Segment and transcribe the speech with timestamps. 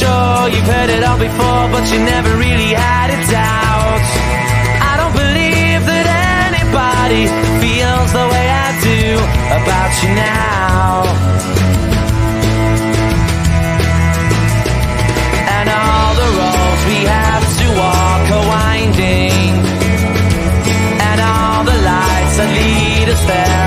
[0.00, 4.04] Sure you've heard it all before, but you never really had a doubt.
[4.80, 6.06] I don't believe that
[6.48, 7.28] anybody
[7.60, 9.02] feels the way I do
[9.60, 11.04] about you now.
[15.52, 19.52] And all the roads we have to walk are winding.
[20.96, 23.59] And all the lights that lead us there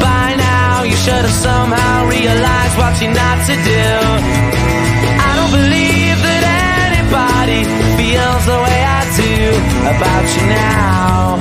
[0.00, 3.86] By now, you should have somehow realized what you're not to do.
[5.26, 6.42] I don't believe that
[6.88, 7.60] anybody
[7.98, 9.34] feels the way I do
[9.92, 11.38] about you now.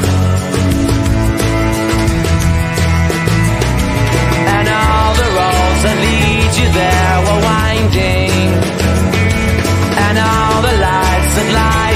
[4.56, 8.50] And all the roads that lead you there were winding.
[10.06, 11.93] And all the lights that light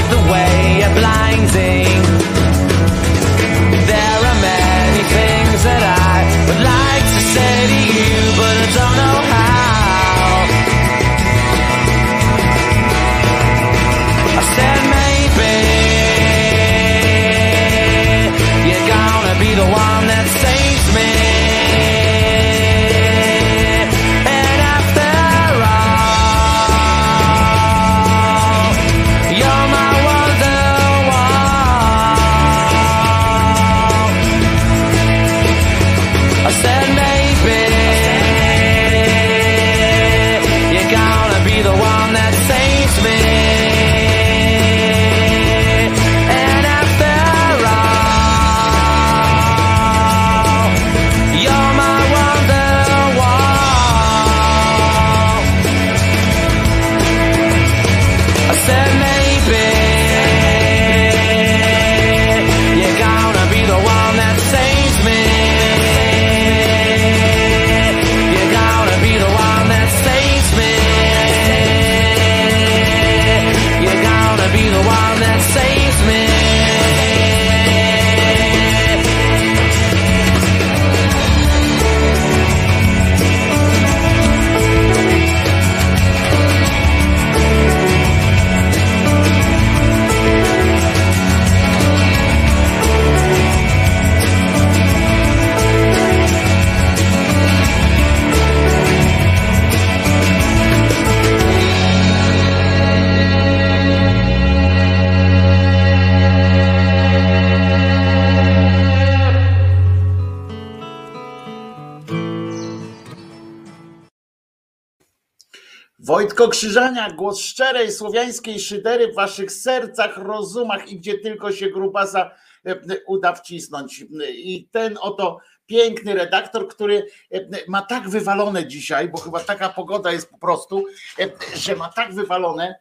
[116.48, 122.30] Krzyżania, głos szczerej słowiańskiej szydery w waszych sercach, rozumach i gdzie tylko się grubasa
[122.66, 124.04] e, uda wcisnąć.
[124.30, 130.12] I ten oto piękny redaktor, który e, ma tak wywalone dzisiaj, bo chyba taka pogoda
[130.12, 130.84] jest po prostu,
[131.18, 132.74] e, że ma tak wywalone,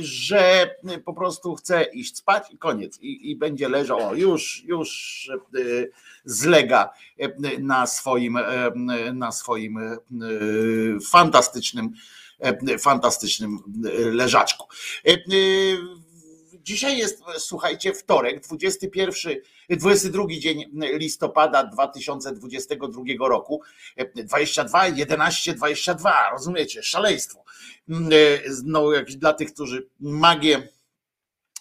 [0.00, 0.70] że
[1.04, 2.98] po prostu chce iść spać i koniec.
[3.00, 5.30] I, i będzie leżał, o, już, już
[6.24, 6.92] zlega
[7.58, 8.38] na swoim,
[9.12, 9.78] na swoim
[11.10, 11.92] fantastycznym,
[12.78, 13.58] fantastycznym
[14.12, 14.66] leżaczku.
[16.62, 19.36] Dzisiaj jest, słuchajcie, wtorek, 21,
[19.70, 23.62] 22 dzień listopada 2022 roku.
[24.14, 27.44] 22, 11, 22, rozumiecie, szaleństwo.
[28.64, 30.68] No, jak dla tych, którzy magię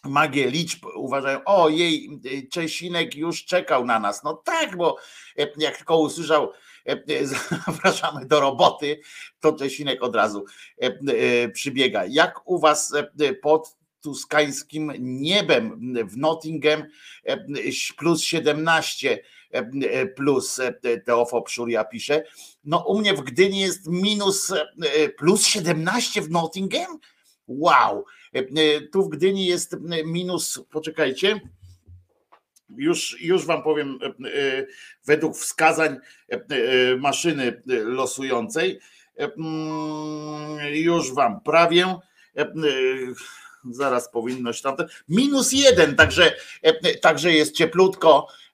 [0.04, 2.20] magię liczb uważają, o jej,
[2.52, 4.24] Czesinek już czekał na nas.
[4.24, 4.98] No tak, bo
[5.58, 6.52] jak tylko usłyszał
[7.65, 9.00] zapraszamy do roboty,
[9.39, 10.45] to Czesinek od razu
[11.53, 12.06] przybiega.
[12.06, 12.94] Jak u was
[13.41, 16.83] pod tuskańskim niebem w Nottingham
[17.97, 19.24] plus 17
[20.15, 20.59] plus
[21.06, 22.24] Teofop Szuria pisze.
[22.63, 24.53] No u mnie w Gdyni jest minus
[25.18, 27.00] plus 17 w Nottingham?
[27.47, 28.06] Wow!
[28.91, 29.75] Tu w Gdyni jest
[30.06, 31.39] minus, poczekajcie,
[32.77, 34.00] już, już wam powiem,
[35.06, 35.98] według wskazań
[36.98, 38.80] maszyny losującej,
[40.74, 41.95] już wam prawię
[43.71, 44.86] zaraz powinność tamte.
[45.10, 48.49] Minus jeden, także, e, także jest cieplutko e,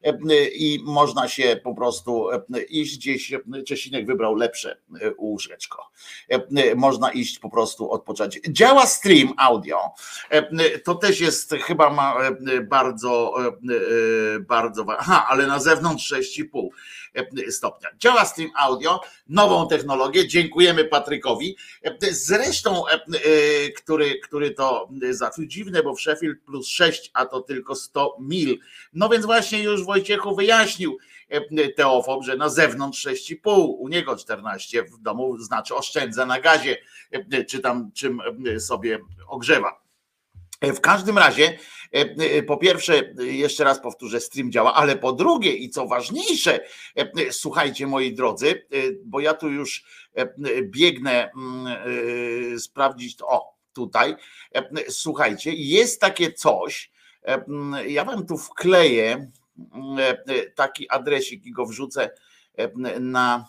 [0.55, 3.33] i można się po prostu e, iść gdzieś.
[3.67, 4.77] Czesinek wybrał lepsze
[5.17, 5.89] łóżeczko.
[6.75, 8.39] Można iść po prostu odpocząć.
[8.49, 9.79] Działa stream audio.
[10.83, 12.15] To też jest chyba ma
[12.63, 13.35] bardzo,
[14.39, 14.85] bardzo.
[14.99, 16.69] Aha, ale na zewnątrz 6,5
[17.51, 17.89] stopnia.
[17.99, 20.27] Działa stream audio, nową technologię.
[20.27, 21.57] Dziękujemy Patrykowi.
[22.11, 22.83] Zresztą,
[23.77, 28.59] który, który to zaczął dziwne, bo w Sheffield plus 6, a to tylko 100 mil.
[28.93, 30.97] No więc właśnie już Wojciechu wyjaśnił
[31.75, 36.77] Teofob, że na zewnątrz 6,5, u niego 14, w domu znaczy oszczędza na gazie,
[37.47, 38.21] czy tam czym
[38.59, 39.85] sobie ogrzewa.
[40.61, 41.57] W każdym razie,
[42.47, 46.59] po pierwsze, jeszcze raz powtórzę, stream działa, ale po drugie i co ważniejsze,
[47.31, 48.67] słuchajcie moi drodzy,
[49.05, 49.85] bo ja tu już
[50.61, 51.31] biegnę
[52.57, 53.27] sprawdzić to.
[53.27, 54.15] O, tutaj.
[54.55, 56.91] E, słuchajcie, jest takie coś,
[57.23, 57.45] e,
[57.87, 59.31] ja wam tu wkleję e,
[60.55, 62.09] taki adresik i go wrzucę
[62.99, 63.45] na.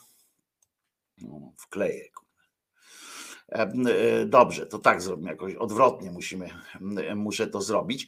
[1.19, 2.05] No, wkleję.
[4.27, 6.51] Dobrze, to tak zrobimy jakoś odwrotnie musimy,
[7.15, 8.07] muszę to zrobić.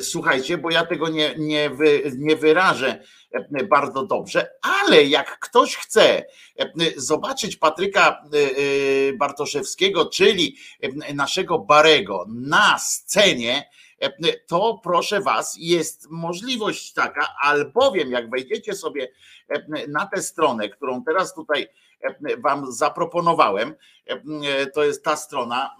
[0.00, 3.02] Słuchajcie, bo ja tego nie, nie, wy, nie wyrażę
[3.32, 6.24] E, bardzo dobrze, ale jak ktoś chce
[6.58, 6.66] e,
[6.96, 10.56] zobaczyć Patryka e, Bartoszewskiego, czyli
[11.14, 13.70] naszego Barego na scenie,
[14.46, 19.08] to proszę Was, jest możliwość taka, albowiem jak wejdziecie sobie
[19.88, 21.68] na tę stronę, którą teraz tutaj
[22.38, 23.74] Wam zaproponowałem,
[24.74, 25.76] to jest ta strona,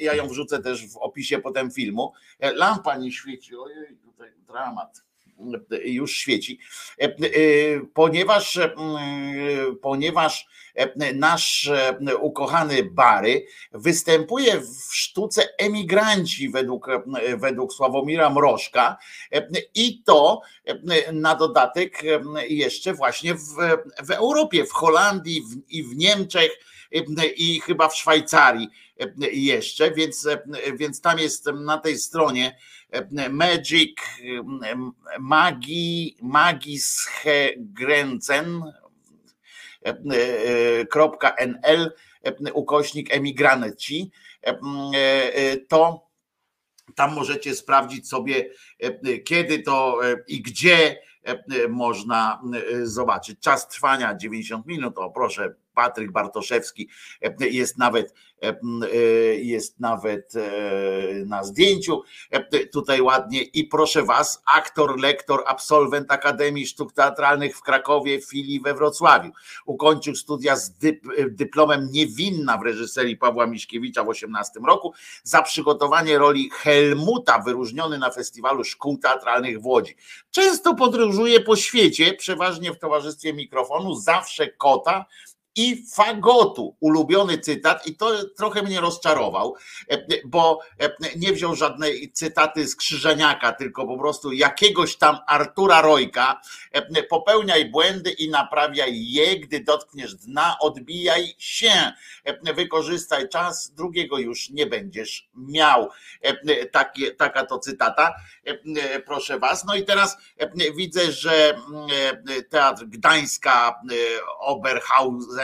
[0.00, 2.12] ja ją wrzucę też w opisie potem filmu.
[2.40, 5.04] Lampa nie świeci, ojej, tutaj dramat
[5.84, 6.58] już świeci,
[7.00, 7.10] e, e,
[7.94, 8.70] ponieważ, e,
[9.82, 10.48] ponieważ
[11.14, 11.70] nasz
[12.20, 16.86] ukochany Bary występuje w sztuce emigranci według,
[17.36, 18.96] według Sławomira Mrożka
[19.74, 20.40] i to
[21.12, 22.02] na dodatek
[22.48, 23.44] jeszcze właśnie w,
[24.02, 26.58] w Europie, w Holandii i w Niemczech
[27.36, 28.68] i chyba w Szwajcarii
[29.32, 30.28] jeszcze, więc,
[30.74, 32.56] więc tam jest na tej stronie
[33.30, 33.96] Magic
[35.18, 38.62] Magi Magisgrenzen
[41.38, 41.92] .nl
[42.54, 44.10] ukośnik emigranci
[45.68, 46.08] to
[46.94, 48.50] tam możecie sprawdzić sobie
[49.24, 50.98] kiedy to i gdzie
[51.68, 52.42] można
[52.82, 53.40] zobaczyć.
[53.40, 56.88] Czas trwania 90 minut, o proszę, Patryk Bartoszewski
[57.40, 58.14] jest nawet
[58.44, 58.60] E,
[58.92, 58.96] e,
[59.34, 62.02] jest nawet e, na zdjęciu
[62.72, 68.74] tutaj ładnie i proszę was, aktor, lektor, absolwent Akademii Sztuk Teatralnych w Krakowie, filii we
[68.74, 69.32] Wrocławiu.
[69.66, 70.72] Ukończył studia z
[71.30, 78.10] dyplomem niewinna w reżyserii Pawła Miśkiewicza w 18 roku za przygotowanie roli Helmuta, wyróżniony na
[78.10, 79.94] festiwalu szkół teatralnych w Łodzi.
[80.30, 85.06] Często podróżuje po świecie, przeważnie w towarzystwie mikrofonu, zawsze kota,
[85.56, 86.76] i fagotu.
[86.80, 89.54] Ulubiony cytat, i to trochę mnie rozczarował,
[89.90, 95.80] e, bo e, nie wziął żadnej cytaty z Krzyżeniaka, tylko po prostu jakiegoś tam Artura
[95.80, 96.40] Rojka.
[96.72, 101.92] E, popełniaj błędy i naprawiaj je, gdy dotkniesz dna, odbijaj się.
[102.54, 105.88] Wykorzystaj czas, drugiego już nie będziesz miał.
[107.18, 108.14] Taka to cytata,
[109.06, 109.64] proszę was.
[109.64, 110.16] No i teraz
[110.76, 111.58] widzę, że
[112.50, 113.80] Teatr Gdańska
[114.40, 115.43] Oberhausen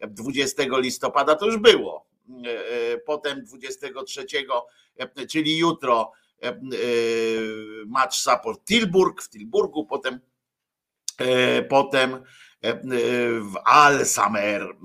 [0.00, 2.06] 20 listopada to już było.
[2.46, 4.26] E, e, potem 23,
[4.98, 6.12] e, czyli jutro
[7.86, 10.20] match support Tilburg w Tilburgu, potem
[11.68, 12.22] potem
[13.40, 14.76] w Alsamer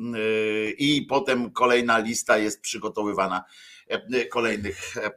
[0.78, 3.44] i potem kolejna lista jest przygotowywana
[4.30, 5.12] kolejnych e,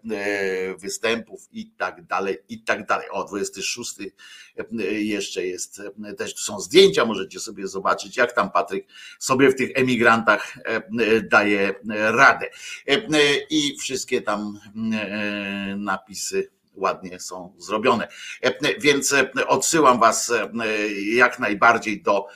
[0.76, 3.06] występów i tak dalej, i tak dalej.
[3.10, 5.82] O, 26 e, jeszcze jest,
[6.18, 8.86] też tu są zdjęcia, możecie sobie zobaczyć, jak tam Patryk
[9.18, 10.54] sobie w tych emigrantach
[11.30, 12.46] daje radę.
[13.50, 14.60] I wszystkie tam
[15.76, 18.08] napisy ładnie są zrobione.
[18.80, 19.14] Więc
[19.46, 20.32] odsyłam Was
[21.12, 22.26] jak najbardziej do,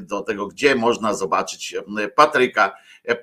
[0.00, 1.74] do tego, gdzie można zobaczyć
[2.16, 2.76] Patryka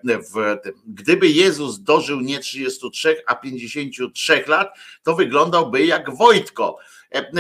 [0.06, 0.74] w tym.
[0.88, 6.78] Gdyby Jezus dożył nie 33, a 53 lat, to wyglądał jak Wojtko.
[7.16, 7.32] E, e,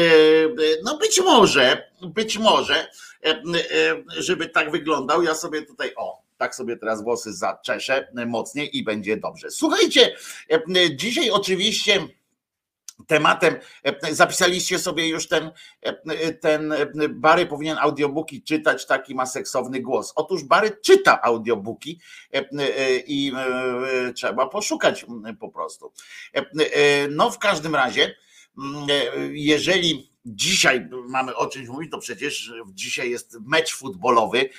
[0.83, 2.87] no być może, być może,
[3.25, 3.41] e,
[4.17, 9.17] żeby tak wyglądał, ja sobie tutaj, o, tak sobie teraz włosy zaczeszę mocniej i będzie
[9.17, 9.51] dobrze.
[9.51, 10.15] Słuchajcie,
[10.95, 12.07] dzisiaj oczywiście
[13.07, 13.55] tematem,
[14.11, 15.51] zapisaliście sobie już ten,
[16.41, 16.73] ten
[17.09, 20.13] Bary powinien audiobooki czytać, taki ma seksowny głos.
[20.15, 21.99] Otóż Bary czyta audiobooki
[23.07, 23.31] i
[24.15, 25.05] trzeba poszukać
[25.39, 25.91] po prostu.
[27.09, 28.15] No w każdym razie,
[29.31, 34.49] jeżeli dzisiaj mamy o czymś mówić, to przecież dzisiaj jest mecz futbolowy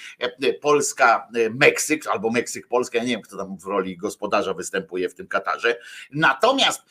[0.60, 5.80] Polska-Meksyk albo Meksyk-Polska, ja nie wiem kto tam w roli gospodarza występuje w tym Katarze.
[6.12, 6.82] Natomiast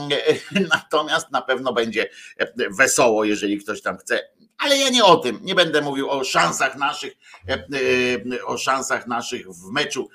[0.74, 2.10] natomiast na pewno będzie
[2.70, 4.20] wesoło, jeżeli ktoś tam chce
[4.62, 7.12] ale ja nie o tym, nie będę mówił o szansach naszych,
[8.46, 10.08] o szansach naszych w meczu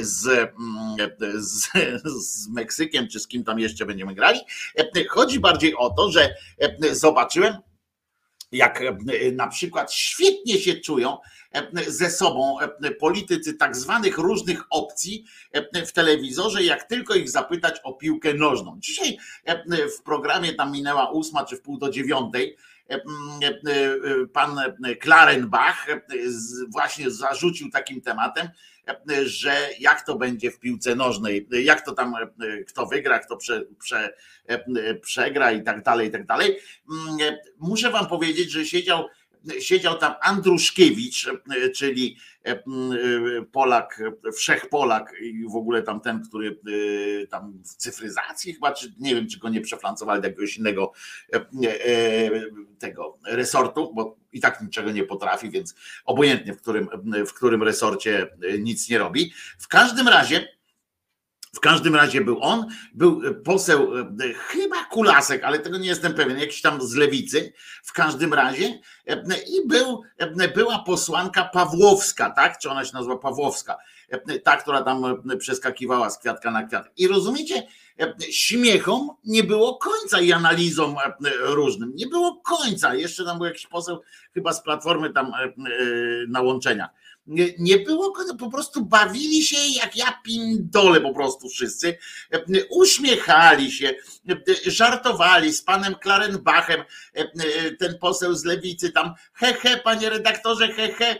[0.00, 0.52] z,
[1.34, 1.68] z,
[2.24, 4.40] z Meksykiem, czy z kim tam jeszcze będziemy grali.
[5.08, 6.34] Chodzi bardziej o to, że
[6.92, 7.54] zobaczyłem,
[8.52, 8.82] jak
[9.32, 11.18] na przykład świetnie się czują
[11.86, 12.56] ze sobą
[13.00, 15.24] politycy tak zwanych różnych opcji
[15.86, 18.76] w telewizorze, jak tylko ich zapytać o piłkę nożną.
[18.78, 19.18] Dzisiaj
[19.98, 22.56] w programie tam minęła ósma czy w pół do dziewiątej
[24.32, 24.60] pan
[25.00, 25.86] Klarenbach
[26.68, 28.48] właśnie zarzucił takim tematem,
[29.24, 32.14] że jak to będzie w piłce nożnej, jak to tam
[32.68, 34.14] kto wygra, kto prze, prze,
[35.02, 36.58] przegra i tak dalej, i tak dalej.
[37.58, 39.08] Muszę wam powiedzieć, że siedział
[39.60, 41.30] siedział tam Andruszkiewicz,
[41.74, 42.16] czyli
[43.52, 44.02] Polak,
[44.36, 46.60] wszechpolak i w ogóle tam ten, który
[47.30, 50.92] tam w cyfryzacji chyba, czy nie wiem, czy go nie przeflancowali do jakiegoś innego
[52.78, 56.88] tego resortu, bo i tak niczego nie potrafi, więc obojętnie w którym,
[57.26, 58.28] w którym resorcie
[58.58, 59.32] nic nie robi.
[59.58, 60.59] W każdym razie
[61.52, 66.38] w każdym razie był on, był poseł e, chyba Kulasek, ale tego nie jestem pewien,
[66.38, 67.52] jakiś tam z lewicy,
[67.82, 72.58] w każdym razie e, i był, e, była posłanka Pawłowska, tak?
[72.58, 73.78] Czy ona się nazywa Pawłowska?
[74.44, 76.92] Ta, która tam przeskakiwała z kwiatka na kwiatek.
[76.96, 77.66] I rozumiecie,
[78.30, 80.96] śmiechom nie było końca i analizom
[81.40, 81.92] różnym.
[81.94, 82.94] Nie było końca.
[82.94, 84.02] Jeszcze tam był jakiś poseł
[84.34, 85.32] chyba z Platformy tam
[86.28, 86.90] na łączeniach
[87.58, 91.98] nie, było, po prostu bawili się jak ja pindole po prostu wszyscy,
[92.70, 93.94] uśmiechali się,
[94.66, 96.84] żartowali z panem Klarenbachem,
[97.78, 101.16] ten poseł z lewicy tam, he he, panie redaktorze, he he,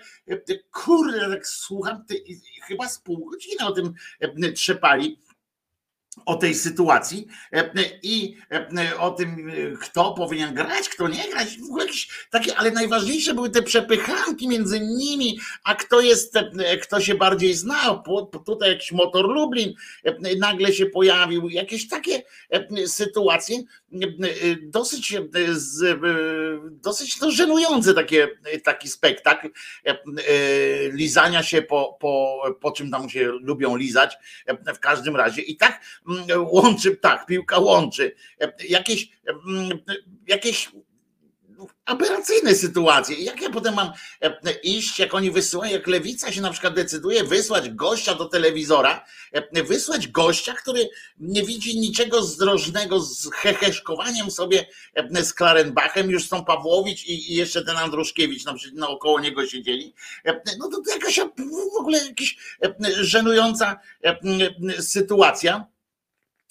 [0.71, 2.25] kurde, tak słucham, ty,
[2.63, 3.95] chyba z pół godziny o tym
[4.55, 5.19] trzepali
[6.27, 7.71] o tej sytuacji e,
[8.03, 12.71] i e, o tym, kto powinien grać, kto nie grać, w ogóle jakieś takie, ale
[12.71, 18.03] najważniejsze były te przepychanki między nimi, a kto jest, e, kto się bardziej znał.
[18.47, 19.75] Tutaj jakiś motor Lublin
[20.39, 22.23] nagle się pojawił, jakieś takie
[22.87, 23.63] sytuacje
[24.63, 25.17] dosyć,
[26.71, 28.29] dosyć to żenujące takie,
[28.65, 29.51] taki spektakl
[30.93, 34.17] lizania się po, po, po czym tam się lubią lizać
[34.75, 35.81] w każdym razie i tak
[36.37, 38.15] łączy, tak, piłka łączy.
[38.69, 39.09] Jakieś,
[40.27, 40.71] jakieś
[41.85, 43.17] aberracyjne sytuacje.
[43.17, 43.93] Jak ja potem mam
[44.63, 49.05] iść, jak oni wysyłają, jak lewica się na przykład decyduje wysłać gościa do telewizora,
[49.67, 54.67] wysłać gościa, który nie widzi niczego zdrożnego z heheszkowaniem sobie
[55.23, 59.95] z Klarenbachem, już są Pawłowicz i, jeszcze ten Andruszkiewicz na przykład około niego siedzieli.
[60.59, 61.21] No to jakaś
[61.75, 62.37] w ogóle jakaś
[63.01, 63.81] żenująca
[64.81, 65.67] sytuacja.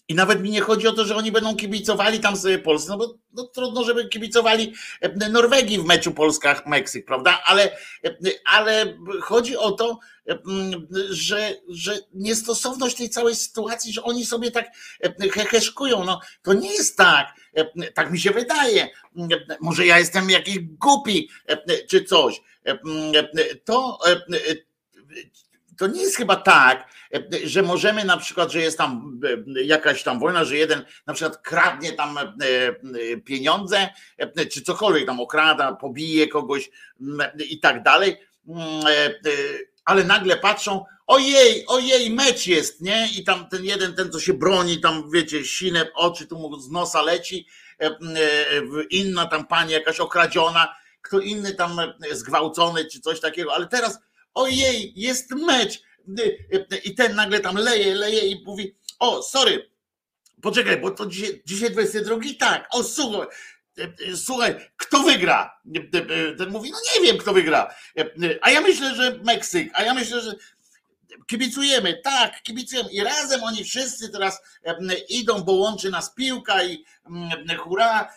[0.10, 2.98] I nawet mi nie chodzi o to, że oni będą kibicowali tam sobie Polsce, no
[2.98, 7.42] bo no, trudno, żeby kibicowali e, Norwegii w meczu Polska-Meksyk, prawda?
[7.46, 7.72] Ale,
[8.06, 10.00] e, ale chodzi o to,
[10.30, 10.39] e,
[11.10, 14.66] że, że niestosowność tej całej sytuacji, że oni sobie tak
[15.34, 16.04] heheszkują.
[16.04, 17.28] No, to nie jest tak,
[17.94, 18.89] tak mi się wydaje.
[19.60, 21.30] Może ja jestem jakiś głupi
[21.89, 22.42] czy coś.
[23.66, 24.00] To
[25.80, 26.89] to nie jest chyba tak,
[27.44, 29.20] że możemy na przykład, że jest tam
[29.58, 33.89] e, jakaś tam wojna, że jeden na przykład kradnie tam e, e, pieniądze,
[34.51, 36.70] czy cokolwiek tam okrada, pobije kogoś
[37.50, 38.18] i tak dalej,
[39.86, 43.10] ale nagle patrzą, ojej, ojej, mecz jest, nie?
[43.18, 46.72] I tam ten jeden, ten co się broni, tam wiecie, sinę oczy tu mu z
[46.72, 47.48] nosa leci,
[48.89, 51.78] inna tam pani jakaś okradziona, kto inny tam
[52.12, 54.00] zgwałcony czy coś takiego, ale teraz
[54.34, 55.88] ojej, jest mecz.
[56.84, 59.70] I ten nagle tam leje, leje i mówi, o, sorry,
[60.42, 62.68] Poczekaj, bo to dzisiaj, dzisiaj 22, tak.
[62.72, 63.28] O, słuchaj,
[64.16, 65.60] słuchaj, kto wygra?
[66.38, 67.75] Ten mówi, no nie wiem, kto wygra.
[68.42, 70.36] A ja myślę, że Meksyk, a ja myślę, że
[71.28, 74.42] kibicujemy, tak, kibicujemy i razem oni wszyscy teraz
[75.10, 76.86] idą, bo łączy nas piłka i
[77.58, 78.10] hura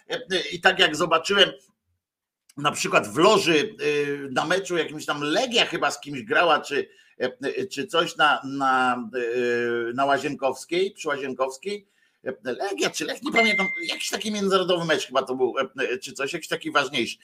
[0.52, 1.52] i tak jak zobaczyłem
[2.56, 3.76] na przykład w loży
[4.30, 6.88] na meczu jakimś tam Legia chyba z kimś grała, czy,
[7.70, 9.08] czy coś na, na,
[9.90, 11.86] y, na Łazienkowskiej, przy Łazienkowskiej,
[12.44, 15.54] Legia czy Lech, nie pamiętam, jakiś taki międzynarodowy mecz chyba to był,
[16.02, 17.16] czy coś, jakiś taki ważniejszy.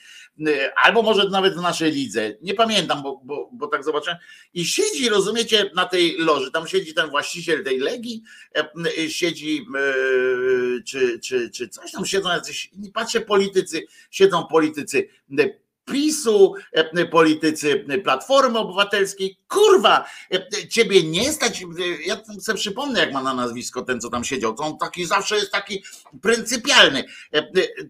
[0.83, 4.17] Albo może nawet w naszej lidze, nie pamiętam, bo, bo, bo tak zobaczyłem.
[4.53, 8.23] I siedzi, rozumiecie, na tej loży, tam siedzi ten właściciel tej Legii,
[9.07, 9.65] siedzi,
[10.85, 15.09] czy, czy, czy coś tam siedzą jacyś, patrzę, politycy, siedzą politycy
[15.85, 19.38] PiSu, e, politycy Platformy Obywatelskiej.
[19.49, 21.63] Kurwa, e, ciebie nie stać.
[22.05, 24.53] Ja sobie przypomnę, jak ma na nazwisko ten, co tam siedział.
[24.53, 25.83] To on taki zawsze jest taki
[26.21, 27.03] pryncypialny.
[27.33, 27.47] E,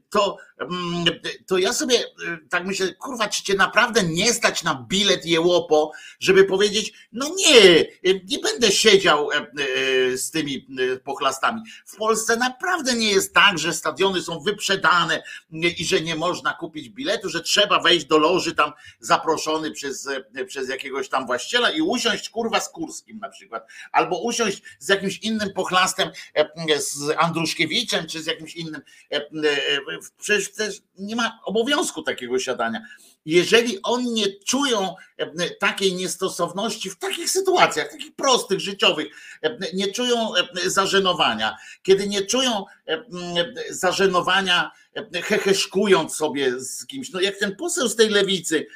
[0.10, 1.06] to, mm,
[1.48, 2.06] to ja sobie
[2.50, 7.86] tak myślę, kurwa, czy cię naprawdę nie stać na bilet jełopo, żeby powiedzieć, no nie,
[8.04, 9.30] nie będę siedział
[10.16, 10.68] z tymi
[11.04, 11.62] pochlastami.
[11.86, 16.90] W Polsce naprawdę nie jest tak, że stadiony są wyprzedane i że nie można kupić
[16.90, 20.10] biletu, że trzeba wejść do loży tam zaproszony przez,
[20.48, 25.18] przez jakiegoś tam właściciela i usiąść kurwa z Kurskim na przykład, albo usiąść z jakimś
[25.18, 28.82] innym pochlastem, e, z Andruszkiewiczem, czy z jakimś innym.
[29.12, 29.22] E, e,
[30.18, 32.82] przecież nie ma obowiązku takiego siadania
[33.26, 39.08] jeżeli oni nie czują e, takiej niestosowności w takich sytuacjach, takich prostych, życiowych,
[39.44, 42.66] e, nie czują e, zażenowania, kiedy nie czują
[43.70, 44.72] zażenowania
[45.14, 48.68] heheszkując sobie z kimś, no jak ten poseł z tej lewicy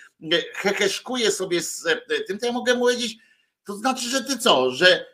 [0.53, 1.83] heheszkuje sobie z
[2.27, 3.17] tym, to ja mogę mu powiedzieć,
[3.65, 5.05] to znaczy, że ty co, że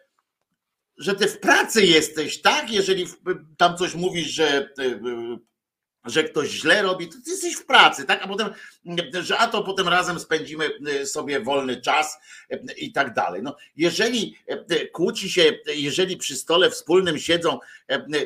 [0.97, 2.71] że ty w pracy jesteś, tak?
[2.71, 3.07] Jeżeli
[3.57, 4.69] tam coś mówisz, że
[6.05, 8.23] że ktoś źle robi, to ty jesteś w pracy, tak?
[8.23, 8.49] A potem,
[9.21, 12.17] że a to potem razem spędzimy e, sobie wolny czas
[12.49, 13.43] e, i tak dalej.
[13.43, 14.35] No, jeżeli
[14.91, 17.59] kłóci się, jeżeli przy stole wspólnym siedzą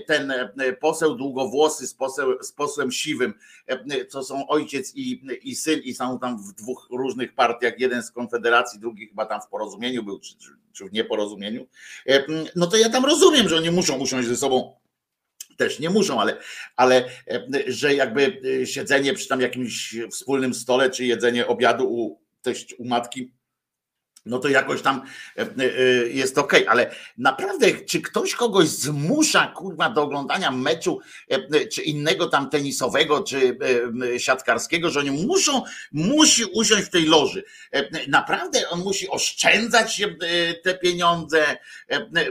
[0.07, 0.33] ten
[0.79, 3.33] poseł długowłosy z, poseł, z posłem siwym,
[4.09, 8.11] co są ojciec i, i syn i są tam w dwóch różnych partiach, jeden z
[8.11, 10.35] Konfederacji, drugi chyba tam w porozumieniu był, czy,
[10.73, 11.67] czy w nieporozumieniu,
[12.55, 14.82] no to ja tam rozumiem, że oni muszą usiąść ze sobą
[15.57, 16.37] też nie muszą, ale,
[16.75, 17.09] ale
[17.67, 23.31] że jakby siedzenie przy tam jakimś wspólnym stole, czy jedzenie obiadu u, teść, u matki
[24.25, 25.01] no to jakoś tam
[25.37, 25.63] e, e,
[26.07, 32.27] jest ok, ale naprawdę, czy ktoś kogoś zmusza kurwa do oglądania meczu, e, czy innego
[32.27, 33.57] tam tenisowego, czy
[34.17, 37.43] siatkarskiego, że oni muszą, musi usiąść w tej loży.
[38.07, 40.01] Naprawdę on musi oszczędzać
[40.63, 41.57] te pieniądze,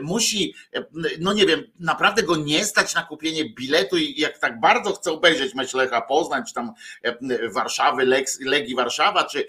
[0.03, 0.55] musi,
[1.19, 5.13] no nie wiem, naprawdę go nie stać na kupienie biletu i jak tak bardzo chce
[5.13, 6.73] obejrzeć mecz Lecha Poznań, czy tam
[7.55, 8.05] Warszawy,
[8.41, 9.47] Legii Warszawa, czy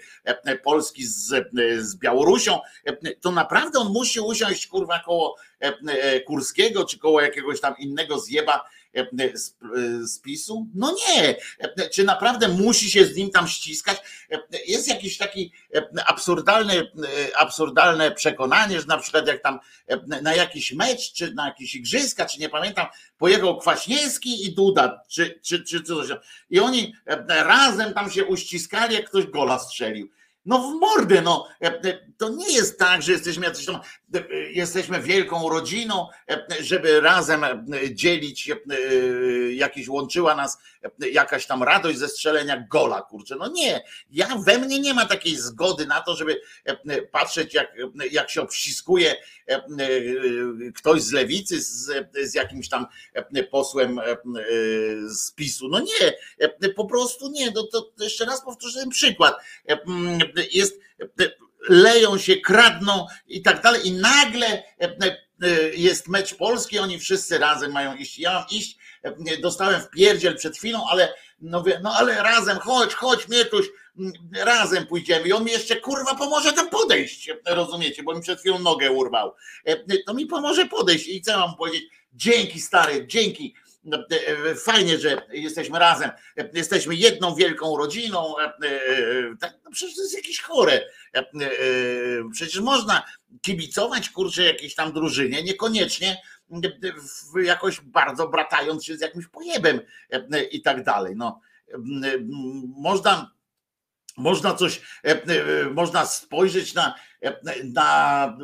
[0.64, 2.33] Polski z, z Białorusi,
[2.84, 7.74] E, to naprawdę on musi usiąść kurwa koło e, e, Kurskiego czy koło jakiegoś tam
[7.78, 8.64] innego zjeba
[10.02, 10.66] z PiSu?
[10.74, 11.36] No nie.
[11.92, 13.98] Czy naprawdę musi się z nim tam ściskać?
[14.66, 15.52] Jest jakiś taki
[16.06, 16.90] absurdalny,
[17.36, 19.58] absurdalne przekonanie, że na przykład jak tam
[20.22, 22.86] na jakiś mecz, czy na jakieś igrzyska, czy nie pamiętam,
[23.18, 26.08] pojechał Kwaśniewski i Duda, czy, czy, czy coś.
[26.50, 26.94] I oni
[27.28, 30.10] razem tam się uściskali, jak ktoś gola strzelił.
[30.46, 31.48] No w mordę, no.
[31.62, 33.80] E, e, to nie jest tak, że jesteśmy jacyś tam,
[34.14, 34.20] e,
[34.52, 36.08] jesteśmy wielką rodziną,
[36.60, 37.44] żeby razem
[37.90, 38.50] dzielić,
[39.50, 40.58] jakieś łączyła nas
[41.12, 43.36] jakaś tam radość ze strzelenia gola, kurczę.
[43.36, 46.40] No nie, ja we mnie nie ma takiej zgody na to, żeby
[47.12, 47.76] patrzeć, jak,
[48.10, 49.16] jak się obściskuje
[50.74, 51.90] ktoś z lewicy z,
[52.22, 52.86] z jakimś tam
[53.50, 54.00] posłem
[55.08, 55.68] z PiSu.
[55.68, 56.12] No nie,
[56.76, 57.50] po prostu nie.
[57.50, 59.34] No to jeszcze raz powtórzę ten przykład
[60.52, 60.80] jest,
[61.68, 63.88] leją się, kradną i tak dalej.
[63.88, 68.18] I nagle e, e, jest mecz polski, oni wszyscy razem mają iść.
[68.18, 72.94] Ja mam iść, e, dostałem w pierdziel przed chwilą, ale no, no ale razem, chodź,
[72.94, 73.66] chodź Mietuś,
[74.32, 78.58] razem pójdziemy i on mi jeszcze kurwa pomoże tam podejść, rozumiecie, bo mi przed chwilą
[78.58, 79.34] nogę urwał.
[80.06, 81.84] To mi pomoże podejść i co mam powiedzieć?
[82.12, 83.63] Dzięki stary, dzięki no,
[84.56, 86.10] fajnie, że jesteśmy razem,
[86.52, 88.34] jesteśmy jedną wielką rodziną.
[88.38, 88.50] E,
[89.40, 90.80] tak, no przecież to jest jakieś chore.
[92.32, 93.02] Przecież można
[93.42, 96.22] kibicować kurczę jakiejś tam drużynie, niekoniecznie
[97.44, 99.80] jakoś bardzo bratając się z jakimś pojebem
[100.50, 101.14] i tak dalej.
[101.16, 101.40] No,
[102.76, 103.30] można,
[104.16, 104.80] można coś,
[105.74, 106.94] można spojrzeć na,
[107.64, 108.36] na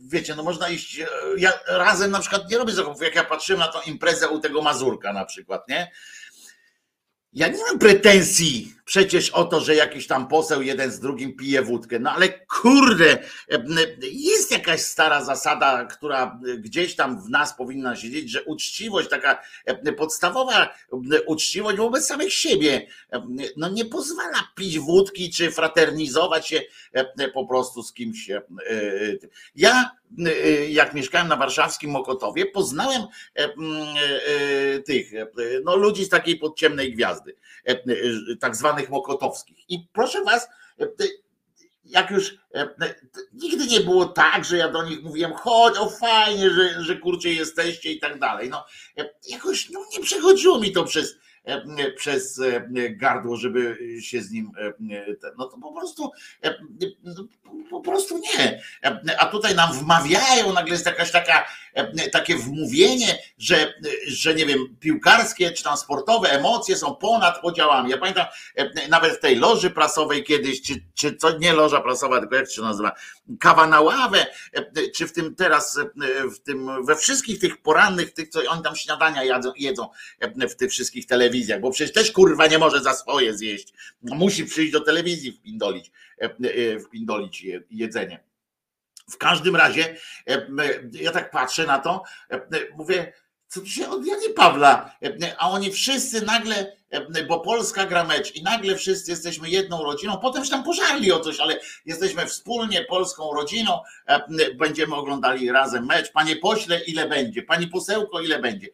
[0.00, 1.00] wiecie, no można iść,
[1.36, 4.62] ja razem na przykład nie robię zakupów, jak ja patrzyłem na tą imprezę u tego
[4.62, 5.92] Mazurka na przykład, nie?
[7.32, 11.62] Ja nie mam pretensji przecież o to, że jakiś tam poseł jeden z drugim pije
[11.62, 11.98] wódkę.
[11.98, 13.18] No ale kurde,
[14.12, 19.42] jest jakaś stara zasada, która gdzieś tam w nas powinna siedzieć, że uczciwość, taka
[19.96, 20.74] podstawowa
[21.26, 22.86] uczciwość wobec samych siebie,
[23.56, 26.60] no nie pozwala pić wódki czy fraternizować się
[27.34, 28.30] po prostu z kimś.
[29.56, 29.90] Ja,
[30.68, 33.02] jak mieszkałem na warszawskim Mokotowie, poznałem
[34.86, 35.10] tych
[35.64, 37.36] no, ludzi z takiej podciemnej gwiazdy,
[38.40, 39.58] tak zwanych zwanych mokotowskich.
[39.68, 40.48] I proszę was,
[40.80, 40.86] e,
[41.84, 42.74] jak już e,
[43.32, 47.28] nigdy nie było tak, że ja do nich mówiłem, chodź, o fajnie, że, że kurczę
[47.28, 48.50] jesteście i tak dalej.
[48.50, 48.64] No,
[48.98, 51.16] e, jakoś no, nie przechodziło mi to przez,
[51.96, 52.40] przez
[52.90, 54.52] gardło, żeby się z nim,
[55.38, 56.10] no to po prostu,
[57.04, 57.14] no,
[57.70, 58.62] po prostu nie.
[59.18, 63.74] A tutaj nam wmawiają, nagle jest jakaś taka E, takie wmówienie, że,
[64.06, 67.90] że nie wiem, piłkarskie czy tam sportowe emocje są ponad podziałami.
[67.90, 68.26] Ja pamiętam
[68.56, 72.50] e, nawet w tej loży prasowej kiedyś, czy, czy co nie loża prasowa, tylko jak
[72.50, 72.92] się nazywa,
[73.40, 75.78] kawa na ławę, e, czy w tym teraz,
[76.36, 79.88] w tym, we wszystkich tych porannych, tych, co oni tam śniadania jedzą, jedzą
[80.50, 83.72] w tych wszystkich telewizjach, bo przecież też kurwa nie może za swoje zjeść.
[84.02, 85.92] Musi przyjść do telewizji wpindolić,
[86.84, 88.30] wpindolić jedzenie.
[89.10, 89.96] W każdym razie,
[90.28, 90.46] e,
[90.92, 92.40] ja tak patrzę na to, e,
[92.76, 93.12] mówię,
[93.48, 96.76] co tu się od Janie Pawła, e, a oni wszyscy nagle,
[97.28, 101.20] bo Polska gra mecz i nagle wszyscy jesteśmy jedną rodziną, potem się tam pożarli o
[101.20, 103.80] coś, ale jesteśmy wspólnie polską rodziną,
[104.54, 106.12] będziemy oglądali razem mecz.
[106.12, 107.42] Panie pośle, ile będzie?
[107.42, 108.68] Pani posełko, ile będzie?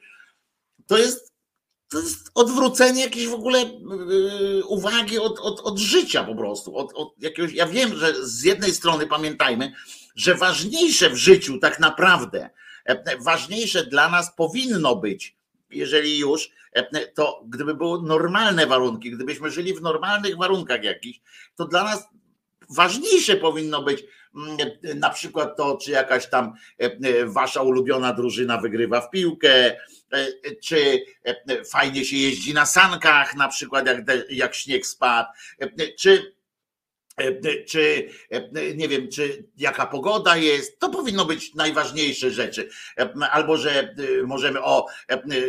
[0.87, 1.33] To jest,
[1.89, 3.65] to jest odwrócenie jakiejś w ogóle
[4.69, 6.77] uwagi od, od, od życia po prostu.
[6.77, 9.73] Od, od jakiegoś, ja wiem, że z jednej strony pamiętajmy,
[10.17, 12.51] że ważniejsze w życiu tak naprawdę,
[12.85, 15.36] e, ważniejsze dla nas powinno być,
[15.71, 21.21] jeżeli już, e, to gdyby były normalne warunki, gdybyśmy żyli w normalnych warunkach jakichś,
[21.57, 22.09] to dla nas
[22.71, 24.57] ważniejsze powinno być mm,
[24.99, 29.77] na przykład to, czy jakaś tam e, wasza ulubiona drużyna wygrywa w piłkę,
[30.63, 31.05] czy
[31.71, 33.99] fajnie się jeździ na sankach, na przykład jak,
[34.31, 35.29] jak śnieg spadł,
[35.99, 36.36] czy E,
[37.67, 42.69] czy e, nie wiem, czy jaka pogoda jest, to powinno być najważniejsze rzeczy.
[42.99, 44.87] E, albo że możemy, o,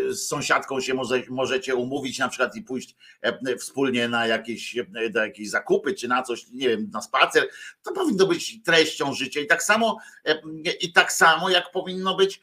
[0.10, 2.96] z sąsiadką się może, możecie umówić na przykład i pójść
[3.60, 4.76] wspólnie na jakieś,
[5.14, 7.50] na jakieś zakupy, czy na coś, nie wiem, na spacer.
[7.84, 9.40] To powinno być treścią życia.
[9.40, 9.98] I tak samo,
[10.82, 12.42] i tak samo jak powinno być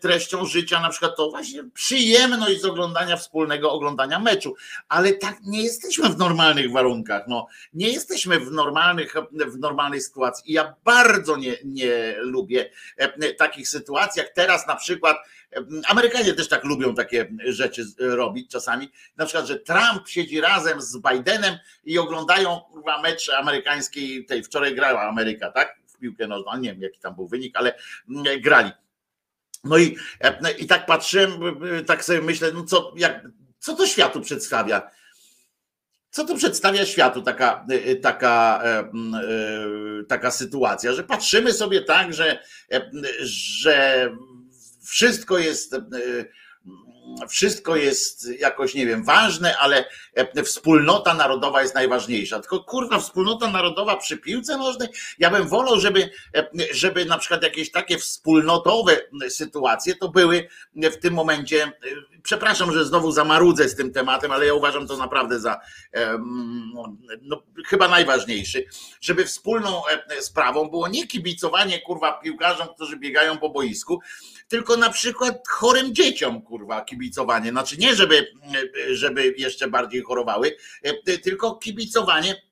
[0.00, 4.54] treścią życia, na przykład to właśnie przyjemność z oglądania wspólnego oglądania meczu.
[4.88, 7.24] Ale tak nie jesteśmy w normalnych warunkach.
[7.28, 10.50] No, nie jesteśmy w normalnych, w normalnej sytuacji.
[10.50, 15.16] I ja bardzo nie, nie lubię e, takich sytuacji, jak teraz na przykład.
[15.52, 18.92] E, Amerykanie też tak lubią takie rzeczy robić czasami.
[19.16, 22.60] Na przykład, że Trump siedzi razem z Bidenem i oglądają
[23.02, 25.80] mecz amerykańskiej, tej wczoraj grała Ameryka, tak?
[25.86, 27.74] W piłkę nożną, nie wiem jaki tam był wynik, ale
[28.10, 28.70] mm, grali.
[29.64, 31.32] No i, e, i tak patrzyłem,
[31.86, 33.24] tak sobie myślę, no co, jak,
[33.58, 34.90] co to światu przedstawia?
[36.10, 38.80] Co to przedstawia światu taka, y, y, taka, e,
[40.00, 42.38] y, taka sytuacja, że patrzymy sobie tak, że,
[42.72, 42.90] e,
[43.22, 44.10] że
[44.84, 45.76] wszystko jest
[47.28, 52.40] wszystko jest jakoś, nie wiem, ważne, ale e, wspólnota narodowa jest najważniejsza.
[52.40, 57.42] Tylko kurwa, wspólnota narodowa przy piłce nożnej, ja bym wolał, żeby, e, żeby na przykład
[57.42, 61.70] jakieś takie wspólnotowe sytuacje to były w tym momencie, e,
[62.22, 65.60] przepraszam, że znowu zamarudzę z tym tematem, ale ja uważam to naprawdę za
[67.22, 68.64] no, chyba najważniejszy,
[69.00, 69.82] żeby wspólną
[70.20, 74.00] sprawą było nie kibicowanie kurwa piłkarzom, którzy biegają po boisku,
[74.50, 77.50] tylko na przykład chorym dzieciom, kurwa, kibicowanie.
[77.50, 78.32] Znaczy nie, żeby,
[78.90, 80.56] żeby jeszcze bardziej chorowały,
[81.22, 82.42] tylko kibicowanie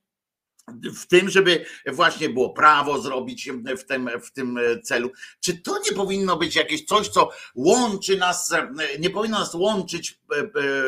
[0.96, 5.10] w tym, żeby właśnie było prawo zrobić w tym, w tym celu.
[5.40, 8.54] Czy to nie powinno być jakieś coś, co łączy nas,
[8.98, 10.20] nie powinno nas łączyć,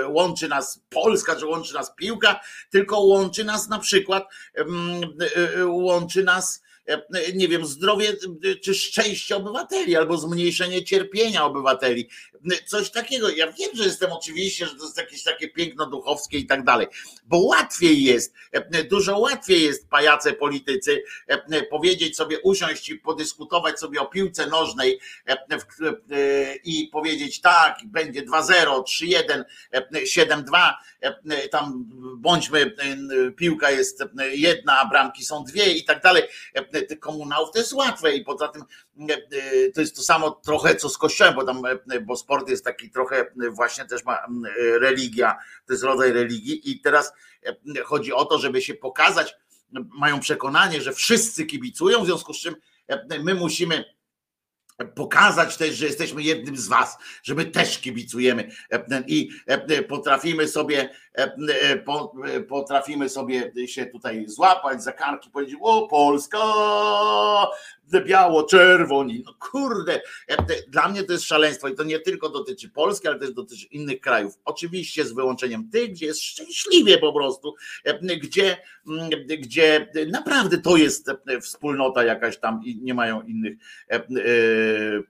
[0.09, 4.25] łączy nas Polska, czy łączy nas piłka, tylko łączy nas na przykład,
[5.67, 6.63] łączy nas
[7.35, 8.17] nie wiem, zdrowie
[8.63, 12.09] czy szczęście obywateli albo zmniejszenie cierpienia obywateli.
[12.67, 13.29] Coś takiego.
[13.29, 16.87] Ja wiem, że jestem oczywiście, że to jest jakieś takie piękno duchowskie i tak dalej,
[17.27, 18.35] bo łatwiej jest,
[18.91, 21.03] dużo łatwiej jest pajace politycy
[21.71, 25.01] powiedzieć sobie, usiąść i podyskutować sobie o piłce nożnej
[26.65, 29.45] i powiedzieć tak, będzie 2-0, 3-1,
[29.95, 30.73] 7-2,
[31.51, 31.85] tam
[32.17, 32.75] bądźmy,
[33.37, 36.23] piłka jest jedna, a bramki są dwie i tak dalej.
[37.01, 38.63] Komunałów to jest łatwe i poza tym
[39.75, 41.63] to jest to samo trochę co z kościołem, bo tam,
[42.03, 44.19] bo sport jest taki trochę właśnie też ma
[44.81, 46.71] religia, to jest rodzaj religii.
[46.71, 47.13] I teraz
[47.85, 49.35] chodzi o to, żeby się pokazać,
[49.99, 52.57] mają przekonanie, że wszyscy kibicują, w związku z czym
[53.23, 53.85] my musimy
[54.95, 58.51] pokazać też, że jesteśmy jednym z was, że my też kibicujemy.
[59.07, 59.31] I
[59.89, 60.91] potrafimy sobie
[62.49, 66.39] potrafimy sobie się tutaj złapać za karki, powiedzieć o Polska,
[67.99, 69.23] biało-czerwoni.
[69.27, 70.37] No kurde, e,
[70.69, 74.01] dla mnie to jest szaleństwo i to nie tylko dotyczy Polski, ale też dotyczy innych
[74.01, 74.39] krajów.
[74.45, 78.57] Oczywiście z wyłączeniem tych, gdzie jest szczęśliwie po prostu, e, gdzie,
[78.89, 83.59] mm, gdzie naprawdę to jest e, wspólnota jakaś tam i nie mają innych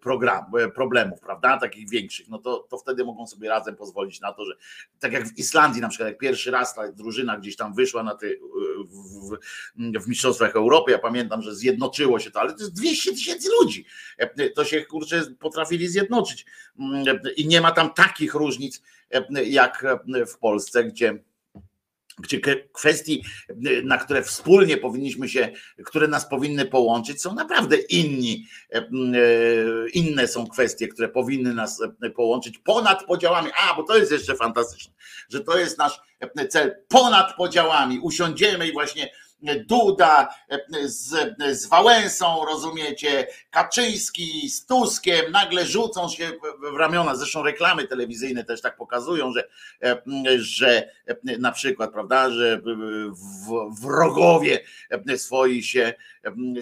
[0.00, 4.44] program, problemów, prawda, takich większych, no to, to wtedy mogą sobie razem pozwolić na to,
[4.44, 4.52] że
[5.00, 8.14] tak jak w Islandii na przykład, jak pierwszy raz ta drużyna gdzieś tam wyszła na
[8.14, 8.40] ty,
[8.88, 13.12] w, w, w Mistrzostwach Europy, ja pamiętam, że zjednoczyło się to, ale to jest 200
[13.12, 13.84] tysięcy ludzi.
[14.54, 16.46] To się kurczę potrafili zjednoczyć.
[17.36, 18.82] I nie ma tam takich różnic
[19.44, 19.86] jak
[20.26, 21.18] w Polsce, gdzie
[22.20, 22.40] gdzie
[22.72, 23.24] kwestii,
[23.84, 25.52] na które wspólnie powinniśmy się,
[25.84, 28.46] które nas powinny połączyć, są naprawdę inni.
[29.92, 31.82] Inne są kwestie, które powinny nas
[32.16, 33.50] połączyć ponad podziałami.
[33.56, 34.92] A, bo to jest jeszcze fantastyczne,
[35.28, 36.00] że to jest nasz
[36.48, 37.98] cel ponad podziałami.
[37.98, 39.10] Usiądziemy i właśnie
[39.66, 40.34] Duda
[40.84, 46.32] z, z Wałęsą, rozumiecie, Kaczyński z Tuskiem, nagle rzucą się
[46.72, 47.14] w ramiona.
[47.14, 49.48] Zresztą reklamy telewizyjne też tak pokazują, że,
[50.36, 50.90] że
[51.38, 52.60] na przykład, prawda, że
[53.80, 54.60] wrogowie
[55.16, 55.94] swoi się,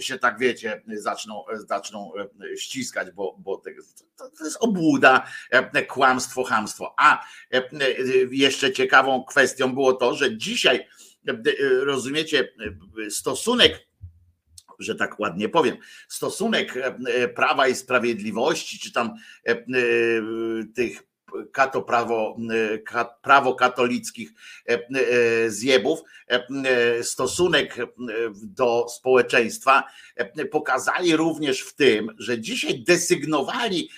[0.00, 2.12] się tak wiecie, zaczną, zaczną
[2.56, 3.56] ściskać, bo, bo
[4.38, 5.26] to jest obłuda,
[5.88, 6.94] kłamstwo, hamstwo.
[6.98, 7.24] A
[8.30, 10.86] jeszcze ciekawą kwestią było to, że dzisiaj
[11.84, 12.52] rozumiecie,
[13.10, 13.88] stosunek
[14.78, 15.76] że tak ładnie powiem,
[16.08, 16.74] stosunek
[17.34, 19.14] Prawa i Sprawiedliwości, czy tam
[20.74, 21.02] tych
[21.52, 22.36] kato prawo,
[23.22, 24.30] prawo katolickich
[25.48, 26.00] zjebów,
[27.02, 27.76] stosunek
[28.42, 29.84] do społeczeństwa
[30.50, 33.90] pokazali również w tym, że dzisiaj desygnowali,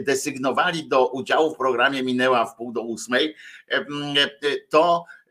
[0.00, 3.34] desygnowali do udziału w programie Minęła w pół do ósmej,
[4.68, 5.04] to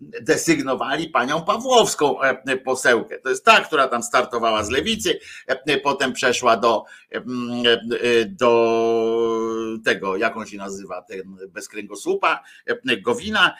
[0.00, 3.18] desygnowali panią Pawłowską e, posełkę.
[3.18, 7.20] To jest ta, która tam startowała z lewicy, e, potem przeszła do, e,
[8.26, 11.68] do tego, jak on się nazywa, ten bez
[13.02, 13.56] Gowina,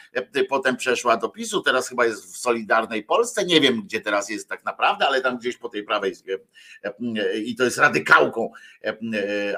[0.49, 4.49] potem przeszła do PiSu, teraz chyba jest w Solidarnej Polsce, nie wiem gdzie teraz jest
[4.49, 6.13] tak naprawdę, ale tam gdzieś po tej prawej
[7.45, 8.51] i to jest radykałką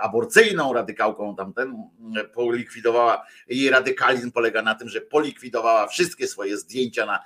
[0.00, 1.74] aborcyjną, radykałką tamten
[2.34, 7.24] polikwidowała, jej radykalizm polega na tym, że polikwidowała wszystkie swoje zdjęcia na,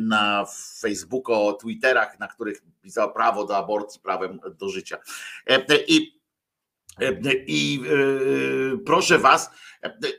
[0.00, 0.46] na
[0.80, 4.98] Facebooku, Twitterach, na których pisała prawo do aborcji, prawem do życia.
[5.88, 6.20] I,
[7.46, 7.82] i
[8.86, 9.50] proszę was,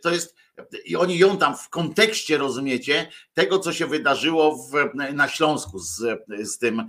[0.01, 0.42] to jest
[0.85, 5.95] i oni ją tam w kontekście, rozumiecie, tego, co się wydarzyło w, na Śląsku z,
[6.43, 6.83] z, tym,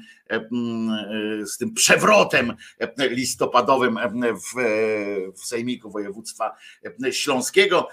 [1.45, 2.53] z tym przewrotem
[2.99, 3.99] listopadowym
[4.35, 4.61] w,
[5.41, 6.57] w Sejmiku Województwa
[7.11, 7.89] Śląskiego,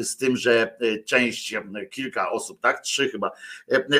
[0.00, 1.54] z tym, że część,
[1.90, 3.30] kilka osób, tak, trzy chyba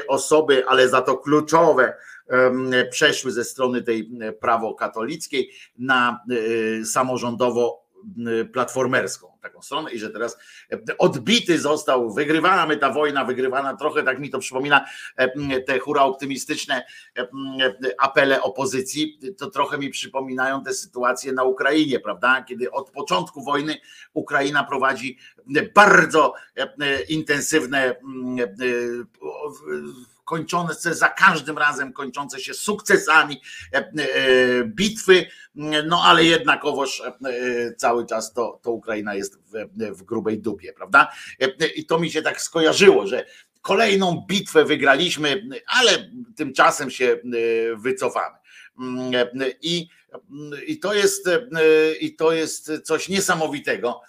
[0.09, 1.97] osoby, ale za to kluczowe,
[2.91, 6.21] przeszły ze strony tej prawo katolickiej na
[6.85, 7.90] samorządowo
[8.53, 10.39] platformerską taką stronę i że teraz
[10.99, 14.87] odbity został, wygrywamy ta wojna, wygrywana, trochę tak mi to przypomina
[15.67, 16.85] te hura optymistyczne
[17.99, 23.77] apele opozycji, to trochę mi przypominają te sytuacje na Ukrainie, prawda, kiedy od początku wojny
[24.13, 25.19] Ukraina prowadzi
[25.75, 26.35] bardzo
[27.09, 27.95] intensywne
[30.31, 33.41] kończące za każdym razem kończące się sukcesami
[33.73, 35.27] e, e, bitwy,
[35.87, 37.15] no ale jednakowoż e,
[37.75, 41.13] cały czas to, to Ukraina jest w, w grubej dupie, prawda?
[41.77, 43.27] I to mi się tak skojarzyło, że
[43.63, 47.19] kolejną bitwę wygraliśmy, ale tymczasem się
[47.77, 48.37] wycofamy.
[49.63, 49.89] I,
[50.67, 51.31] i, to, jest,
[52.01, 54.01] i to jest coś niesamowitego,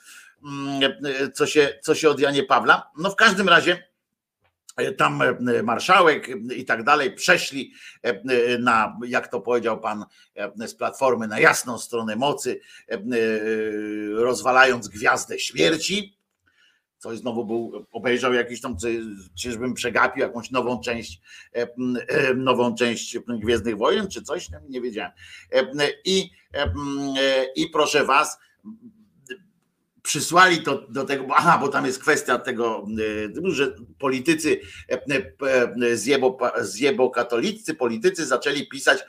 [1.33, 2.91] co się, co się od Janie Pawla.
[2.97, 3.90] No w każdym razie
[4.97, 5.23] tam
[5.63, 7.73] marszałek i tak dalej przeszli
[8.59, 10.05] na, jak to powiedział pan
[10.55, 12.59] z Platformy, na jasną stronę mocy,
[14.15, 16.21] rozwalając gwiazdę śmierci
[17.01, 18.75] coś znowu był, obejrzał jakiś tam,
[19.39, 21.21] czyżbym przegapił jakąś nową część,
[21.55, 21.67] e,
[22.07, 25.11] e, nową część Gwiezdnych Wojen, czy coś, nie wiedziałem.
[25.53, 25.67] E,
[26.05, 26.29] I,
[27.55, 28.37] i proszę was,
[30.01, 32.87] przysłali to do tego, bo, aha, bo tam jest kwestia tego,
[33.43, 34.61] że politycy
[35.93, 38.99] zjebo, zjebo katolicy, politycy zaczęli pisać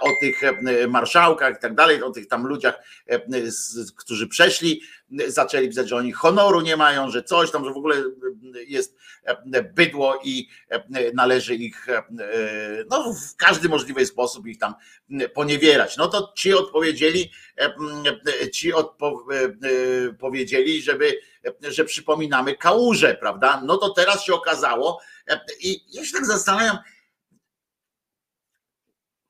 [0.00, 0.40] o tych
[0.88, 2.82] marszałkach i tak dalej, o tych tam ludziach,
[3.96, 4.80] którzy przeszli
[5.26, 7.96] zaczęli pisać, że oni honoru nie mają, że coś tam, że w ogóle
[8.66, 8.96] jest
[9.74, 10.48] bydło i
[11.14, 11.86] należy ich
[12.90, 14.74] no, w każdy możliwy sposób ich tam
[15.34, 15.96] poniewierać.
[15.96, 17.30] No to ci odpowiedzieli,
[18.52, 19.26] ci odpo
[20.18, 21.20] powiedzieli, żeby,
[21.60, 23.62] że przypominamy kałuże, prawda?
[23.64, 25.00] No to teraz się okazało
[25.60, 26.78] i ja się tak zastanawiam,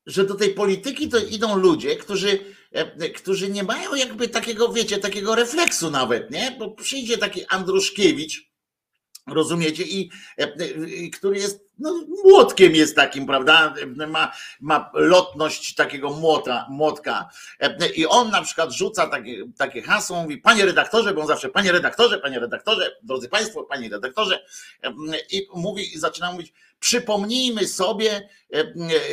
[0.07, 2.62] że do tej polityki to idą ludzie, którzy E,
[3.16, 6.56] którzy nie mają jakby takiego, wiecie, takiego refleksu nawet, nie?
[6.58, 8.52] Bo przyjdzie taki Andruszkiewicz,
[9.26, 13.74] rozumiecie, i, e, i który jest no, młotkiem jest takim, prawda?
[14.08, 17.28] Ma, ma lotność takiego młota, młotka.
[17.61, 21.48] E, I on na przykład rzuca takie, takie hasło, mówi, panie redaktorze, bo on zawsze,
[21.48, 24.44] panie redaktorze, panie redaktorze, drodzy państwo, panie redaktorze,
[25.30, 26.52] i mówi, i zaczyna mówić,
[26.83, 28.29] przypomnijmy sobie,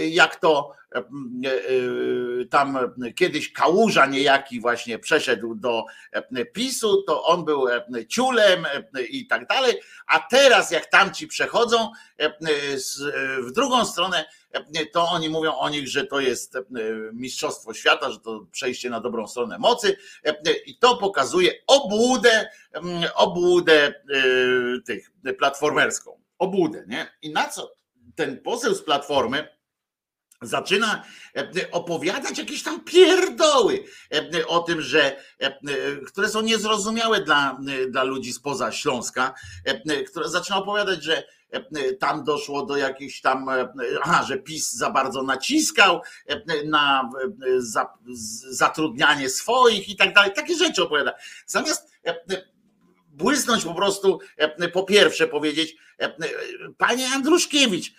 [0.10, 2.78] jak to E, e, tam
[3.16, 7.68] kiedyś kałuża niejaki właśnie przeszedł do e, PiSu, to on był
[8.08, 8.66] ciulem
[9.10, 11.92] i tak dalej, a teraz jak tamci przechodzą
[13.40, 14.26] w drugą stronę,
[14.94, 16.58] to oni mówią o nich, że to jest
[17.14, 19.98] mistrzostwo świata, że to przejście na dobrą stronę mocy
[20.66, 22.50] i to pokazuje obłudę,
[23.16, 23.94] obłudę
[24.86, 26.29] tych platformerską.
[26.40, 27.08] Obłudę, nie?
[27.22, 27.72] I na co
[28.16, 29.60] ten poseł z platformy
[30.42, 31.04] zaczyna
[31.36, 35.60] e, opowiadać jakieś tam pierdoły e, o tym, że e,
[36.08, 39.34] które są niezrozumiałe dla, dla ludzi spoza Śląska,
[40.08, 41.24] które zaczyna opowiadać, że
[42.00, 43.46] tam doszło do jakichś tam,
[44.04, 46.02] aha, że PiS za bardzo naciskał
[46.66, 47.10] na
[48.50, 50.32] zatrudnianie swoich i tak dalej.
[50.36, 51.14] Takie rzeczy opowiada.
[51.46, 51.92] Zamiast
[53.20, 54.20] błysnąć po prostu,
[54.74, 55.76] po pierwsze powiedzieć,
[56.78, 57.94] Panie Andruszkiewicz,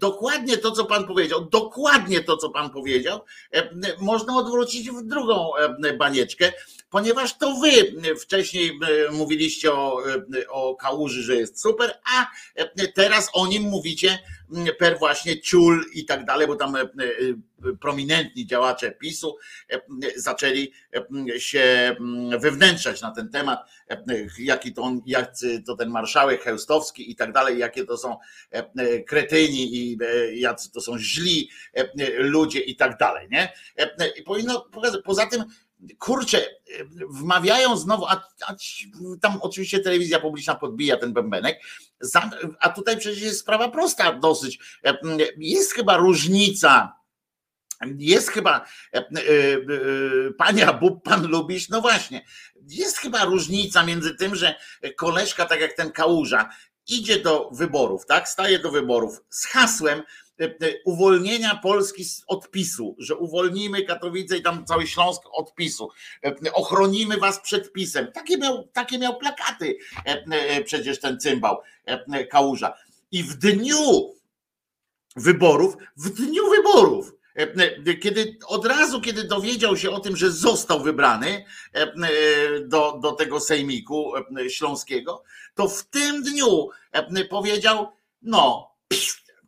[0.00, 3.20] dokładnie to, co pan powiedział, dokładnie to, co pan powiedział,
[4.00, 5.50] można odwrócić w drugą
[5.98, 6.52] banieczkę,
[6.94, 7.70] ponieważ to wy
[8.16, 8.78] wcześniej
[9.12, 10.02] mówiliście o,
[10.48, 12.26] o kałuży, że jest super, a
[12.94, 14.18] teraz o nim mówicie
[14.78, 16.76] per właśnie ciul i tak dalej, bo tam
[17.80, 19.36] prominentni działacze PiSu
[20.16, 20.72] zaczęli
[21.38, 21.96] się
[22.38, 23.58] wewnętrzać na ten temat,
[24.38, 25.32] jaki to on, jak
[25.66, 28.16] to ten marszałek Heustowski i tak dalej, jakie to są
[28.52, 31.50] e, e, kretyni i e, jacy to są źli
[32.18, 33.52] ludzie i tak dalej, nie?
[34.16, 34.66] I powinno
[35.04, 35.44] poza tym
[35.98, 36.46] kurczę,
[37.10, 38.54] wmawiają znowu, a, a,
[39.20, 41.60] tam oczywiście telewizja publiczna podbija ten bębenek,
[42.60, 44.58] a tutaj przecież jest sprawa prosta dosyć.
[45.36, 46.92] Jest chyba różnica.
[47.98, 48.64] Jest chyba,
[50.38, 52.24] pania Bób, pan lubisz, no właśnie,
[52.68, 54.54] jest chyba różnica między tym, że
[54.96, 56.48] koleżka, tak jak ten kałuża,
[56.88, 58.28] idzie do wyborów, tak?
[58.28, 60.04] Staje do wyborów z hasłem e, e,
[60.84, 65.88] uwolnienia Polski z odpisu, że uwolnimy Katowice i tam cały Śląsk od PiSu,
[66.24, 68.12] e, ochronimy was przed pisem.
[68.12, 69.76] Takie miał, takie miał plakaty
[70.64, 71.60] przecież ten cymbał
[72.30, 72.74] Kałuża.
[73.10, 74.14] I w dniu
[75.16, 77.42] wyborów, w dniu wyborów E,
[77.86, 81.92] e, kiedy od razu, kiedy dowiedział się o tym, że został wybrany e,
[82.60, 84.12] do, do tego sejmiku
[84.48, 85.24] śląskiego,
[85.54, 86.68] to w tym dniu
[87.30, 88.70] powiedział: No,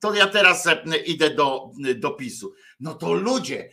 [0.07, 0.65] to ja teraz
[1.07, 2.55] idę do, do PiSu.
[2.81, 3.71] No to ludzie,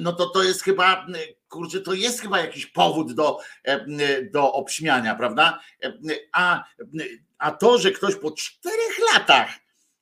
[0.00, 1.06] no to to jest chyba,
[1.48, 3.38] kurczę, to jest chyba jakiś powód do,
[4.32, 5.60] do obśmiania, prawda?
[6.32, 6.64] A,
[7.38, 9.48] a to, że ktoś po czterech latach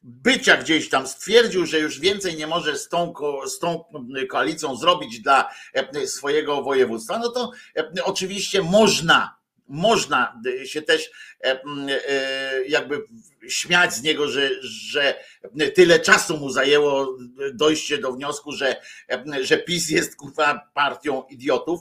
[0.02, 3.14] bycia gdzieś tam stwierdził, że już więcej nie może z tą,
[3.46, 3.84] z tą
[4.30, 9.39] koalicją zrobić dla e, swojego województwa, no to e, oczywiście można,
[9.70, 11.10] można się też
[11.44, 11.60] e,
[12.68, 13.02] jakby
[13.48, 15.14] śmiać z niego, że, że
[15.74, 17.18] tyle czasu mu zajęło
[17.54, 18.76] dojście do wniosku, że,
[19.42, 21.80] że PiS jest kurwa partią idiotów,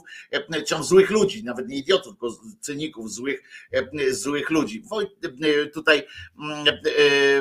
[0.66, 3.42] czy złych ludzi, nawet nie idiotów, tylko cyników, złych,
[4.10, 4.82] złych ludzi.
[5.74, 6.06] Tutaj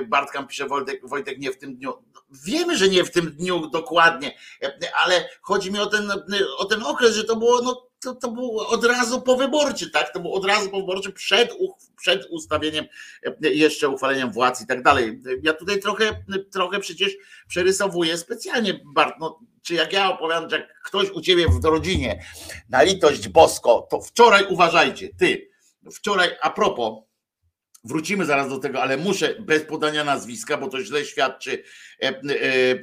[0.08, 1.93] Bartkam pisze Wojtek, Wojtek nie w tym dniu.
[2.45, 4.38] Wiemy, że nie w tym dniu dokładnie,
[5.06, 6.12] ale chodzi mi o ten,
[6.58, 10.14] o ten okres, że to było no, to, to był od razu powyborczy, tak?
[10.14, 11.54] To był od razu powyborczy przed,
[11.97, 12.86] przed ustawieniem,
[13.41, 15.22] jeszcze uchwaleniem władz i tak dalej.
[15.43, 17.12] Ja tutaj trochę, trochę przecież
[17.47, 22.24] przerysowuję specjalnie, Bart, no, czy jak ja opowiadam, że ktoś u ciebie w rodzinie
[22.70, 25.50] na litość bosko, to wczoraj uważajcie, ty,
[25.91, 27.10] wczoraj a propos,
[27.84, 31.64] Wrócimy zaraz do tego, ale muszę bez podania nazwiska, bo to źle świadczy,
[32.02, 32.78] e, e, e,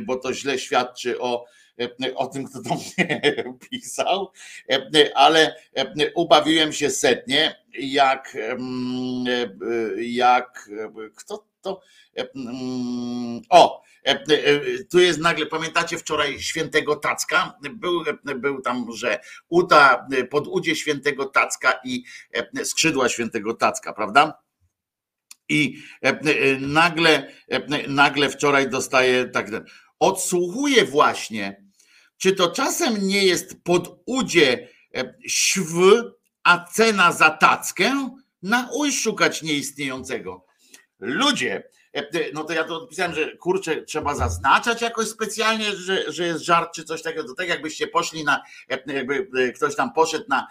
[0.00, 1.44] bo to źle świadczy o,
[2.14, 3.20] o tym, kto do mnie
[3.70, 4.32] pisał,
[5.14, 5.56] ale
[6.14, 8.36] ubawiłem się setnie, jak,
[9.98, 10.70] jak
[11.16, 11.80] kto to.
[13.48, 13.82] O,
[14.90, 17.58] tu jest nagle, pamiętacie wczoraj świętego Tacka?
[17.72, 18.04] Był,
[18.36, 19.18] był tam, że
[19.48, 22.04] uda pod udzie świętego Tacka i
[22.64, 24.42] skrzydła świętego Tacka, prawda?
[25.48, 25.82] I
[26.60, 27.32] nagle,
[27.88, 29.46] nagle wczoraj dostaję tak,
[30.00, 31.61] odsłuchuję właśnie,
[32.22, 34.68] czy to czasem nie jest pod udzie
[35.26, 36.02] św,
[36.42, 38.16] a cena za tackę?
[38.42, 40.46] Na uj szukać nieistniejącego.
[40.98, 41.81] Ludzie, E,
[42.34, 46.74] no to ja to odpisałem, że kurczę, trzeba zaznaczać jakoś specjalnie, że, że jest żart
[46.74, 47.24] czy coś takiego.
[47.24, 50.46] To tak jakbyście poszli na, e, jakby e, ktoś tam poszedł na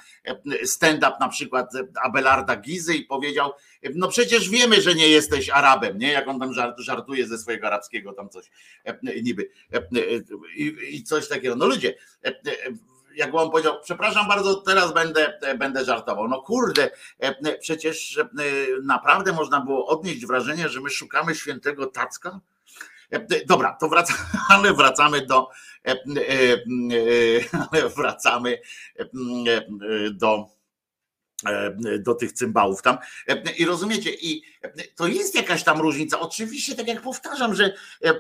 [0.65, 1.71] stand-up na przykład
[2.03, 3.51] Abelarda Gizy i powiedział,
[3.95, 6.11] no przecież wiemy, że nie jesteś Arabem, nie?
[6.11, 8.51] Jak on tam żartuje ze swojego arabskiego tam coś
[9.23, 9.49] niby
[10.89, 11.55] i coś takiego.
[11.55, 11.95] No ludzie,
[13.15, 16.27] jak on powiedział, przepraszam bardzo, teraz będę, będę żartował.
[16.27, 16.89] No kurde,
[17.19, 18.25] e, przecież e,
[18.83, 22.39] naprawdę można było odnieść wrażenie, że my szukamy świętego Tacka.
[23.11, 25.49] E, dobra, to wracamy, ale wracamy do
[27.71, 28.57] ale wracamy
[30.11, 30.60] do E,
[31.99, 32.97] do tych cymbałów tam.
[33.27, 34.43] E, I rozumiecie, i
[34.95, 36.19] to jest jakaś tam różnica.
[36.19, 37.73] Oczywiście, tak jak powtarzam, że,
[38.05, 38.13] e,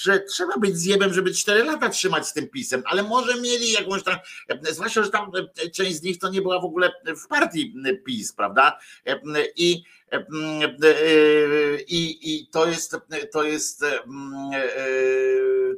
[0.00, 4.02] że trzeba być zjebem, żeby 4 lata trzymać z tym pisem, ale może mieli jakąś
[4.02, 4.16] tam,
[4.70, 5.32] zwłaszcza, że tam
[5.74, 7.74] część z nich to nie była w ogóle w partii
[8.04, 8.78] PiS, prawda?
[9.56, 9.84] I
[11.88, 12.96] i, i to jest,
[13.32, 13.84] to jest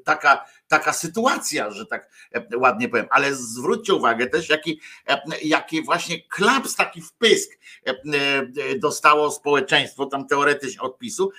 [0.05, 0.45] taka,
[0.79, 2.09] taka sytuacja, że tak
[2.57, 4.81] ładnie powiem, ale zwróćcie uwagę też, jaki,
[5.45, 7.59] jaki właśnie klaps, taki wpysk
[8.79, 11.31] dostało społeczeństwo, tam teoretycznie odpisu,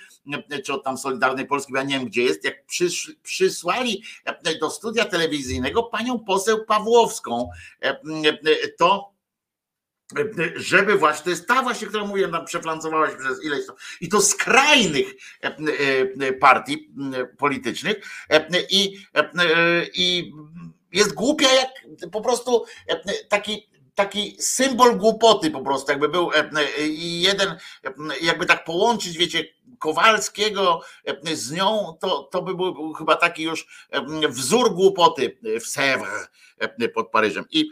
[0.64, 4.02] czy od tam Solidarnej Polski, ja nie wiem gdzie jest, jak przysz, przysłali
[4.60, 7.50] do studia telewizyjnego panią poseł Pawłowską,
[8.78, 9.15] to
[10.56, 14.20] żeby właśnie, to jest ta właśnie, którą mówię, tam przeflancowałaś przez ileś to, i to
[14.20, 15.06] skrajnych
[15.42, 15.56] e,
[16.20, 16.90] e, partii
[17.38, 17.96] politycznych
[18.70, 18.96] i,
[19.94, 20.32] i
[20.92, 21.70] jest głupia jak
[22.12, 22.64] po prostu
[23.28, 26.30] taki taki symbol głupoty po prostu, jakby był
[26.96, 27.56] jeden,
[28.22, 29.44] jakby tak połączyć, wiecie,
[29.78, 30.80] Kowalskiego
[31.34, 33.86] z nią, to, to by był chyba taki już
[34.28, 36.26] wzór głupoty w Sèvres
[36.94, 37.44] pod Paryżem.
[37.50, 37.70] I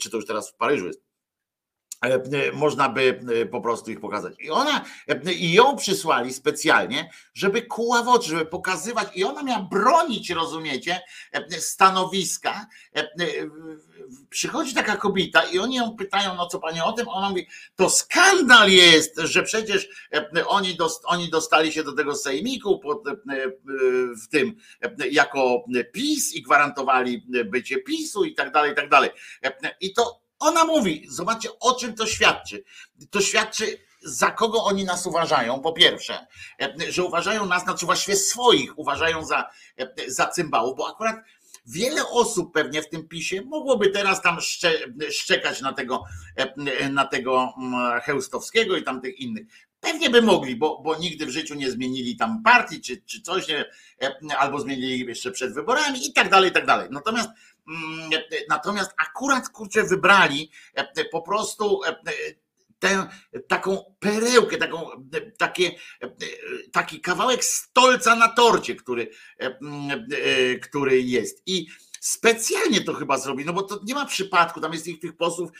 [0.00, 1.09] czy to już teraz w Paryżu jest?
[2.04, 4.34] E, e, można by e, po prostu ich pokazać.
[4.40, 4.84] I ona,
[5.36, 11.00] i ją przysłali specjalnie, żeby kuła w oczy, żeby pokazywać, i ona miała bronić, rozumiecie,
[11.58, 12.66] stanowiska.
[14.30, 17.08] Przychodzi taka kobieta i oni ją pytają, no co pani o tym?
[17.08, 17.46] Ona mówi,
[17.76, 19.88] to skandal jest, że przecież
[20.46, 23.04] oni, oni dostali się do tego sejmiku pod,
[24.24, 24.56] w tym
[25.10, 29.10] jako PiS i gwarantowali bycie PiSu i tak dalej, i tak dalej.
[29.80, 32.64] I to ona mówi, zobaczcie, o czym to świadczy.
[33.10, 36.26] To świadczy, za kogo oni nas uważają, po pierwsze,
[36.88, 39.50] że uważają nas, znaczy właściwie swoich uważają za,
[40.06, 41.16] za cymbałów, bo akurat
[41.66, 44.72] wiele osób pewnie w tym pisie mogłoby teraz tam szcze,
[45.10, 46.04] szczekać na tego,
[46.90, 49.46] na tego mm, Heustowskiego i tamtych innych.
[49.80, 53.46] Pewnie by mogli, bo, bo nigdy w życiu nie zmienili tam partii czy, czy coś,
[54.38, 56.88] albo zmienili jeszcze przed wyborami i tak dalej, i tak dalej.
[56.90, 57.28] Natomiast
[58.48, 61.96] natomiast akurat kurczę wybrali e, po prostu e,
[62.78, 63.08] tę
[63.48, 64.90] taką perełkę, taką,
[65.38, 65.70] takie,
[66.72, 71.42] taki kawałek stolca na torcie, który, e, który jest.
[71.46, 71.66] I
[72.00, 75.50] specjalnie to chyba zrobi, no bo to nie ma przypadku, tam jest ich tych posłów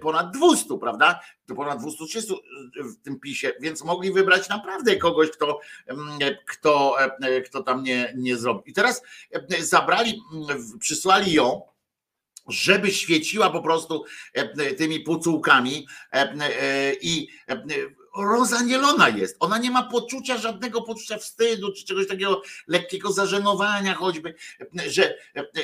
[0.00, 1.20] ponad 200, prawda?
[1.46, 2.34] To ponad 230
[2.76, 5.60] w tym pisie, więc mogli wybrać naprawdę kogoś, kto,
[6.46, 6.96] kto,
[7.46, 8.62] kto tam nie, nie zrobił.
[8.66, 9.02] I teraz
[9.58, 10.22] zabrali,
[10.80, 11.62] przysłali ją,
[12.48, 14.04] żeby świeciła po prostu
[14.78, 15.86] tymi pucułkami
[17.00, 17.28] i
[18.16, 19.36] rozanielona jest.
[19.40, 24.34] Ona nie ma poczucia, żadnego poczucia wstydu, czy czegoś takiego lekkiego zażenowania choćby,
[24.86, 25.14] że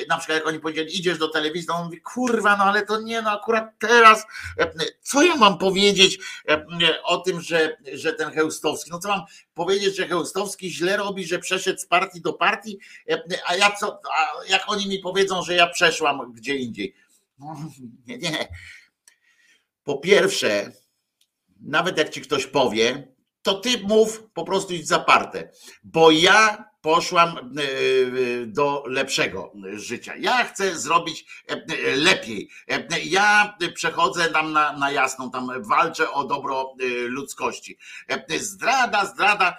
[0.09, 3.01] na przykład jak oni powiedzieli, idziesz do telewizji, to on mówi, kurwa, no ale to
[3.01, 4.25] nie, no akurat teraz,
[5.01, 6.19] co ja mam powiedzieć
[7.03, 9.21] o tym, że, że ten Heustowski, no co mam
[9.53, 12.79] powiedzieć, że Heustowski źle robi, że przeszedł z partii do partii,
[13.45, 16.95] a ja co, a jak oni mi powiedzą, że ja przeszłam gdzie indziej.
[18.07, 18.47] Nie, nie.
[19.83, 20.71] Po pierwsze,
[21.63, 25.51] nawet jak ci ktoś powie, to ty mów po prostu idź zaparte,
[25.83, 30.13] bo ja poszłam e, e, do lepszego życia.
[30.15, 32.49] Ja chcę zrobić e, lepiej.
[33.05, 36.75] Ja przechodzę tam na, na jasną, tam walczę o dobro
[37.07, 37.77] ludzkości.
[38.39, 39.57] Zdrada, zdrada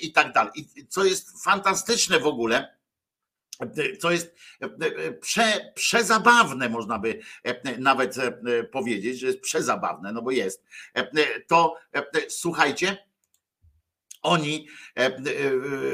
[0.00, 0.52] i tak dalej.
[0.56, 2.77] I co jest fantastyczne w ogóle,
[3.98, 4.34] co jest
[5.20, 7.20] prze, przezabawne, można by
[7.78, 8.16] nawet
[8.72, 10.64] powiedzieć, że jest przezabawne, no bo jest.
[11.46, 11.76] To
[12.28, 13.08] słuchajcie,
[14.22, 15.20] oni, e, e,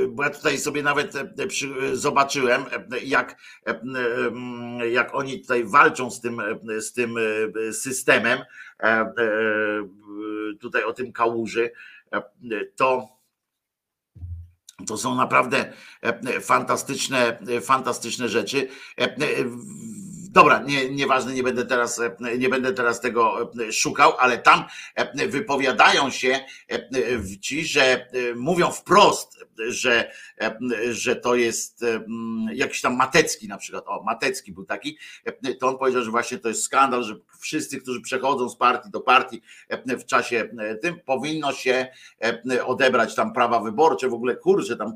[0.08, 1.26] bo ja tutaj sobie nawet e,
[1.92, 2.64] zobaczyłem,
[3.02, 3.36] jak,
[4.90, 6.42] jak oni tutaj walczą z tym,
[6.78, 7.14] z tym
[7.72, 8.38] systemem,
[10.60, 11.70] tutaj o tym kałuży,
[12.76, 13.08] to
[14.86, 15.72] to są naprawdę
[16.40, 18.68] fantastyczne, fantastyczne rzeczy.
[20.34, 22.00] Dobra, nie, nieważne, nie będę teraz,
[22.38, 24.64] nie będę teraz tego szukał, ale tam
[25.28, 26.40] wypowiadają się
[27.40, 30.10] ci, że mówią wprost, że,
[30.90, 31.84] że to jest
[32.52, 34.98] jakiś tam Matecki na przykład, o Matecki był taki,
[35.60, 39.00] to on powiedział, że właśnie to jest skandal, że wszyscy, którzy przechodzą z partii do
[39.00, 39.42] partii
[39.98, 40.48] w czasie
[40.82, 41.86] tym, powinno się
[42.64, 44.94] odebrać tam prawa wyborcze, w ogóle kurczę, tam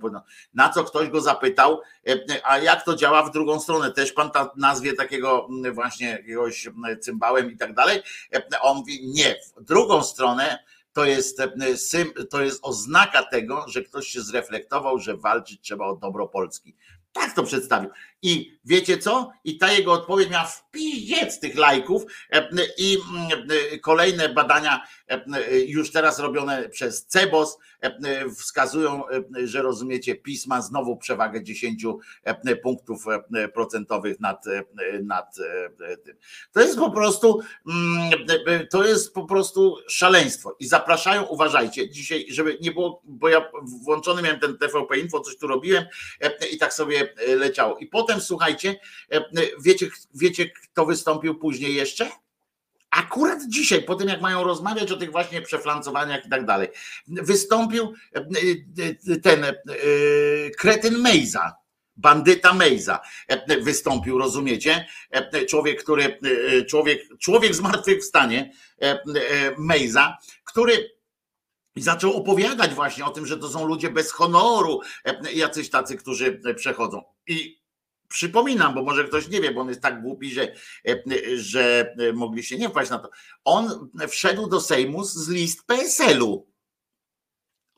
[0.54, 1.80] na co ktoś go zapytał,
[2.44, 5.27] a jak to działa w drugą stronę, też pan ta nazwie takiego
[5.72, 6.68] właśnie jakiegoś
[7.00, 8.02] cymbałem i tak dalej,
[8.60, 10.58] on mówi nie, w drugą stronę
[10.92, 11.42] to jest,
[12.30, 16.76] to jest oznaka tego, że ktoś się zreflektował, że walczyć trzeba o dobro Polski.
[17.18, 17.90] Tak to przedstawił.
[18.22, 19.30] I wiecie co?
[19.44, 22.02] I ta jego odpowiedź miała wpiździec tych lajków
[22.78, 22.98] i
[23.82, 24.86] kolejne badania
[25.66, 27.58] już teraz robione przez CEBOS
[28.36, 29.02] wskazują,
[29.44, 31.86] że rozumiecie, pisma znowu przewagę 10
[32.62, 33.04] punktów
[33.54, 34.44] procentowych nad,
[35.02, 35.36] nad
[36.04, 36.16] tym.
[36.52, 37.40] To jest po prostu
[38.70, 40.56] to jest po prostu szaleństwo.
[40.60, 43.50] I zapraszają, uważajcie, dzisiaj, żeby nie było, bo ja
[43.84, 45.84] włączony miałem ten TVP Info, coś tu robiłem
[46.52, 47.78] i tak sobie leciało.
[47.78, 48.80] I potem słuchajcie,
[49.60, 52.10] wiecie, wiecie kto wystąpił później jeszcze?
[52.90, 56.68] akurat dzisiaj, po tym jak mają rozmawiać o tych właśnie przeflancowaniach i tak dalej,
[57.08, 58.24] wystąpił e,
[59.12, 59.54] e, ten e,
[60.58, 61.56] kretyn Mejza,
[61.96, 63.00] bandyta Mejza
[63.60, 64.86] wystąpił, rozumiecie?
[65.48, 66.18] Człowiek, który,
[66.68, 68.52] człowiek, człowiek zmartwychwstanie,
[69.58, 70.97] Mejza, który
[71.82, 74.80] zaczął opowiadać właśnie o tym, że to są ludzie bez honoru,
[75.34, 77.02] jacyś tacy, którzy przechodzą.
[77.26, 77.58] I
[78.08, 80.52] Przypominam, bo może ktoś nie wie, bo on jest tak głupi, że,
[80.88, 81.02] e,
[81.36, 83.10] że mogli się nie wpaść na to.
[83.44, 86.46] On wszedł do Sejmu z list PSL-u.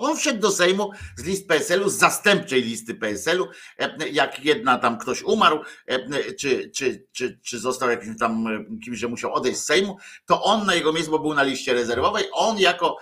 [0.00, 3.48] On wszedł do Sejmu z list PSL-u, z zastępczej listy PSL-u,
[3.78, 8.46] e, jak jedna tam ktoś umarł, e, czy, czy, czy, czy został jakimś tam
[8.84, 9.96] kimś, że musiał odejść z Sejmu,
[10.26, 12.96] to on na jego miejscu, bo był na liście rezerwowej, on jako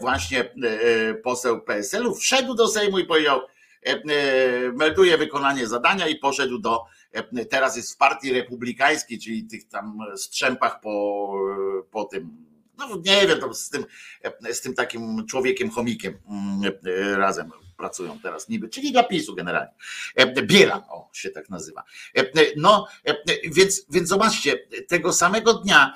[0.00, 0.54] właśnie
[1.24, 3.40] poseł PSL-u wszedł do Sejmu i powiedział,
[3.86, 9.46] E, e, melduje wykonanie zadania i poszedł do, e, teraz jest w partii republikańskiej, czyli
[9.46, 11.32] tych tam strzępach po,
[11.90, 12.45] po tym,
[12.78, 13.84] no nie wiem, z tym,
[14.52, 16.72] z tym takim człowiekiem chomikiem mm,
[17.16, 19.72] razem pracują teraz niby, czyli dla PiSu generalnie.
[20.42, 21.84] Bielan, o się tak nazywa.
[22.56, 22.86] No,
[23.44, 24.58] więc, więc zobaczcie,
[24.88, 25.94] tego samego dnia,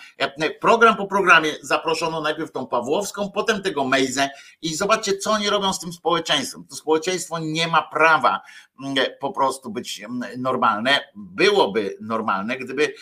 [0.60, 4.30] program po programie zaproszono najpierw tą Pawłowską, potem tego Mejzę
[4.62, 6.64] i zobaczcie, co oni robią z tym społeczeństwem.
[6.64, 8.40] To społeczeństwo nie ma prawa
[9.20, 10.02] po prostu być
[10.38, 11.00] normalne.
[11.14, 12.94] Byłoby normalne, gdyby,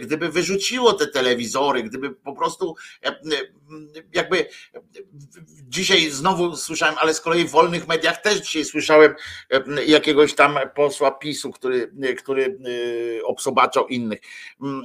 [0.00, 2.74] gdyby wyrzuciło te telewizory, gdyby po prostu
[4.12, 4.48] jakby
[5.68, 9.14] dzisiaj znowu słyszałem, ale z kolei w wolnych mediach też dzisiaj słyszałem
[9.86, 12.58] jakiegoś tam posła PiSu, który, który
[13.20, 14.20] e, obsobaczał innych.
[14.62, 14.84] Mm.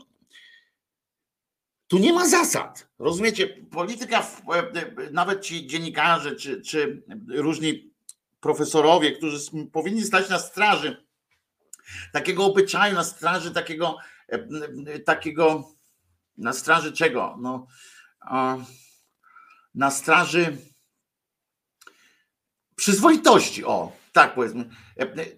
[1.88, 2.88] Tu nie ma zasad.
[3.00, 3.48] Rozumiecie?
[3.72, 7.97] Polityka, e, nawet ci dziennikarze, czy, czy różni
[8.40, 11.08] profesorowie, którzy powinni stać na straży
[12.12, 15.64] takiego obyczaju, na straży takiego, e, takiego
[16.38, 17.38] na straży czego?
[17.42, 17.68] No,
[19.76, 20.58] na straży
[22.76, 23.66] przyzwoitości.
[23.66, 24.70] O, tak powiedzmy.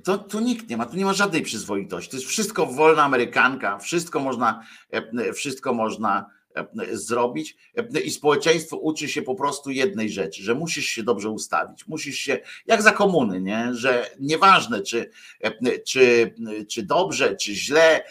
[0.04, 2.12] To, tu nikt nie ma, tu nie ma żadnej przyzwoitości.
[2.12, 4.64] To jest wszystko wolna amerykanka, wszystko można,
[5.34, 6.39] wszystko można
[6.92, 7.58] zrobić
[8.04, 12.40] i społeczeństwo uczy się po prostu jednej rzeczy, że musisz się dobrze ustawić, musisz się,
[12.66, 13.70] jak za komuny, nie?
[13.72, 15.10] że nieważne czy,
[15.86, 16.34] czy,
[16.70, 18.04] czy dobrze, czy źle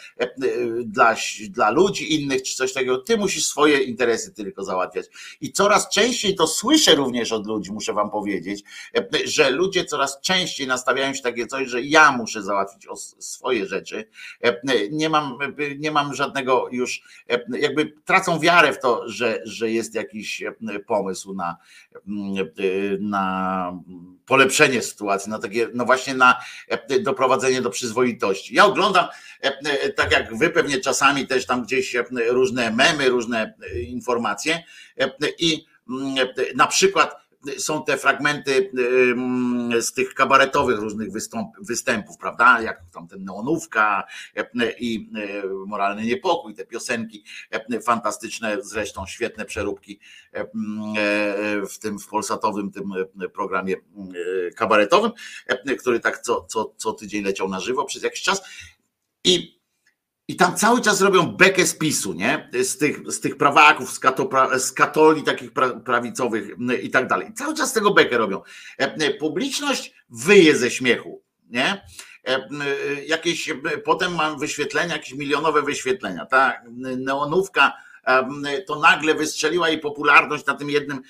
[0.84, 1.16] dla,
[1.50, 5.06] dla ludzi innych, czy coś takiego, ty musisz swoje interesy tylko załatwiać.
[5.40, 8.64] I coraz częściej to słyszę również od ludzi, muszę wam powiedzieć,
[9.24, 12.86] że ludzie coraz częściej nastawiają się takie coś, że ja muszę załatwić
[13.18, 14.08] swoje rzeczy.
[14.90, 15.38] Nie mam,
[15.78, 17.02] nie mam żadnego już,
[17.58, 20.42] jakby tracą wiarę w to, że, że jest jakiś
[20.86, 21.56] pomysł na,
[23.00, 23.72] na
[24.26, 26.40] polepszenie sytuacji, na takie, no właśnie na
[27.00, 28.54] doprowadzenie do przyzwoitości.
[28.54, 29.06] Ja oglądam,
[29.96, 31.96] tak jak wy pewnie czasami też tam gdzieś
[32.28, 33.54] różne memy, różne
[33.88, 34.62] informacje
[35.38, 35.64] i
[36.54, 37.27] na przykład
[37.58, 38.70] są te fragmenty
[39.80, 42.62] z tych kabaretowych różnych wystąp, występów, prawda?
[42.62, 44.04] Jak tam ten neonówka
[44.78, 47.24] i e, moralny niepokój, te piosenki
[47.82, 50.00] fantastyczne, zresztą świetne przeróbki
[50.32, 50.46] e,
[51.66, 52.92] w tym w polsatowym tym
[53.34, 53.74] programie
[54.56, 55.12] kabaretowym,
[55.78, 58.42] który tak co, co, co tydzień leciał na żywo przez jakiś czas.
[59.24, 59.57] I
[60.28, 62.50] i tam cały czas robią bekę z PiSu, nie?
[62.62, 65.50] Z tych, z tych prawaków, z, kato, z katoli takich
[65.84, 66.48] prawicowych
[66.82, 67.32] i tak dalej.
[67.34, 68.42] Cały czas tego bekę robią.
[68.78, 71.82] E, publiczność wyje ze śmiechu, nie?
[72.24, 72.48] E,
[73.06, 73.52] jakieś,
[73.84, 76.26] potem mam wyświetlenia, jakieś milionowe wyświetlenia.
[76.26, 76.62] Ta
[76.96, 77.72] neonówka
[78.66, 81.02] to nagle wystrzeliła jej popularność na tym jednym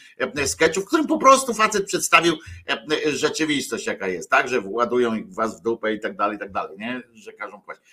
[0.46, 2.36] sketchu, w którym po prostu facet przedstawił
[3.06, 6.78] rzeczywistość, jaka jest, tak, że ładują was w dupę i tak dalej, i tak dalej,
[6.78, 7.84] nie, że każą płacić.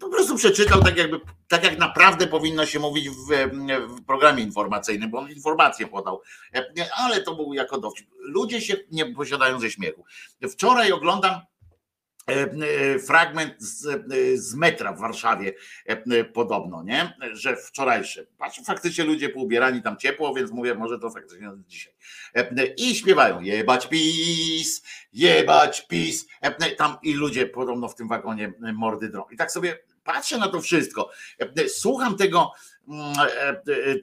[0.00, 3.50] Po prostu przeczytał tak jakby, tak jak naprawdę powinno się mówić w,
[3.88, 6.22] w programie informacyjnym, bo on informację podał,
[6.96, 8.06] ale to był jako dowcip.
[8.18, 10.04] Ludzie się nie posiadają ze śmiechu.
[10.50, 11.40] Wczoraj oglądam
[13.06, 15.52] fragment z, e, z, metra w Warszawie
[16.32, 17.14] podobno, nie?
[17.32, 18.26] Że wczorajszy.
[18.38, 21.92] Patrzę, faktycznie ludzie poubierani tam ciepło, więc mówię, może to faktycznie dzisiaj.
[22.76, 26.26] I śpiewają jebać pis, jebać pis.
[26.78, 29.24] Tam i ludzie podobno w tym wagonie mordy drą.
[29.30, 31.10] I tak sobie patrzę na to wszystko.
[31.68, 32.69] Słucham tego, e, e,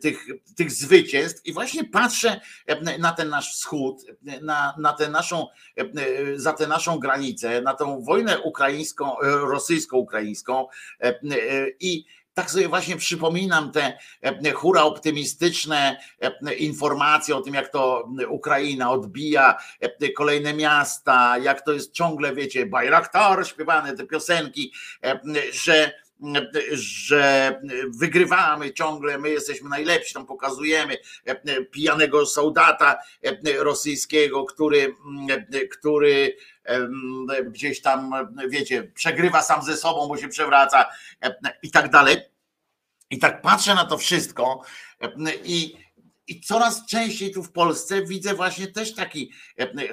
[0.02, 1.46] tych, tych zwycięstw.
[1.46, 4.06] I właśnie patrzę e, na ten nasz wschód,
[4.42, 5.48] na, na tę naszą,
[6.36, 10.68] za tę naszą granicę, na tą wojnę ukraińską, rosyjsko-ukraińską.
[11.80, 13.98] I tak sobie właśnie przypominam te
[14.56, 15.98] hura optymistyczne
[16.58, 19.58] informacje o tym, jak to Ukraina odbija
[20.16, 24.74] kolejne miasta, jak to jest ciągle, wiecie, Bajraktar śpiewane, te piosenki,
[25.52, 25.92] że
[26.72, 30.98] że wygrywamy ciągle, my jesteśmy najlepsi, tam pokazujemy
[31.72, 32.98] pijanego soldata
[33.58, 34.96] rosyjskiego, który,
[35.72, 36.38] który
[37.46, 38.12] gdzieś tam,
[38.50, 40.86] wiecie, przegrywa sam ze sobą, bo się przewraca
[41.64, 42.18] i tak dalej.
[43.10, 44.62] I tak patrzę na to wszystko
[45.44, 45.78] i,
[46.28, 49.32] i coraz częściej tu w Polsce widzę właśnie też taki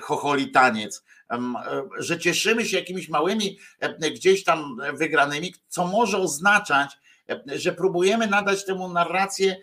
[0.01, 6.99] chocholi taniec E, że cieszymy się jakimiś małymi e, gdzieś tam wygranymi, co może oznaczać,
[7.30, 9.57] e, że próbujemy nadać temu narrację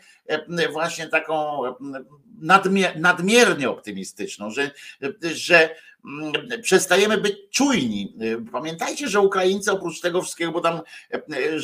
[0.72, 1.62] właśnie taką
[2.96, 4.72] nadmiernie optymistyczną, że,
[5.22, 5.76] że
[6.62, 8.14] przestajemy być czujni.
[8.52, 10.82] Pamiętajcie, że Ukraińcy oprócz tego wszystkiego, bo tam
[11.12, 11.20] e,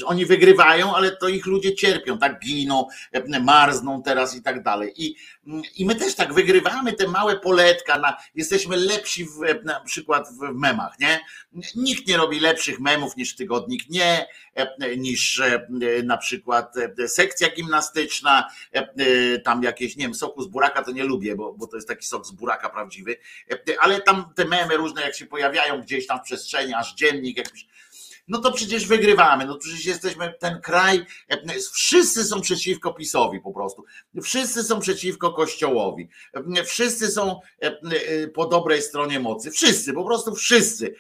[0.06, 4.94] oni wygrywają, ale to ich ludzie cierpią, tak giną, e, marzną teraz i tak dalej.
[4.96, 5.16] I,
[5.48, 9.80] mm, i my też tak wygrywamy te małe poletka, na, jesteśmy lepsi w, e, na
[9.80, 11.20] przykład w memach, nie?
[11.76, 14.28] Nikt nie robi lepszych memów niż tygodnik, nie,
[14.98, 15.42] niż
[16.04, 16.76] na przykład
[17.08, 18.48] sekcja gimnastyczna,
[19.44, 22.06] tam jakieś, nie wiem, soku z buraka to nie lubię, bo, bo to jest taki
[22.06, 23.16] sok z buraka prawdziwy,
[23.80, 27.67] ale tam te memy różne, jak się pojawiają gdzieś tam w przestrzeni, aż dziennik jakiś,
[28.28, 31.05] no to przecież wygrywamy, no przecież jesteśmy ten kraj,
[31.73, 33.84] wszyscy są przeciwko PiSowi po prostu,
[34.23, 36.09] wszyscy są przeciwko Kościołowi,
[36.65, 37.39] wszyscy są
[38.34, 40.95] po dobrej stronie mocy, wszyscy, po prostu wszyscy,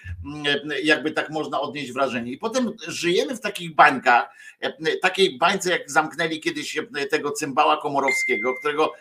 [0.83, 2.31] jakby tak można odnieść wrażenie.
[2.31, 4.29] I potem żyjemy w takich bańkach,
[5.01, 6.79] takiej bańce jak zamknęli kiedyś
[7.11, 8.93] tego cymbała Komorowskiego, którego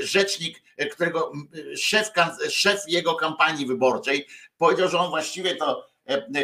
[0.00, 0.62] rzecznik,
[0.92, 1.32] którego
[1.76, 2.10] szef,
[2.50, 4.26] szef jego kampanii wyborczej
[4.58, 5.87] powiedział, że on właściwie to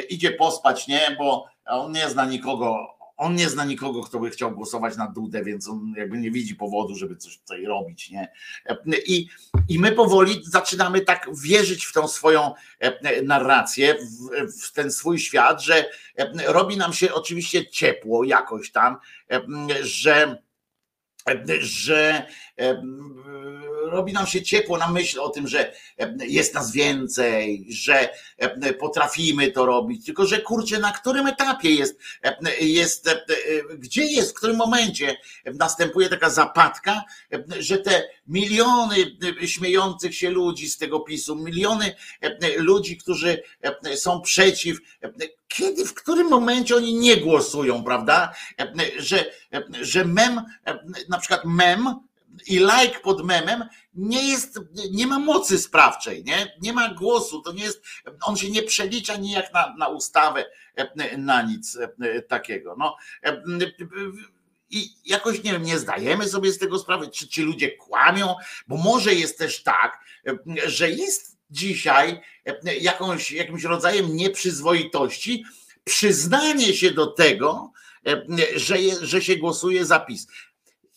[0.08, 4.52] idzie pospać, nie, bo on nie zna nikogo, on nie zna nikogo, kto by chciał
[4.52, 8.28] głosować na Dudę, więc on jakby nie widzi powodu, żeby coś tutaj robić, nie?
[8.66, 9.28] E, I,
[9.68, 15.18] i my powoli zaczynamy tak wierzyć w tą swoją e, narrację, w, w ten swój
[15.18, 15.90] świat, że
[16.46, 18.96] robi nam się oczywiście ciepło jakoś tam,
[19.82, 20.44] że
[21.60, 22.26] że
[23.82, 25.72] robi nam się ciepło na myśl o tym, że
[26.20, 28.08] jest nas więcej, że
[28.78, 31.98] potrafimy to robić, tylko że kurczę, na którym etapie jest,
[32.60, 33.10] jest
[33.78, 35.16] gdzie jest, w którym momencie
[35.54, 37.04] następuje taka zapadka,
[37.58, 38.96] że te miliony
[39.44, 41.94] śmiejących się ludzi z tego PiSu, miliony
[42.56, 43.42] ludzi, którzy
[43.94, 44.78] są przeciw,
[45.48, 48.34] kiedy, w którym momencie oni nie głosują, prawda?
[48.98, 49.24] Że,
[49.80, 50.42] że mem,
[51.08, 51.94] na przykład mem
[52.46, 53.64] i like pod memem
[53.94, 54.60] nie jest,
[54.90, 56.56] nie ma mocy sprawczej, nie?
[56.62, 57.82] Nie ma głosu, to nie jest,
[58.22, 60.44] on się nie przelicza nijak na, na ustawę,
[61.18, 61.78] na nic
[62.28, 62.76] takiego.
[62.78, 62.96] No,
[64.70, 68.34] i jakoś nie nie zdajemy sobie z tego sprawy, czy ci ludzie kłamią,
[68.68, 69.98] bo może jest też tak,
[70.66, 72.20] że jest dzisiaj
[72.80, 75.44] jakąś, jakimś rodzajem nieprzyzwoitości
[75.84, 77.72] przyznanie się do tego,
[78.56, 80.26] że, że się głosuje za PiS.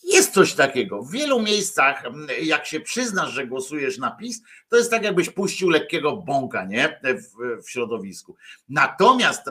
[0.04, 1.02] Jest coś takiego.
[1.02, 2.02] W wielu miejscach,
[2.42, 7.00] jak się przyznasz, że głosujesz na PiS, to jest tak, jakbyś puścił lekkiego bąka nie?
[7.02, 8.36] W, w środowisku.
[8.68, 9.42] Natomiast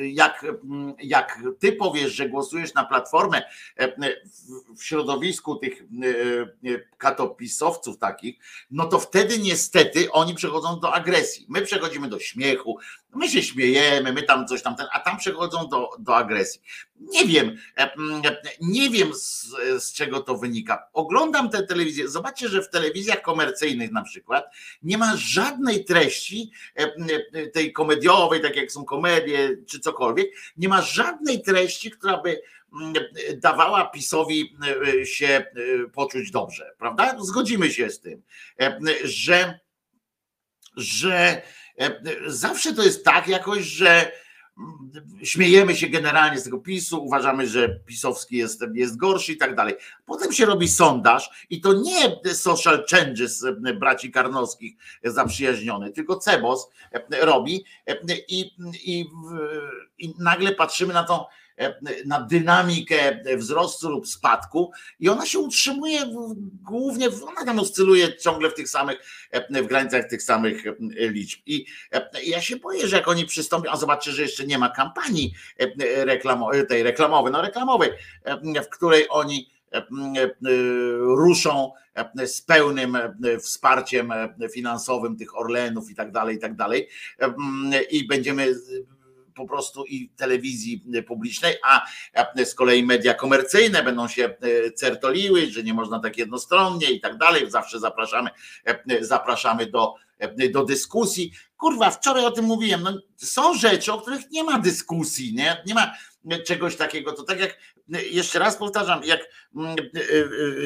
[0.00, 0.46] jak,
[1.02, 3.42] jak ty powiesz, że głosujesz na platformę
[3.78, 5.82] w, w środowisku tych
[6.98, 8.36] katopisowców takich,
[8.70, 11.46] no to wtedy niestety oni przechodzą do agresji.
[11.48, 12.78] My przechodzimy do śmiechu,
[13.14, 16.60] my się śmiejemy, my tam coś tam, ten, a tam przechodzą do, do agresji.
[17.00, 17.56] Nie wiem,
[18.60, 19.46] nie wiem z,
[19.78, 20.88] z czego to wynika.
[20.92, 22.08] Oglądam tę telewizję.
[22.08, 26.50] Zobaczcie, że w telewizjach komercyjnych na przykład nie ma żadnej treści
[27.52, 32.40] tej komediowej, tak jak są komedie czy cokolwiek, nie ma żadnej treści, która by
[33.36, 34.56] dawała PiSowi
[35.04, 35.46] się
[35.92, 37.16] poczuć dobrze, prawda?
[37.20, 38.22] Zgodzimy się z tym,
[39.04, 39.60] że,
[40.76, 41.42] że
[42.26, 44.12] zawsze to jest tak jakoś, że
[45.22, 49.74] śmiejemy się generalnie z tego PiSu, uważamy, że pisowski jest, jest gorszy i tak dalej.
[50.06, 53.44] Potem się robi sondaż i to nie social changes
[53.80, 56.70] braci Karnowskich zaprzyjaźniony, tylko Cebos
[57.22, 57.64] robi
[58.28, 58.50] i,
[58.84, 59.06] i,
[59.98, 61.24] i nagle patrzymy na tą
[62.06, 66.00] na dynamikę wzrostu lub spadku i ona się utrzymuje
[66.62, 68.98] głównie, ona tam oscyluje ciągle w tych samych,
[69.50, 70.64] w granicach tych samych
[70.98, 71.40] liczb.
[71.46, 71.66] I
[72.24, 75.32] ja się boję, że jak oni przystąpią, a zobaczcie, że jeszcze nie ma kampanii
[76.68, 77.90] tej reklamowej, no reklamowej,
[78.64, 79.50] w której oni
[80.98, 81.72] ruszą
[82.26, 82.98] z pełnym
[83.40, 84.12] wsparciem
[84.52, 86.88] finansowym tych Orlenów i tak dalej, i tak dalej.
[87.90, 88.54] I będziemy
[89.36, 91.86] po prostu i telewizji publicznej, a
[92.44, 97.18] z kolei media komercyjne będą się e, certoliły, że nie można tak jednostronnie i tak
[97.18, 97.50] dalej.
[97.50, 98.30] Zawsze zapraszamy,
[98.64, 101.32] e, zapraszamy do, e, do dyskusji.
[101.56, 102.82] Kurwa, wczoraj o tym mówiłem.
[102.82, 105.62] No, są rzeczy, o których nie ma dyskusji, nie?
[105.66, 105.92] Nie ma
[106.46, 107.12] czegoś takiego.
[107.12, 107.58] To tak jak
[108.10, 109.20] jeszcze raz powtarzam, jak
[109.56, 109.76] mm,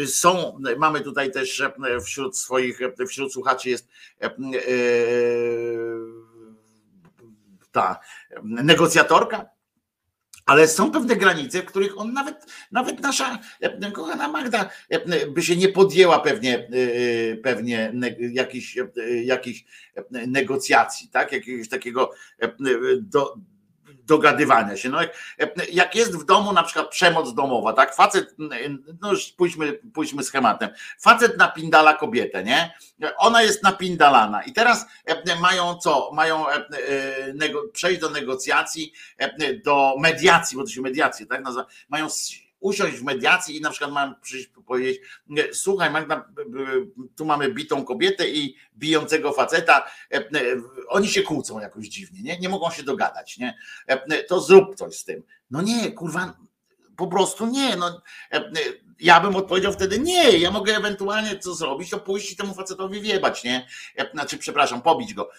[0.06, 1.62] są, mamy tutaj też
[2.04, 3.88] wśród swoich, wśród słuchaczy jest
[7.72, 8.00] ta
[8.42, 9.50] negocjatorka,
[10.46, 13.38] ale są pewne granice, w których on nawet, nawet nasza
[13.92, 14.70] kochana Magda
[15.34, 16.68] by się nie podjęła pewnie,
[17.42, 17.92] pewnie
[18.32, 18.76] jakichś,
[19.24, 19.64] jakichś
[20.10, 21.32] negocjacji, tak?
[21.32, 22.12] jakiegoś takiego
[23.00, 23.36] do,
[24.11, 24.88] dogadywania się.
[24.88, 25.12] No jak,
[25.72, 27.94] jak jest w domu na przykład przemoc domowa, tak?
[27.94, 28.34] Facet,
[29.00, 30.68] no już pójdźmy, pójdźmy schematem.
[30.98, 32.74] Facet napindala kobietę, nie?
[33.16, 34.86] Ona jest napindalana i teraz
[35.40, 36.11] mają co?
[36.12, 36.44] Mają
[37.72, 38.92] przejść do negocjacji,
[39.64, 41.42] do mediacji, bo to się mediacje, tak?
[41.88, 42.06] Mają
[42.61, 45.02] usiąść w mediacji i na przykład mam przyjść powiedzieć,
[45.52, 46.28] słuchaj Magda,
[47.16, 49.90] tu mamy bitą kobietę i bijącego faceta,
[50.88, 53.58] oni się kłócą jakoś dziwnie, nie, nie mogą się dogadać, nie?
[54.28, 55.22] To zrób coś z tym.
[55.50, 56.36] No nie, kurwa,
[56.96, 58.02] po prostu nie, no
[59.00, 63.00] ja bym odpowiedział wtedy nie, ja mogę ewentualnie co zrobić, to pójść i temu facetowi
[63.00, 63.66] wiebać, nie?
[64.12, 65.30] Znaczy, przepraszam, pobić go.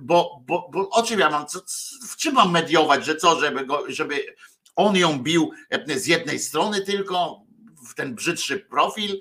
[0.00, 1.60] Bo, bo, bo o czym ja mam, co,
[2.08, 4.36] w czym mam mediować, że co, żeby go, żeby
[4.78, 5.50] on ją bił
[5.96, 7.42] z jednej strony tylko,
[7.90, 9.20] w ten brzydszy profil.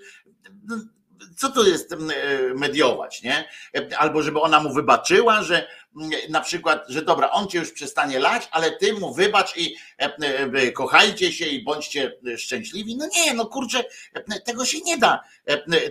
[1.35, 1.95] Co to jest
[2.55, 3.49] mediować, nie?
[3.97, 5.67] Albo żeby ona mu wybaczyła, że
[6.29, 9.75] na przykład, że dobra, on cię już przestanie lać, ale ty mu wybacz i
[10.73, 12.97] kochajcie się i bądźcie szczęśliwi.
[12.97, 13.83] No nie, no kurczę,
[14.45, 15.23] tego się nie da.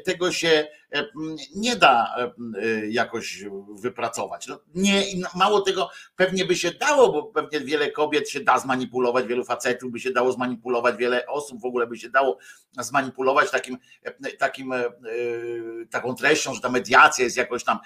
[0.04, 0.68] Tego się
[1.54, 2.16] nie da
[2.88, 3.44] jakoś
[3.80, 4.46] wypracować.
[4.46, 9.26] No nie, mało tego pewnie by się dało, bo pewnie wiele kobiet się da zmanipulować,
[9.26, 12.38] wielu facetów by się dało zmanipulować, wiele osób w ogóle by się dało
[12.78, 13.78] zmanipulować takim,
[14.38, 14.72] takim
[15.90, 17.78] taką treścią, że ta mediacja jest jakoś tam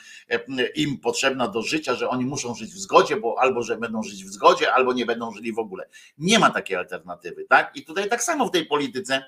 [0.75, 4.25] im potrzebna do życia, że oni muszą żyć w zgodzie, bo albo że będą żyć
[4.25, 5.89] w zgodzie, albo nie będą żyli w ogóle.
[6.19, 7.77] Nie ma takiej alternatywy, tak?
[7.77, 9.25] I tutaj tak samo w tej polityce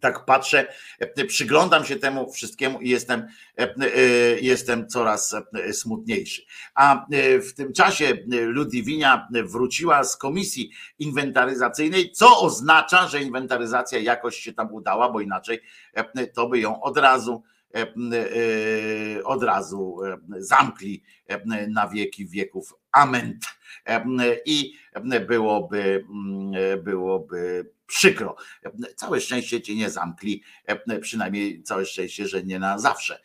[0.00, 0.72] tak patrzę,
[1.28, 3.26] przyglądam się temu wszystkiemu i jestem,
[4.40, 5.36] jestem coraz
[5.72, 6.42] smutniejszy.
[6.74, 7.06] A
[7.42, 14.72] w tym czasie Ludwinia wróciła z komisji inwentaryzacyjnej, co oznacza, że inwentaryzacja jakoś się tam
[14.72, 15.60] udała, bo inaczej
[16.34, 17.42] to by ją od razu
[19.24, 19.98] od razu
[20.38, 21.02] zamkli
[21.68, 22.74] na wieki wieków.
[22.92, 23.38] Amen.
[24.46, 24.74] I
[25.28, 26.04] byłoby,
[26.82, 28.36] byłoby przykro.
[28.96, 30.42] Całe szczęście cię nie zamkli,
[31.00, 33.20] przynajmniej całe szczęście, że nie na zawsze.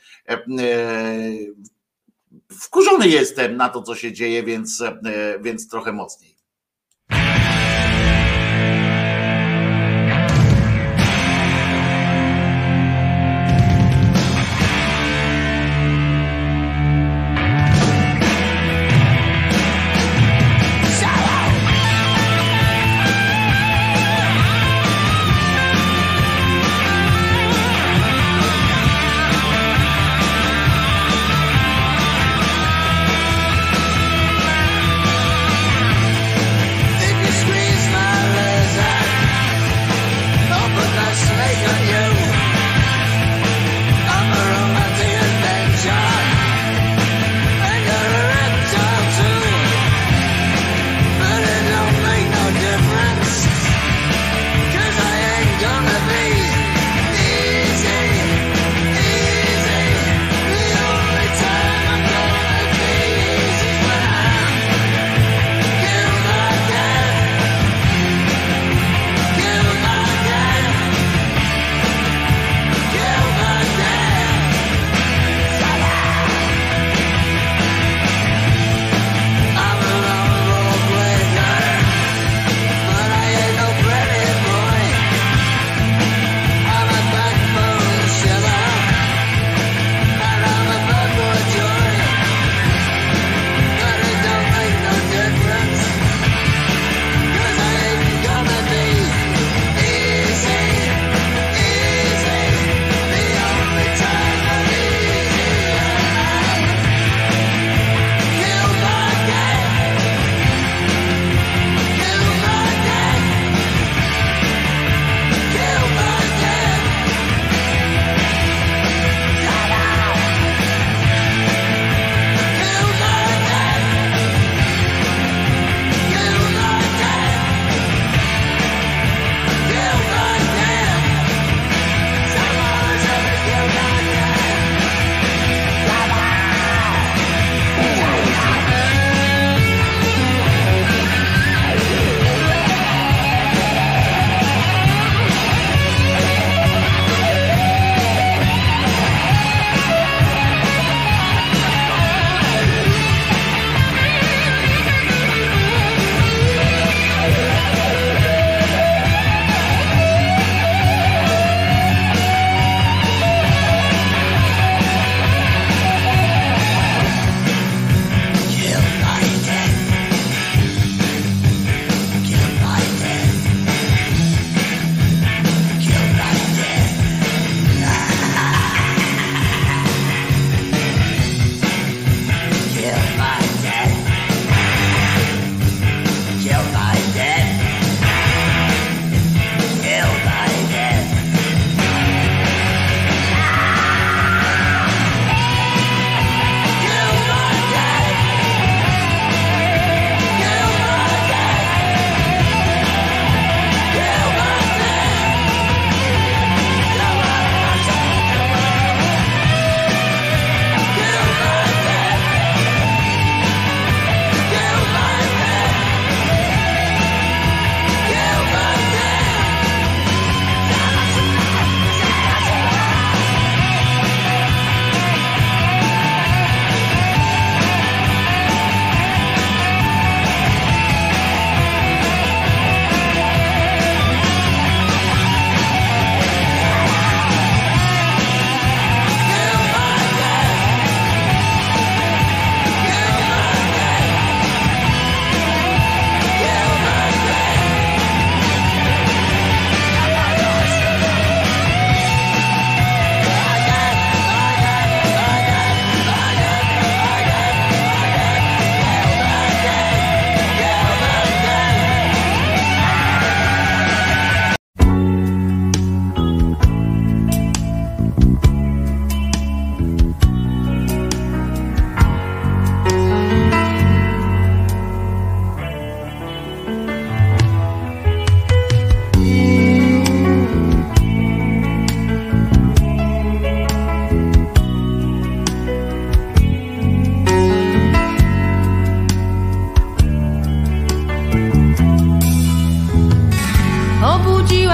[2.50, 4.84] Wkurzony jestem na to, co się dzieje, więc,
[5.42, 6.31] więc trochę mocniej.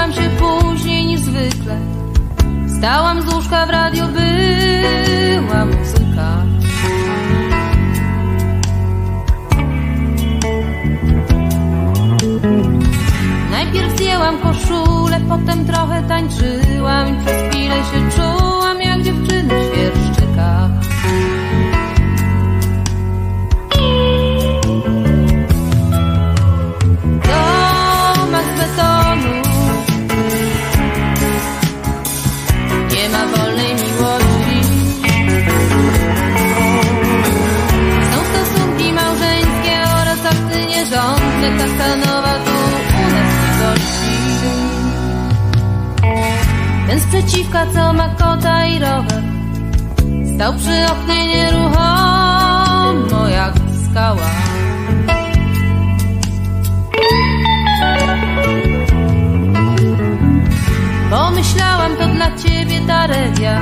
[0.08, 1.80] Obudziłam się później niż zwykle.
[2.78, 6.44] Stałam z łóżka w radio, była muzyka.
[13.52, 19.37] Najpierw zdjęłam koszulę, potem trochę tańczyłam i przez chwilę się czułam jak dziewczyny
[47.18, 49.24] Ten sprzeciwka co ma kota i rower
[50.36, 53.54] Stał przy oknie nieruchomo jak
[53.92, 54.30] skała
[61.10, 63.62] Pomyślałam, to dla ciebie taredia.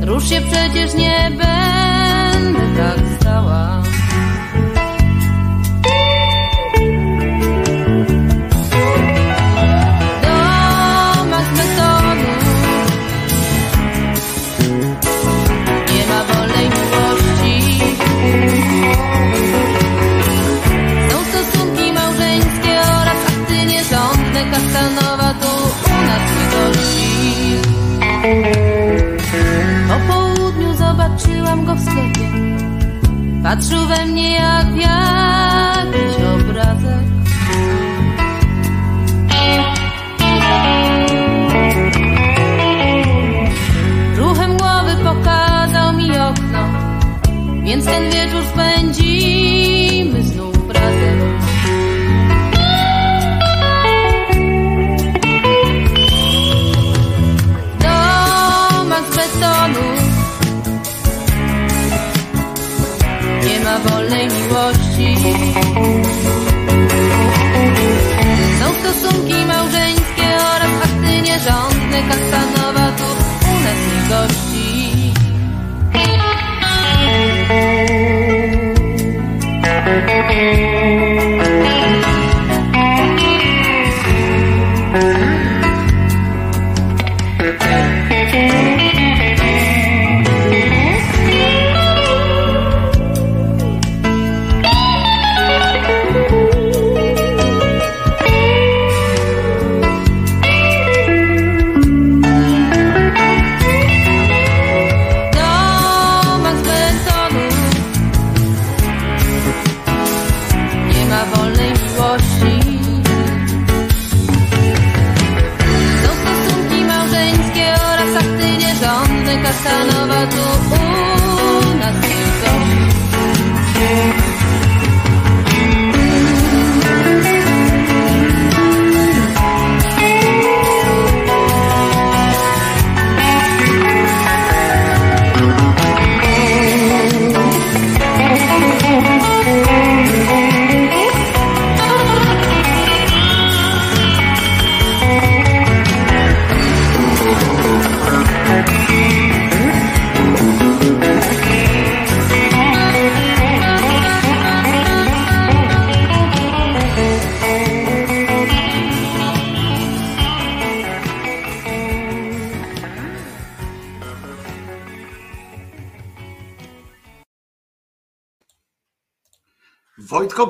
[0.00, 3.85] Rusz się przecież nie będę tak stała.
[31.26, 32.28] Zobaczyłam go w sklepie.
[33.42, 37.06] Patrzył we mnie jak w jakiś obrazek.
[44.16, 46.68] Ruchem głowy pokazał mi okno
[47.62, 48.75] Więc ten wieczór spędzimy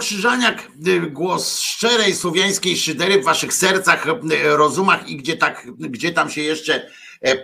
[0.06, 6.12] Krzyżaniak, y, głos szczerej słowiańskiej szydery w waszych sercach, y, rozumach i gdzie, tak, gdzie
[6.12, 6.88] tam się jeszcze e,
[7.22, 7.36] e,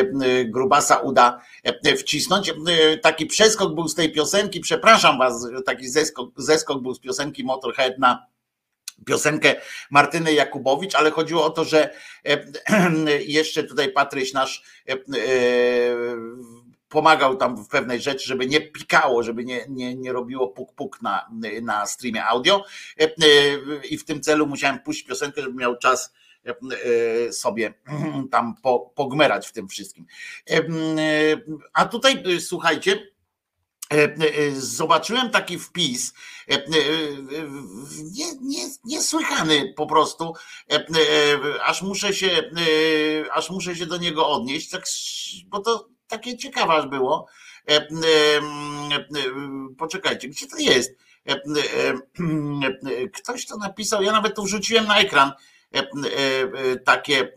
[0.00, 1.40] e, grubasa uda
[1.98, 2.48] wcisnąć.
[2.48, 7.44] E, Taki przeskok był z tej piosenki, przepraszam was, taki zeskok, zeskok był z piosenki
[7.44, 8.26] Motorhead na
[9.06, 9.54] piosenkę
[9.90, 11.90] Martyny Jakubowicz, ale chodziło o to, że
[13.26, 14.62] jeszcze tutaj Patryś nasz
[16.88, 21.28] pomagał tam w pewnej rzeczy, żeby nie pikało, żeby nie, nie, nie robiło puk-puk na,
[21.62, 22.64] na streamie audio
[23.00, 26.12] E, e, i w tym celu musiałem puścić piosenkę, żeby miał czas
[26.44, 27.74] e, sobie
[28.32, 30.06] tam po, pogmerać w tym wszystkim.
[31.72, 33.16] A tutaj słuchajcie,
[34.52, 36.14] Zobaczyłem taki wpis,
[38.12, 40.34] nie, nie, niesłychany po prostu,
[41.64, 42.50] aż muszę się,
[43.32, 44.84] aż muszę się do niego odnieść, tak,
[45.46, 47.26] bo to takie ciekawe aż było.
[47.68, 49.04] E, e, e,
[49.78, 50.90] Poczekajcie, gdzie to jest?
[53.14, 55.32] Ktoś to napisał, ja nawet to wrzuciłem na ekran.
[56.84, 57.32] takie,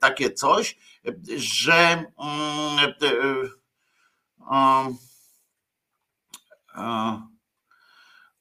[0.00, 0.78] takie coś,
[1.36, 2.04] że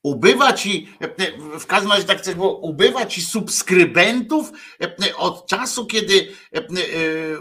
[0.03, 0.93] ubywa ci,
[1.59, 4.51] w każdym razie tak chcesz było, ubywa ci subskrybentów
[5.17, 6.27] od czasu, kiedy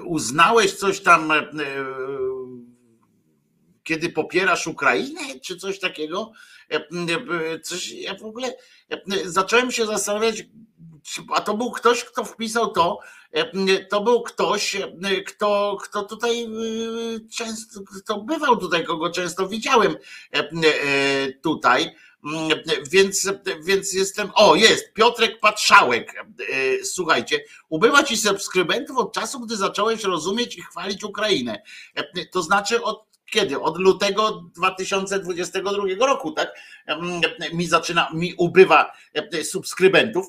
[0.05, 1.33] uznałeś coś tam
[3.87, 6.33] kiedy popierasz Ukrainę, czy coś takiego.
[6.73, 8.55] E, e, coś, ja w ogóle
[8.91, 10.45] e, zacząłem się zastanawiać,
[11.35, 12.99] a to był ktoś, kto wpisał to,
[13.91, 14.77] to był ktoś,
[15.27, 16.49] kto, kto tutaj
[17.37, 19.97] często, kto bywał tutaj, kogo często widziałem
[21.43, 21.97] tutaj.
[22.91, 23.29] Więc,
[23.65, 24.31] więc jestem.
[24.35, 26.25] O, jest Piotrek Patrzałek.
[26.83, 31.63] Słuchajcie, ubywa ci subskrybentów od czasu, gdy zacząłeś rozumieć i chwalić Ukrainę.
[32.33, 33.61] To znaczy od kiedy?
[33.61, 36.55] Od lutego 2022 roku, tak?
[37.53, 40.27] Mi zaczyna, mi ubywa e, subskrybentów.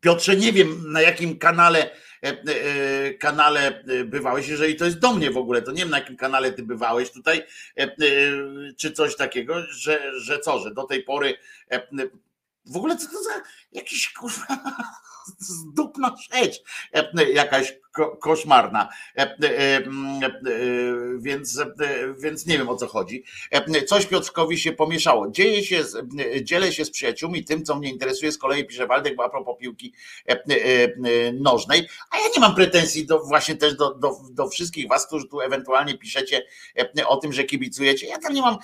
[0.00, 1.90] Piotrze, nie wiem na jakim kanale
[2.22, 5.98] e, e, kanale bywałeś, jeżeli to jest do mnie w ogóle, to nie wiem na
[5.98, 7.42] jakim kanale ty bywałeś tutaj,
[8.76, 11.34] czy coś takiego, że, że co, że do tej pory
[12.66, 13.42] w ogóle co to za
[13.72, 14.46] jakiś kurwa
[15.38, 16.62] zdupna rzecz,
[17.32, 17.74] jakaś
[18.20, 18.88] koszmarna.
[21.18, 21.60] Więc,
[22.18, 23.24] więc nie wiem o co chodzi.
[23.86, 25.30] Coś Piotrkowi się pomieszało.
[25.30, 25.84] Dzieje się,
[26.42, 28.32] dzielę się z przyjaciółmi tym, co mnie interesuje.
[28.32, 29.92] Z kolei pisze Waldek, bo a propos piłki
[31.32, 31.88] nożnej.
[32.10, 35.40] A ja nie mam pretensji do, właśnie też do, do, do wszystkich was, którzy tu
[35.40, 36.42] ewentualnie piszecie
[37.06, 38.06] o tym, że kibicujecie.
[38.06, 38.58] Ja tam nie mam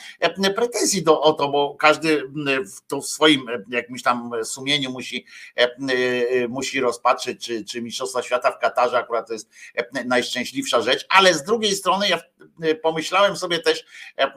[0.55, 2.23] pretensji do, o to, bo każdy
[2.77, 5.27] w, to w swoim jakimś tam sumieniu musi,
[6.49, 11.35] musi rozpatrzeć, czy, czy Mistrzostwa Świata w Katarze akurat to jest e, najszczęśliwsza rzecz, ale
[11.35, 12.21] z drugiej strony ja
[12.63, 13.85] e, pomyślałem sobie też,
[14.19, 14.33] e,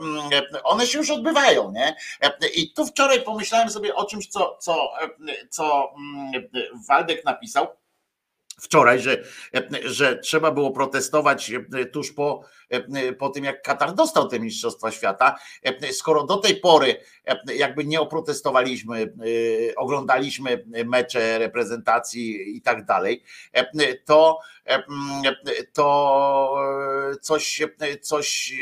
[0.64, 1.96] one się już odbywają, nie?
[2.56, 4.90] I tu wczoraj pomyślałem sobie o czymś, co, co,
[5.50, 5.94] co
[6.88, 7.68] Waldek napisał
[8.58, 9.24] wczoraj, że,
[9.84, 11.51] że trzeba było protestować
[11.91, 12.43] tuż po,
[13.20, 15.36] po tym, jak Katar dostał te Mistrzostwa Świata.
[15.91, 16.97] Skoro do tej pory
[17.56, 19.14] jakby nie oprotestowaliśmy,
[19.78, 23.24] oglądaliśmy mecze reprezentacji i tak dalej,
[24.06, 24.39] to,
[25.74, 26.56] to
[27.22, 27.62] coś,
[28.01, 28.53] coś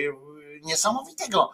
[0.64, 1.50] niesamowitego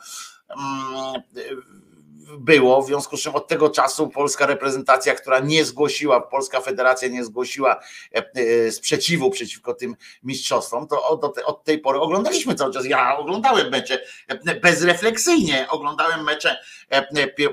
[2.37, 7.07] było, w związku z czym od tego czasu polska reprezentacja, która nie zgłosiła, polska federacja
[7.07, 7.79] nie zgłosiła
[8.15, 12.85] e, e, sprzeciwu przeciwko tym mistrzostwom, to od, od tej pory oglądaliśmy cały czas.
[12.85, 16.57] Ja oglądałem mecze e, bezrefleksyjnie, oglądałem mecze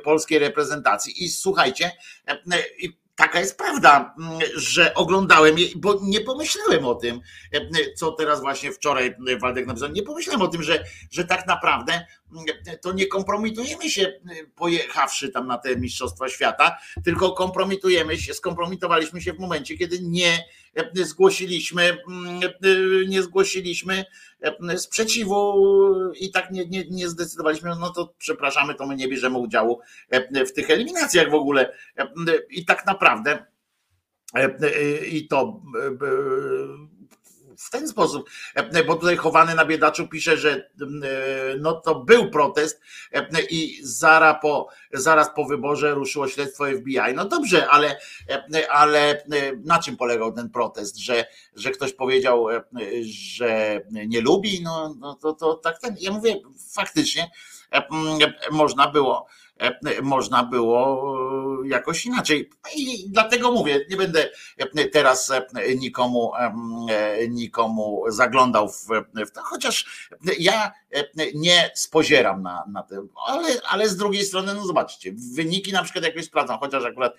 [0.05, 1.93] polskiej reprezentacji i słuchajcie,
[3.16, 4.14] taka jest prawda,
[4.55, 7.20] że oglądałem je, bo nie pomyślałem o tym,
[7.97, 12.07] co teraz właśnie wczoraj Waldek napisał, nie pomyślałem o tym, że, że tak naprawdę
[12.83, 19.21] to nie kompromitujemy się y, pojechawszy tam na te Mistrzostwa Świata, tylko kompromitujemy się, skompromitowaliśmy
[19.21, 20.45] się w momencie, kiedy nie
[20.99, 21.99] y, zgłosiliśmy,
[22.64, 24.05] y, nie zgłosiliśmy
[24.76, 25.55] sprzeciwu
[26.21, 29.80] i tak nie, nie, nie zdecydowaliśmy, no to przepraszamy, to my nie bierzemy udziału
[30.46, 31.72] w tych eliminacjach w ogóle.
[32.50, 33.46] I tak naprawdę
[35.11, 35.63] i to
[37.58, 40.68] w ten sposób, e, bo tutaj chowany na biedaczu pisze, że e,
[41.58, 42.80] no to był protest
[43.12, 47.14] e, i zaraz po, zaraz po wyborze ruszyło śledztwo FBI.
[47.14, 47.99] No dobrze, ale,
[48.70, 49.24] ale
[49.64, 50.96] na czym polegał ten protest?
[50.99, 51.26] Że,
[51.57, 52.46] że ktoś powiedział,
[53.03, 55.96] że nie lubi, no, no to, to tak ten.
[56.00, 56.41] Ja mówię,
[56.74, 57.30] faktycznie
[58.50, 59.26] można było
[60.03, 61.14] można było
[61.64, 62.50] e, jakoś inaczej.
[62.76, 65.33] I dlatego mówię, nie będę e, teraz
[65.78, 66.33] nikomu,
[67.28, 68.87] nikomu zaglądał w,
[69.26, 70.08] w to, chociaż
[70.38, 70.72] ja
[71.34, 72.87] nie spozieram na, na
[73.26, 77.14] ale, ale z drugiej strony, no zobaczcie, wyniki na przykład jakoś sprawdzam, chociaż akurat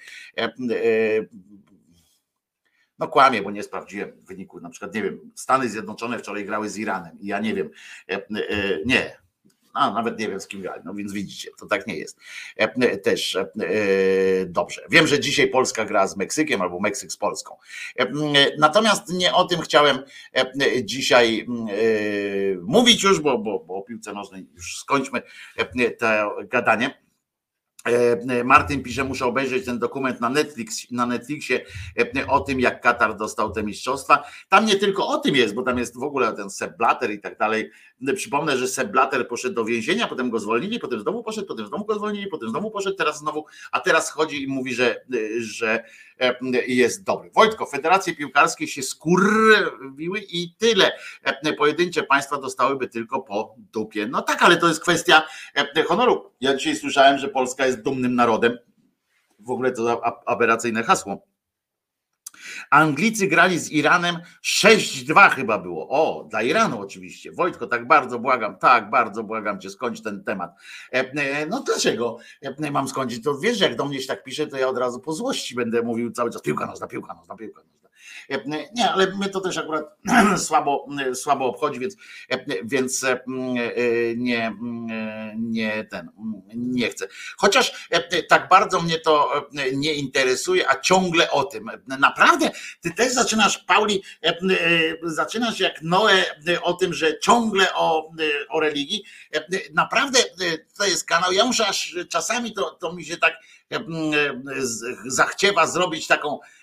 [2.99, 4.59] no kłamie, bo nie sprawdziłem wyniku.
[4.59, 7.69] Na przykład, nie wiem, Stany Zjednoczone wczoraj grały z Iranem i ja nie wiem,
[8.85, 9.17] nie,
[9.77, 12.19] a nawet nie wiem z kim grali, no więc widzicie, to tak nie jest.
[12.59, 13.47] E, e, też e,
[14.45, 14.81] dobrze.
[14.89, 17.55] Wiem, że dzisiaj Polska gra z Meksykiem albo Meksyk z Polską.
[18.57, 19.99] Natomiast nie o tym chciałem
[20.83, 21.45] dzisiaj
[22.61, 25.21] mówić już, bo, bo, bo o piłce nożnej już skończmy
[25.99, 27.07] to gadanie.
[28.43, 31.65] Martin pisze, muszę obejrzeć ten dokument na, Netflix, na Netflixie
[32.27, 34.23] o tym, jak Katar dostał te mistrzostwa.
[34.49, 37.19] Tam nie tylko o tym jest, bo tam jest w ogóle ten Sepp Blatter i
[37.19, 37.69] tak dalej.
[38.15, 41.85] Przypomnę, że Sepp Blatter poszedł do więzienia, potem go zwolnili, potem znowu poszedł, potem znowu
[41.85, 45.05] go zwolnili, potem znowu poszedł, teraz znowu, a teraz chodzi i mówi, że,
[45.39, 45.83] że
[46.67, 47.29] jest dobry.
[47.35, 50.91] Wojtko, federacje piłkarskie się skurwiły i tyle.
[51.57, 54.07] Pojedyncze państwa dostałyby tylko po dupie.
[54.07, 55.23] No tak, ale to jest kwestia
[55.87, 56.31] honoru.
[56.41, 58.57] Ja dzisiaj słyszałem, że Polska jest dumnym narodem.
[59.39, 61.27] W ogóle to aberracyjne hasło
[62.69, 65.87] Anglicy grali z Iranem 6-2 chyba było.
[65.89, 67.31] O, dla Iranu oczywiście.
[67.31, 70.51] Wojtko, tak bardzo błagam, tak, bardzo błagam cię, skończ ten temat.
[71.49, 72.17] No dlaczego
[72.71, 73.23] mam skończyć?
[73.23, 75.81] To wiesz, jak do mnie się tak pisze, to ja od razu po złości będę
[75.81, 77.86] mówił cały czas piłka nożna, piłka nożna, piłka nożna.
[78.75, 79.85] Nie, ale my to też akurat
[80.47, 81.95] słabo, słabo obchodzi, więc,
[82.63, 83.05] więc
[84.17, 84.55] nie,
[85.37, 86.09] nie ten,
[86.55, 87.07] nie chcę.
[87.37, 87.89] Chociaż
[88.29, 91.71] tak bardzo mnie to nie interesuje, a ciągle o tym.
[91.87, 92.51] Naprawdę,
[92.81, 94.03] ty też zaczynasz, Pauli,
[95.03, 96.25] zaczynasz jak Noe
[96.61, 98.11] o tym, że ciągle o,
[98.49, 99.03] o religii.
[99.73, 100.19] Naprawdę
[100.77, 101.31] to jest kanał.
[101.31, 103.33] Ja muszę aż czasami to, to mi się tak
[105.05, 106.56] zachciewa zrobić taką E, e,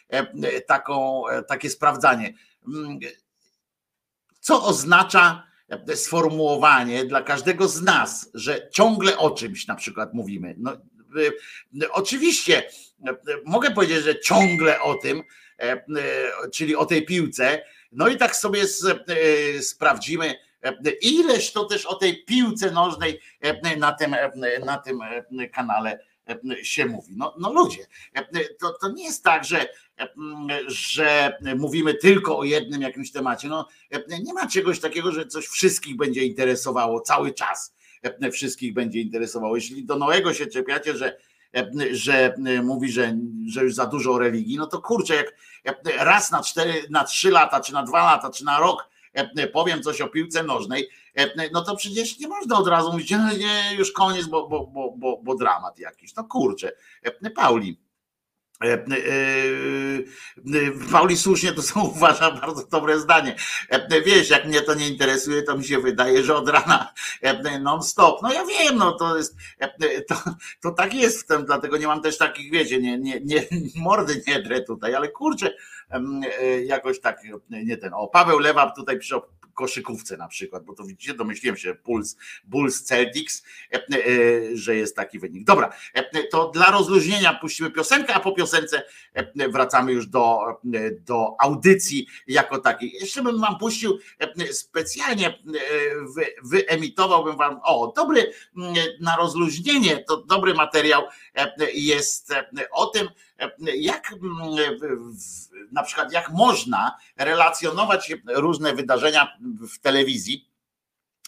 [0.66, 2.34] taką, e, takie sprawdzanie.
[2.68, 2.98] Mm,
[4.40, 5.46] co oznacza
[5.94, 10.54] sformułowanie dla każdego z nas, że ciągle o czymś na przykład mówimy?
[10.58, 10.76] No,
[11.90, 12.62] oczywiście
[13.44, 15.22] mogę powiedzieć, że ciągle o tym,
[16.52, 17.62] czyli o tej piłce,
[17.92, 18.62] no i tak sobie
[19.60, 20.34] sprawdzimy,
[21.00, 23.20] ileż to też o tej piłce nożnej
[23.78, 24.16] na tym,
[24.64, 24.98] na tym
[25.52, 25.98] kanale
[26.62, 27.14] się mówi.
[27.16, 27.86] No, no ludzie,
[28.60, 29.66] to, to nie jest tak, że
[30.66, 33.48] że mówimy tylko o jednym jakimś temacie.
[33.48, 33.68] No,
[34.22, 37.74] nie ma czegoś takiego, że coś wszystkich będzie interesowało cały czas.
[38.32, 39.56] Wszystkich będzie interesowało.
[39.56, 41.16] Jeśli do Noego się czepiacie, że,
[41.90, 45.14] że mówi, że, że już za dużo o religii, no to kurczę,
[45.64, 48.88] jak raz na cztery, na trzy lata, czy na dwa lata, czy na rok
[49.52, 50.88] powiem coś o piłce nożnej,
[51.52, 55.20] no to przecież nie można od razu mówić, nie, już koniec, bo, bo, bo, bo,
[55.22, 56.14] bo dramat jakiś.
[56.14, 56.72] No kurczę.
[57.34, 57.83] Pauli.
[58.64, 58.78] E, e,
[60.58, 63.36] e, Pauli słusznie to są uważa bardzo dobre zdanie.
[64.06, 66.92] Wiesz, jak mnie to nie interesuje, to mi się wydaje, że od rana
[67.60, 68.22] non-stop.
[68.22, 69.36] No ja wiem, no to jest,
[70.08, 70.14] to,
[70.60, 73.46] to tak jest dlatego nie mam też takich, wiecie, nie, nie, nie,
[73.76, 75.54] mordy nie drę tutaj, ale kurczę,
[76.66, 77.20] jakoś tak,
[77.50, 79.20] nie ten, o, Paweł Lewap tutaj pisze
[79.54, 84.96] koszykówce na przykład, bo to widzicie, domyśliłem się, Puls, Bulls Celtics, e, e, że jest
[84.96, 85.44] taki wynik.
[85.44, 88.82] Dobra, e, to dla rozluźnienia puścimy piosenkę, a po piosence
[89.50, 90.38] wracamy już do,
[91.06, 92.92] do audycji jako takiej.
[92.92, 93.98] Jeszcze bym wam puścił
[94.50, 95.38] specjalnie,
[96.14, 98.32] wy, wyemitowałbym wam, o, dobry
[99.00, 101.02] na rozluźnienie, to dobry materiał
[101.74, 102.34] jest
[102.72, 103.08] o tym,
[103.76, 104.14] jak
[105.72, 109.38] na przykład jak można relacjonować różne wydarzenia
[109.74, 110.54] w telewizji.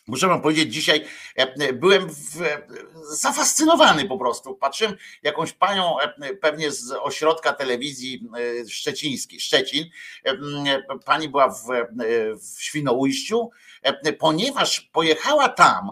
[0.08, 1.04] Muszę wam powiedzieć, dzisiaj
[1.74, 2.38] byłem w,
[3.02, 4.54] zafascynowany po prostu.
[4.54, 5.96] Patrzyłem jakąś panią
[6.40, 8.28] pewnie z ośrodka telewizji
[8.68, 9.84] szczecińskiej, Szczecin.
[11.04, 11.64] Pani była w,
[12.40, 13.50] w Świnoujściu,
[14.18, 15.90] ponieważ pojechała tam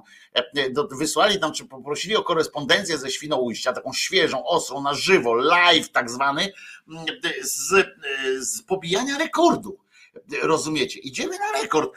[0.90, 6.11] wysłali tam, czy poprosili o korespondencję ze Świnoujścia, taką świeżą, ostrą, na żywo, live tak
[6.11, 6.52] zwany,
[7.43, 7.86] z,
[8.39, 9.78] z pobijania rekordu.
[10.43, 11.01] Rozumiecie?
[11.01, 11.93] Idziemy na rekord.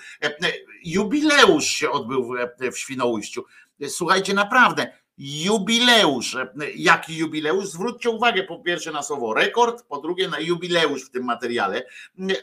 [0.84, 2.34] Jubileusz się odbył
[2.72, 3.45] w Świnoujściu.
[3.88, 6.38] Słuchajcie, naprawdę, jubileusz.
[6.76, 7.68] Jaki jubileusz?
[7.68, 11.85] Zwróćcie uwagę po pierwsze na słowo rekord, po drugie na jubileusz w tym materiale.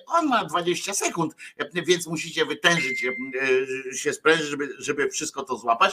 [0.07, 1.35] On ma 20 sekund,
[1.87, 3.05] więc musicie wytężyć
[3.93, 5.93] się sprężyć, żeby, żeby wszystko to złapać.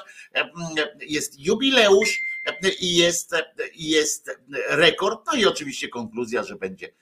[1.01, 2.19] Jest jubileusz
[2.79, 3.35] i jest,
[3.75, 4.39] jest
[4.69, 6.93] rekord, no i oczywiście konkluzja, że będzie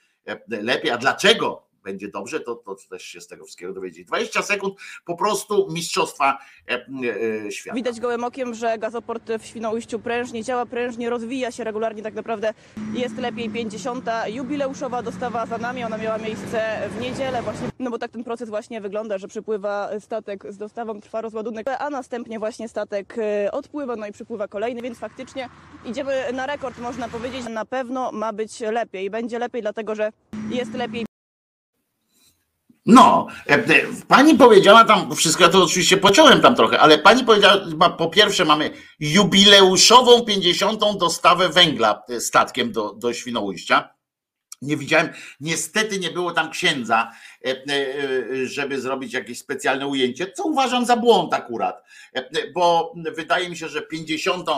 [0.48, 0.90] lepiej.
[0.90, 4.06] A dlaczego będzie dobrze, to, to też się z tego wszystkiego dowiedzieć.
[4.06, 4.74] 20 sekund
[5.04, 6.38] po prostu mistrzostwa
[6.68, 6.86] e,
[7.46, 7.76] e, świata.
[7.76, 12.54] Widać gołym okiem, że gazoport w Świnoujściu prężnie działa, prężnie rozwija się regularnie, tak naprawdę
[12.94, 14.06] jest lepiej 50.
[14.26, 18.48] jubileuszowa dostawa za nami, ona miała miejsce w niedzielę właśnie, no bo tak ten proces
[18.48, 23.96] właśnie wygląda, że przypływa statek z dostawą, trwa rozładunek, a następnie właśnie statek e, odpływa,
[23.96, 25.48] no i przypływa kolejny, więc faktycznie
[25.84, 30.12] idziemy na rekord, można powiedzieć, na pewno ma być lepiej, będzie lepiej, dlatego że
[30.50, 31.09] jest lepiej
[32.86, 37.24] no, e, e, pani powiedziała tam wszystko, ja to oczywiście pociąłem tam trochę, ale pani
[37.24, 38.70] powiedziała, po pierwsze mamy
[39.00, 40.98] jubileuszową 50.
[40.98, 43.99] dostawę węgla e, statkiem do, do Świnoujścia.
[44.62, 45.08] Nie widziałem,
[45.40, 47.12] niestety nie było tam księdza,
[48.44, 51.84] żeby zrobić jakieś specjalne ujęcie, co uważam za błąd akurat,
[52.54, 54.48] bo wydaje mi się, że 50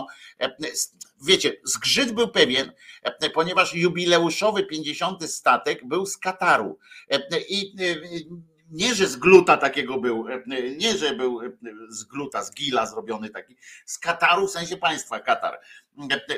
[1.22, 2.72] wiecie, zgrzyt był pewien,
[3.02, 6.78] e, ponieważ jubileuszowy 50 statek był z Kataru.
[7.10, 7.96] E, I e,
[8.72, 10.26] nie, że z gluta takiego był,
[10.76, 11.40] nie, że był
[11.88, 15.60] z gluta, z gila zrobiony taki, z Kataru, w sensie państwa Katar.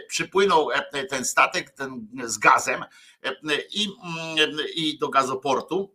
[0.08, 0.68] Przypłynął
[1.10, 2.84] ten statek ten z gazem
[3.74, 3.88] i,
[4.76, 5.94] i do gazoportu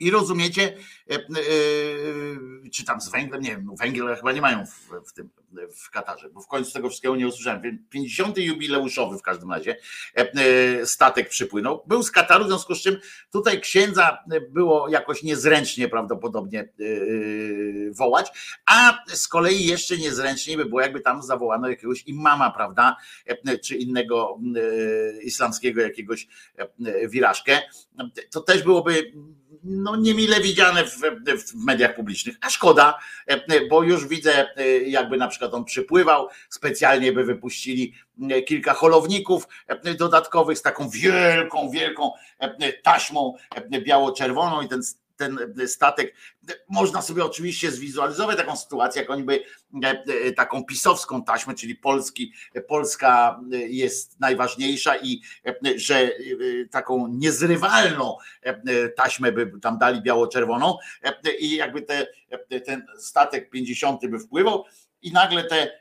[0.00, 1.05] I rozumiecie, e, e,
[2.72, 5.30] czy tam z węglem, nie wiem, no węgiel chyba nie mają w, w, tym
[5.76, 7.86] w Katarze, bo w końcu tego wszystkiego nie usłyszałem.
[7.90, 8.38] 50.
[8.38, 9.76] jubileuszowy w każdym razie
[10.14, 11.82] e, statek przypłynął.
[11.86, 12.98] Był z Kataru, w związku z czym
[13.32, 14.18] tutaj księdza
[14.50, 16.68] było jakoś niezręcznie prawdopodobnie
[17.90, 18.26] wołać,
[18.66, 22.96] a z kolei jeszcze niezręcznie by było, jakby tam zawołano jakiegoś imama, prawda,
[23.64, 24.38] czy innego
[25.22, 26.28] islamskiego jakiegoś
[27.08, 27.62] wirażkę.
[28.30, 29.12] To też byłoby
[29.64, 32.36] no niemile widziane w, w, mediach publicznych.
[32.40, 32.98] A szkoda,
[33.70, 34.46] bo już widzę,
[34.86, 37.94] jakby na przykład on przypływał, specjalnie by wypuścili
[38.46, 39.48] kilka holowników
[39.98, 42.10] dodatkowych z taką wielką, wielką
[42.82, 43.34] taśmą
[43.70, 44.82] biało-czerwoną i ten
[45.16, 46.14] ten statek.
[46.68, 49.44] Można sobie oczywiście zwizualizować taką sytuację, jak oni by
[49.84, 52.32] e, e, taką pisowską taśmę, czyli Polski,
[52.68, 56.10] Polska jest najważniejsza i e, że
[56.70, 58.16] taką niezrywalną
[58.96, 60.78] taśmę by tam dali biało-czerwoną
[61.38, 62.06] i jakby te,
[62.64, 64.64] ten statek 50 by wpływał
[65.02, 65.78] i nagle te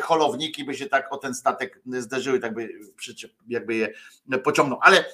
[0.00, 2.68] holowniki by się tak o ten statek zderzyły, tak by
[3.48, 3.88] jakby je
[4.44, 4.78] pociągnął.
[4.82, 5.04] Ale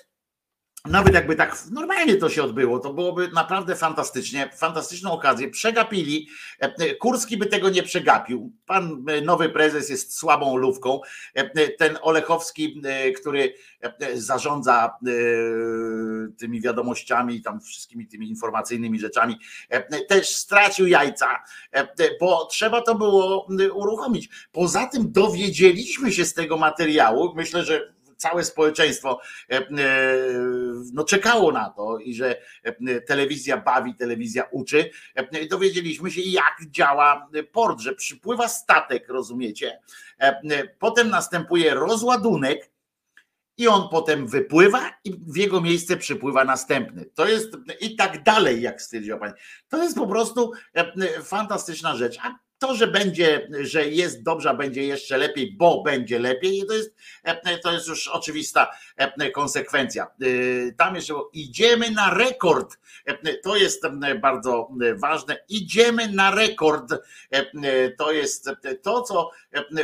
[0.85, 5.51] nawet jakby tak normalnie to się odbyło, to byłoby naprawdę fantastycznie, fantastyczną okazję.
[5.51, 6.29] Przegapili,
[6.59, 8.53] e, Kurski by tego nie przegapił.
[8.67, 11.01] Pan e, nowy prezes jest słabą lówką.
[11.35, 12.83] E, ten Olechowski,
[13.17, 13.55] który
[14.15, 14.95] zarządza
[16.39, 19.37] tymi wiadomościami, tam wszystkimi tymi informacyjnymi rzeczami,
[20.09, 21.43] też stracił jajca,
[22.21, 24.29] bo trzeba to było uruchomić.
[24.53, 29.21] Poza tym dowiedzieliśmy się z tego materiału, myślę, że całe społeczeństwo
[29.51, 29.69] e, e,
[30.93, 34.91] no, czekało na to i że e, telewizja bawi, telewizja uczy.
[35.51, 39.81] Dowiedzieliśmy się, jak działa port, że przypływa statek, rozumiecie?
[40.79, 42.71] Potem następuje rozładunek.
[43.59, 47.05] I on potem wypływa i w jego miejsce przypływa następny.
[47.15, 49.33] To jest i tak dalej, jak stwierdziła pani.
[49.69, 50.53] To jest po prostu
[51.23, 52.19] fantastyczna rzecz.
[52.23, 56.95] A to, że będzie, że jest dobrze, będzie jeszcze lepiej, bo będzie lepiej, to jest,
[57.63, 58.71] to jest już oczywista
[59.35, 60.07] konsekwencja.
[60.77, 62.79] Tam jeszcze idziemy na rekord.
[63.43, 63.83] To jest
[64.21, 65.39] bardzo ważne.
[65.49, 66.95] Idziemy na rekord.
[67.99, 68.51] To jest
[68.83, 69.31] to, co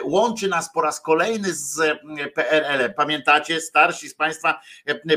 [0.04, 1.98] łączy nas po raz kolejny z
[2.34, 2.94] PRL-em.
[2.94, 4.60] Pamiętacie, starsi z Państwa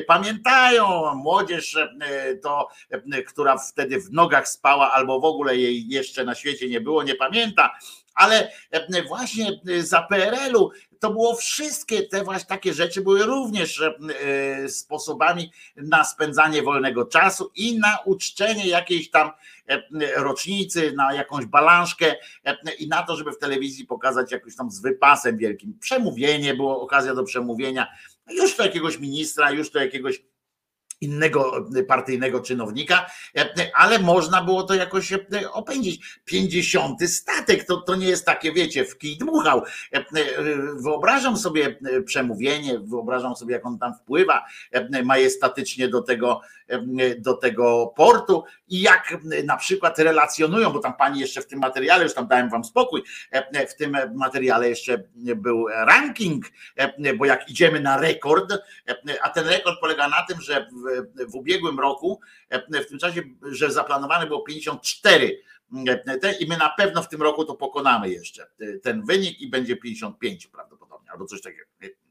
[0.07, 1.77] pamiętają, młodzież
[2.43, 2.67] to,
[3.27, 7.15] która wtedy w nogach spała albo w ogóle jej jeszcze na świecie nie było, nie
[7.15, 7.73] pamięta pamięta,
[8.15, 13.81] ale e, właśnie e, za PRL-u to było wszystkie te właśnie takie rzeczy były również
[13.81, 19.31] e, sposobami na spędzanie wolnego czasu i na uczczenie jakiejś tam
[20.15, 22.15] rocznicy, na jakąś balanszkę
[22.79, 25.79] i na to, żeby w telewizji pokazać jakoś tam z wypasem wielkim.
[25.79, 27.87] Przemówienie było okazja do przemówienia,
[28.27, 30.21] już to jakiegoś ministra, już to jakiegoś
[31.01, 33.05] innego partyjnego czynownika,
[33.73, 35.13] ale można było to jakoś
[35.53, 36.19] opędzić.
[36.25, 39.63] 50 statek, to, to nie jest takie, wiecie, w kij dmuchał.
[40.83, 44.45] Wyobrażam sobie przemówienie, wyobrażam sobie, jak on tam wpływa
[45.03, 46.41] majestatycznie do tego,
[47.17, 52.03] do tego portu i jak na przykład relacjonują, bo tam pani jeszcze w tym materiale,
[52.03, 53.03] już tam dałem wam spokój,
[53.69, 56.45] w tym materiale jeszcze był ranking,
[57.17, 58.53] bo jak idziemy na rekord,
[59.21, 60.67] a ten rekord polega na tym, że
[61.27, 62.19] w, ubiegłym roku,
[62.71, 65.41] w tym czasie, że zaplanowane było 54
[66.39, 68.47] i my na pewno w tym roku to pokonamy jeszcze
[68.83, 71.65] ten wynik i będzie 55 prawdopodobnie, albo coś takiego.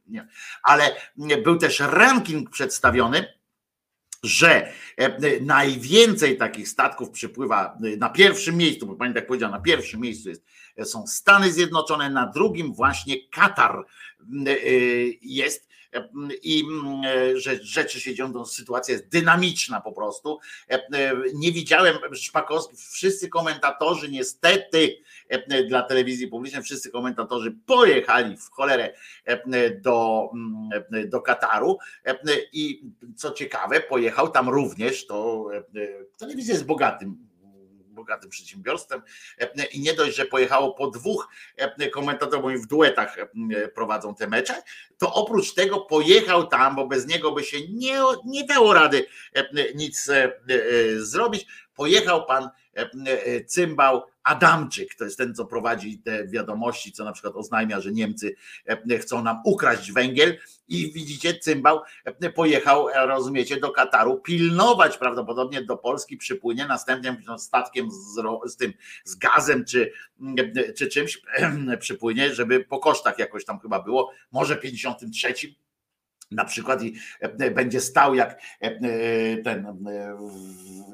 [0.06, 0.28] Nie.
[0.62, 0.96] Ale
[1.44, 3.34] był też ranking przedstawiony,
[4.22, 4.72] że
[5.40, 10.44] najwięcej takich statków przypływa na pierwszym miejscu, bo pani tak powiedziała, na pierwszym miejscu jest,
[10.84, 13.84] są Stany Zjednoczone, na drugim właśnie Katar
[15.22, 15.68] jest
[16.42, 17.02] i mm,
[17.38, 20.38] że rzeczy się dzieją, sytuacja jest dynamiczna po prostu.
[20.70, 24.96] E, e, nie widziałem Szpakowski, wszyscy komentatorzy niestety
[25.28, 28.94] e, dla telewizji publicznej, wszyscy komentatorzy pojechali w cholerę
[29.82, 31.78] do, mm, do Kataru
[32.52, 32.82] i
[33.16, 35.46] co ciekawe, pojechał tam również, to
[36.18, 37.33] telewizja jest bogatym
[37.94, 39.02] bogatym przedsiębiorstwem
[39.38, 44.14] e, i nie dość, że pojechało po dwóch e, komentatorów, bo w duetach e, prowadzą
[44.14, 44.62] te mecze,
[44.98, 49.06] to oprócz tego pojechał tam, bo bez niego by się nie, nie dało rady
[49.74, 50.10] nic
[50.96, 51.46] zrobić.
[51.74, 52.48] Pojechał pan
[53.46, 58.34] cymbał Adamczyk, to jest ten, co prowadzi te wiadomości, co na przykład oznajmia, że Niemcy
[59.00, 60.38] chcą nam ukraść węgiel.
[60.68, 61.80] I widzicie, cymbał
[62.34, 68.20] pojechał, rozumiecie, do Kataru pilnować prawdopodobnie do Polski przypłynie następnym statkiem z,
[68.52, 68.72] z tym,
[69.04, 69.92] z gazem czy,
[70.76, 71.22] czy czymś
[71.80, 75.34] przypłynie, żeby po kosztach jakoś tam chyba było, może 53
[76.30, 76.94] na przykład i
[77.54, 78.40] będzie stał jak
[79.44, 79.84] ten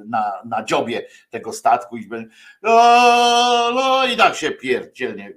[0.07, 5.32] na, na dziobie tego statku i będzie no i tak się pierdzielnie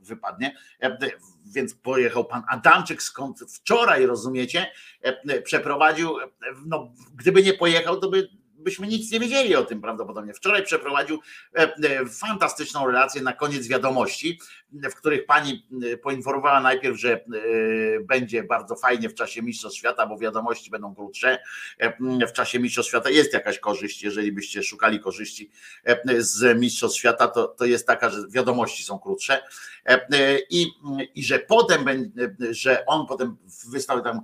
[0.00, 0.56] wypadnie.
[1.54, 4.66] Więc pojechał pan Adamczyk, skąd wczoraj, rozumiecie,
[5.44, 6.16] przeprowadził,
[6.66, 8.28] no gdyby nie pojechał, to by
[8.58, 10.34] byśmy nic nie wiedzieli o tym prawdopodobnie.
[10.34, 11.20] Wczoraj przeprowadził
[11.54, 14.40] e, e, fantastyczną relację na koniec wiadomości,
[14.72, 17.24] w których pani e, poinformowała najpierw, że
[18.00, 21.38] będzie bardzo fajnie w czasie Mistrzostw Świata, bo wiadomości będą krótsze.
[22.28, 25.50] W czasie Mistrzostw Świata jest jakaś korzyść, jeżeli byście szukali korzyści
[26.18, 29.42] z Mistrzostw Świata, to, to jest taka, że wiadomości są krótsze
[30.50, 30.66] i,
[31.14, 31.84] i że potem,
[32.50, 33.36] że on potem
[33.70, 34.20] wystał tam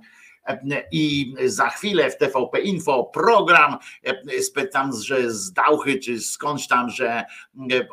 [0.91, 3.77] i za chwilę w TVP Info program
[4.41, 7.25] spytam, że z Dauchy czy skądś tam, że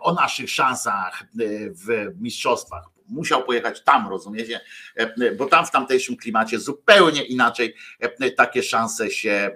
[0.00, 1.24] o naszych szansach
[1.84, 4.60] w mistrzostwach musiał pojechać tam, rozumiecie?
[5.38, 7.74] Bo tam w tamtejszym klimacie zupełnie inaczej
[8.36, 9.50] takie szanse się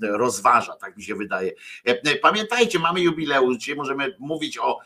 [0.00, 1.52] rozważa, tak mi się wydaje.
[2.22, 4.78] Pamiętajcie, mamy jubileusz, dzisiaj możemy mówić o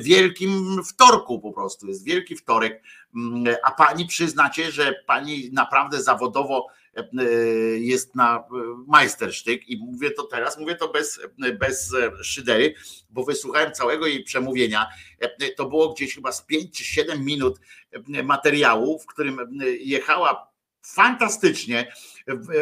[0.00, 1.86] wielkim wtorku po prostu.
[1.86, 2.82] Jest wielki wtorek,
[3.64, 6.79] a pani przyznacie, że pani naprawdę zawodowo E,
[7.76, 8.42] jest na e,
[8.86, 11.20] majstersztyk i mówię to teraz, mówię to bez,
[11.60, 12.74] bez e, szydery,
[13.10, 14.86] bo wysłuchałem całego jej przemówienia.
[15.56, 17.60] To było gdzieś chyba z 5 czy 7 minut
[18.24, 20.50] materiału, w którym jechała
[20.82, 21.92] fantastycznie,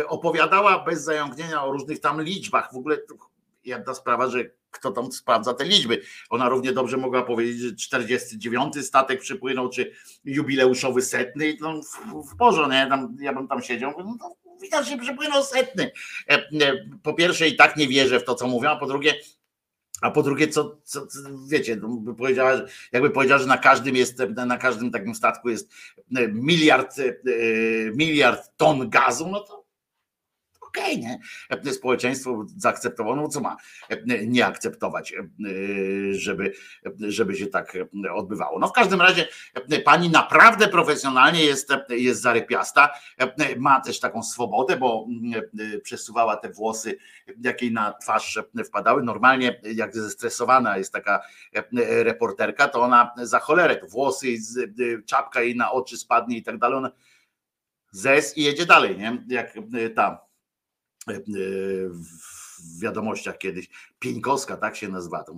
[0.07, 2.73] opowiadała bez zająknienia o różnych tam liczbach.
[2.73, 2.99] W ogóle
[3.65, 6.03] jedna sprawa, że kto tam sprawdza te liczby.
[6.31, 9.93] Ona równie dobrze mogła powiedzieć, że 49 statek przypłynął, czy
[10.25, 12.87] jubileuszowy setny, no w, w porządku, nie?
[12.87, 15.91] Tam, ja bym tam siedział, no to widać, że przypłynął setny.
[16.31, 19.15] E, e, po pierwsze i tak nie wierzę w to, co mówią, a po drugie
[20.01, 21.07] a po drugie, co, co
[21.49, 22.61] wiecie, no, powiedziała,
[22.93, 25.73] jakby powiedziała, że na każdym jest, na każdym takim statku jest
[26.17, 26.97] e, miliard,
[27.95, 29.58] miliard ton gazu, no to
[30.69, 31.19] okej, okay,
[31.65, 31.73] nie?
[31.73, 33.57] Społeczeństwo zaakceptowało, no co ma
[34.27, 35.15] nie akceptować,
[36.11, 36.53] żeby,
[36.99, 37.79] żeby się tak
[38.15, 38.59] odbywało.
[38.59, 39.29] No w każdym razie
[39.85, 42.91] pani naprawdę profesjonalnie jest, jest zarypiasta,
[43.57, 45.07] ma też taką swobodę, bo
[45.83, 46.99] przesuwała te włosy,
[47.45, 49.03] jakie na twarz wpadały.
[49.03, 51.21] Normalnie jak zestresowana jest taka
[52.03, 54.37] reporterka, to ona za cholerę, włosy,
[55.07, 56.91] czapka jej na oczy spadnie i tak dalej, ona
[57.91, 59.25] zes i jedzie dalej, nie?
[59.29, 59.53] Jak
[59.95, 60.28] ta
[61.15, 63.69] w wiadomościach kiedyś,
[63.99, 65.35] Pieńkowska, tak się nazywa, to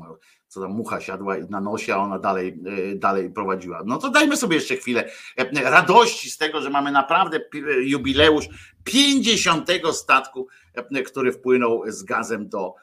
[0.51, 2.61] co tam mucha siadła i na nosie, a ona dalej,
[2.93, 3.83] e, dalej prowadziła.
[3.87, 7.41] No to dajmy sobie jeszcze chwilę e, radości z tego, że mamy naprawdę
[7.83, 8.49] jubileusz
[8.85, 12.75] 50 statku, e, który wpłynął z gazem do,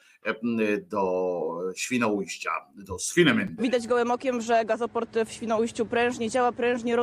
[0.89, 3.63] do Świnoujścia, do Swinemyndy.
[3.63, 6.97] Widać gołym okiem, że gazoport w Świnoujściu prężnie działa, prężnie.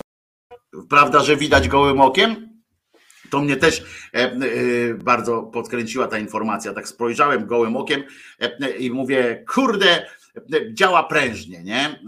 [0.88, 2.53] Prawda, że widać gołym okiem?
[3.30, 3.84] To mnie też
[4.14, 4.34] e, e,
[4.94, 6.74] bardzo podkręciła ta informacja.
[6.74, 8.02] Tak spojrzałem gołym okiem
[8.40, 10.06] e, i mówię, kurde,
[10.72, 12.00] działa prężnie, nie?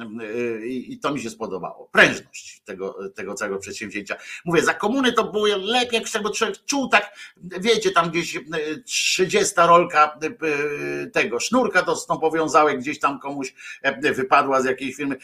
[0.64, 1.88] I to mi się spodobało.
[1.92, 4.16] Prężność tego, tego całego przedsięwzięcia.
[4.44, 8.38] Mówię, za komuny to było lepiej, jak tego człowiek czuł tak, wiecie, tam gdzieś
[8.84, 10.18] 30 rolka
[11.12, 13.54] tego sznurka to są powiązałek gdzieś tam komuś
[14.14, 15.16] wypadła z jakiejś firmy.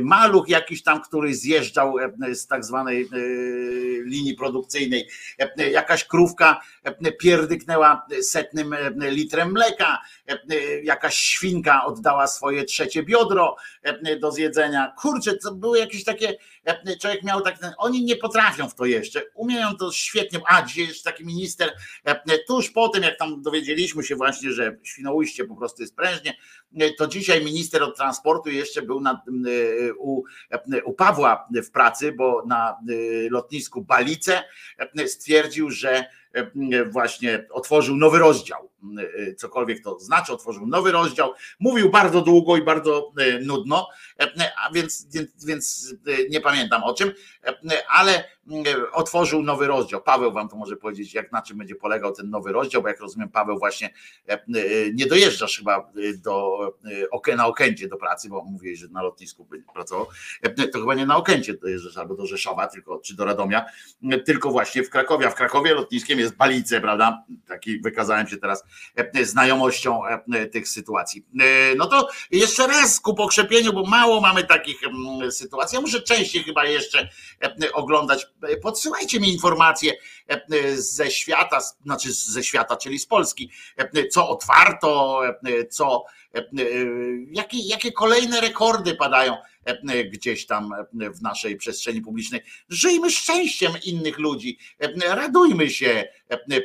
[0.00, 1.94] Maluch jakiś tam, który zjeżdżał
[2.32, 3.08] z tak zwanej
[4.04, 5.08] linii produkcyjnej.
[5.72, 6.60] Jakaś krówka
[7.20, 9.98] pierdyknęła setnym litrem mleka,
[10.82, 13.56] jakaś świnka oddała swoje trzecie biodro
[14.20, 14.92] do zjedzenia.
[14.98, 16.36] Kurczę, to były jakieś takie,
[17.00, 21.04] człowiek miał tak, oni nie potrafią w to jeszcze, umieją to świetnie, a dzisiaj jest
[21.04, 21.72] taki minister,
[22.46, 26.36] tuż po tym jak tam dowiedzieliśmy się właśnie, że Świnoujście po prostu jest prężnie,
[26.98, 29.22] to dzisiaj minister od transportu jeszcze był na,
[29.98, 30.22] u,
[30.84, 32.76] u Pawła w pracy, bo na
[33.30, 34.42] lotnisku Balice
[35.06, 36.04] stwierdził, że
[36.90, 38.70] właśnie otworzył nowy rozdział.
[39.28, 43.88] E, cokolwiek to znaczy, otworzył nowy rozdział, mówił bardzo długo i bardzo e, nudno,
[44.20, 45.06] e, a więc,
[45.46, 45.94] więc
[46.30, 47.12] nie pamiętam o czym,
[47.88, 48.24] ale
[48.92, 50.02] otworzył nowy rozdział.
[50.02, 53.00] Paweł wam to może powiedzieć, jak na czym będzie polegał ten nowy rozdział, bo jak
[53.00, 53.90] rozumiem, Paweł właśnie
[54.94, 55.92] nie dojeżdżasz chyba
[56.24, 56.58] do,
[57.36, 60.06] na Okęcie do pracy, bo mówiłeś, że na lotnisku pracował,
[60.72, 63.64] to chyba nie na Okęcie dojeżdżasz albo do Rzeszowa, tylko, czy do Radomia,
[64.26, 67.24] tylko właśnie w Krakowie, a w Krakowie lotniskiem jest Balice, prawda?
[67.46, 68.64] Taki wykazałem się teraz
[68.96, 71.26] E, znajomością e, tych sytuacji.
[71.40, 75.76] E, no to jeszcze raz ku pokrzepieniu, bo mało mamy takich mm, sytuacji.
[75.76, 77.08] Ja muszę częściej chyba jeszcze
[77.72, 78.26] oglądać.
[78.62, 79.92] Podsyłajcie mi informacje
[80.74, 83.50] ze świata, znaczy ze świata, czyli z Polski,
[84.10, 85.20] co otwarto,
[85.70, 86.04] co,
[87.30, 89.36] jakie, jakie kolejne rekordy padają
[90.12, 92.40] gdzieś tam w naszej przestrzeni publicznej.
[92.68, 94.58] Żyjmy szczęściem innych ludzi,
[95.08, 96.04] radujmy się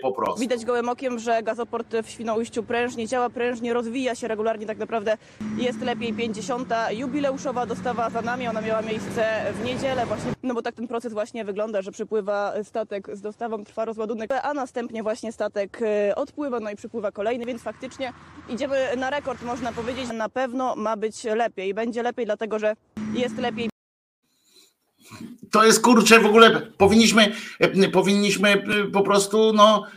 [0.02, 0.42] po prostu.
[0.42, 5.18] Widać gołym okiem, że gazoport w Świnoujściu prężnie działa, prężnie rozwija się regularnie, tak naprawdę
[5.58, 6.70] jest lepiej 50.
[6.92, 11.14] jubileuszowa dostawa za nami, ona miała miejsce w niedzielę właśnie, no bo tak ten proces
[11.14, 16.60] właśnie wygląda, że przypływa statek z dostawą, trwa rozładunek, a następnie właśnie statek e, odpływa,
[16.60, 18.14] no i przypływa kolejny, więc faktycznie
[18.50, 22.76] idziemy na rekord, można powiedzieć, na pewno ma być lepiej, będzie lepiej, dlatego że
[23.14, 23.70] jest lepiej
[25.52, 27.36] to jest kurczę w ogóle powinniśmy
[27.92, 28.64] powinniśmy
[28.94, 29.88] po prostu no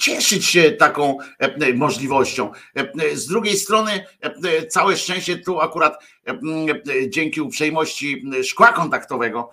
[0.00, 1.18] cieszyć się taką
[1.74, 2.52] możliwością.
[3.14, 4.06] Z drugiej strony
[4.68, 6.04] całe szczęście tu akurat
[7.08, 9.50] dzięki uprzejmości szkła kontaktowego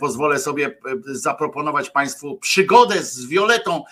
[0.00, 3.84] pozwolę sobie zaproponować Państwu przygodę z Violetą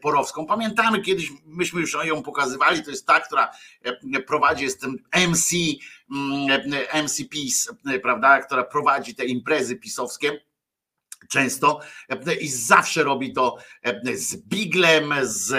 [0.00, 0.46] Porowską.
[0.46, 3.50] Pamiętamy kiedyś, myśmy już ją pokazywali, to jest ta, która
[4.26, 4.86] prowadzi, jest
[5.28, 5.54] MC,
[7.04, 7.68] MC PiS,
[8.02, 10.40] prawda, która prowadzi te imprezy pisowskie
[11.28, 11.80] często
[12.40, 13.56] i zawsze robi to
[14.14, 15.54] z biglem, z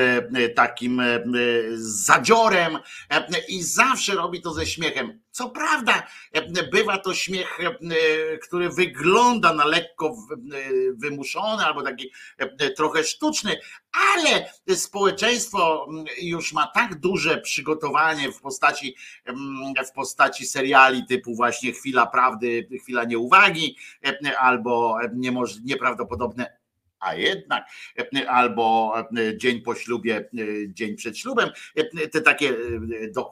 [0.56, 1.02] takim
[1.76, 2.78] zadziorem
[3.48, 5.22] i zawsze robi to ze śmiechem.
[5.38, 6.08] Co prawda,
[6.72, 7.58] bywa to śmiech,
[8.44, 10.16] który wygląda na lekko
[10.94, 12.12] wymuszony albo taki
[12.76, 13.60] trochę sztuczny,
[13.92, 15.88] ale społeczeństwo
[16.22, 18.96] już ma tak duże przygotowanie w postaci,
[19.88, 23.78] w postaci seriali typu właśnie Chwila Prawdy, Chwila Nieuwagi
[24.40, 24.98] albo
[25.64, 26.57] nieprawdopodobne
[27.00, 27.66] a jednak
[28.28, 28.94] albo
[29.38, 30.30] dzień po ślubie,
[30.68, 31.50] dzień przed ślubem,
[32.12, 32.54] te takie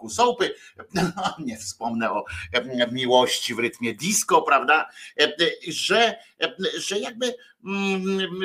[0.09, 0.55] soapy,
[1.45, 2.25] nie wspomnę o
[2.91, 4.89] miłości w rytmie disco, prawda,
[5.67, 6.15] że,
[6.77, 7.33] że jakby,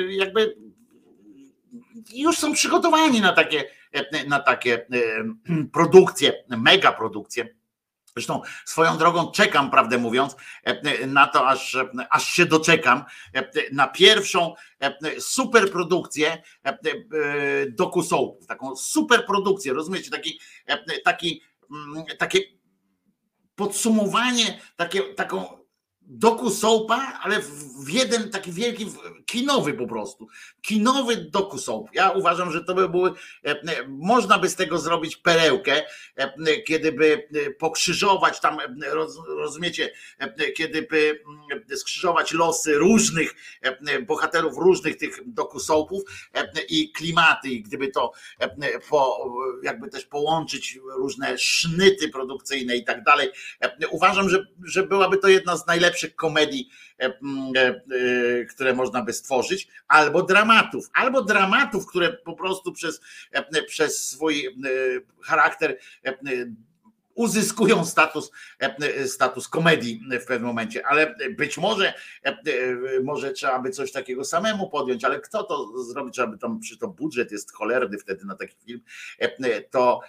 [0.09, 0.55] jakby
[2.13, 3.63] już są przygotowani na takie,
[4.27, 4.87] na takie
[5.73, 7.60] produkcje, mega produkcje
[8.15, 10.35] Zresztą swoją drogą czekam, prawdę mówiąc,
[11.07, 11.77] na to, aż,
[12.09, 13.03] aż się doczekam,
[13.71, 14.53] na pierwszą
[15.19, 16.43] superprodukcję
[17.69, 20.39] dokusołów, taką superprodukcję, rozumiecie, taki,
[21.03, 21.41] taki,
[22.17, 22.39] takie
[23.55, 25.60] podsumowanie, takie, taką
[26.11, 27.39] doku soapa, ale
[27.85, 28.85] w jeden taki wielki,
[29.25, 30.27] kinowy po prostu.
[30.61, 31.87] Kinowy doku soap.
[31.93, 33.09] Ja uważam, że to by były,
[33.45, 35.83] e, e, można by z tego zrobić perełkę,
[36.15, 37.27] e, kiedy by
[37.59, 38.57] pokrzyżować tam,
[39.27, 39.91] rozumiecie,
[40.57, 43.35] kiedy by mm, skrzyżować losy różnych
[44.07, 46.03] bohaterów, różnych tych doku soapów
[46.69, 48.11] i klimaty, i gdyby to
[49.63, 53.29] jakby też połączyć różne sznyty produkcyjne i tak dalej.
[53.89, 56.69] Uważam, że, że byłaby to jedna z najlepszych najlepszych komedii,
[56.99, 57.11] e, e,
[57.59, 63.01] e, które można by stworzyć, albo dramatów, albo dramatów, które po prostu przez,
[63.67, 64.47] przez swój
[65.23, 65.77] charakter
[67.21, 71.93] uzyskują status, e, status komedii w pewnym momencie, ale być może,
[72.23, 72.37] e,
[73.03, 76.77] może trzeba by coś takiego samemu podjąć, ale kto to zrobi, trzeba by tam, przy
[76.77, 78.81] to budżet jest cholerny wtedy na taki film,
[79.19, 79.99] e, to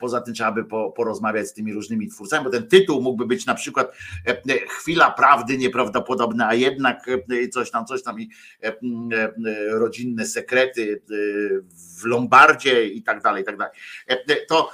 [0.00, 0.64] poza tym trzeba by
[0.96, 3.92] porozmawiać z tymi różnymi twórcami, bo ten tytuł mógłby być na przykład
[4.68, 7.06] chwila prawdy nieprawdopodobne, a jednak
[7.52, 8.30] coś tam, coś tam i
[9.70, 11.02] rodzinne sekrety
[11.98, 13.74] w Lombardzie i tak dalej, i tak dalej.
[14.48, 14.70] To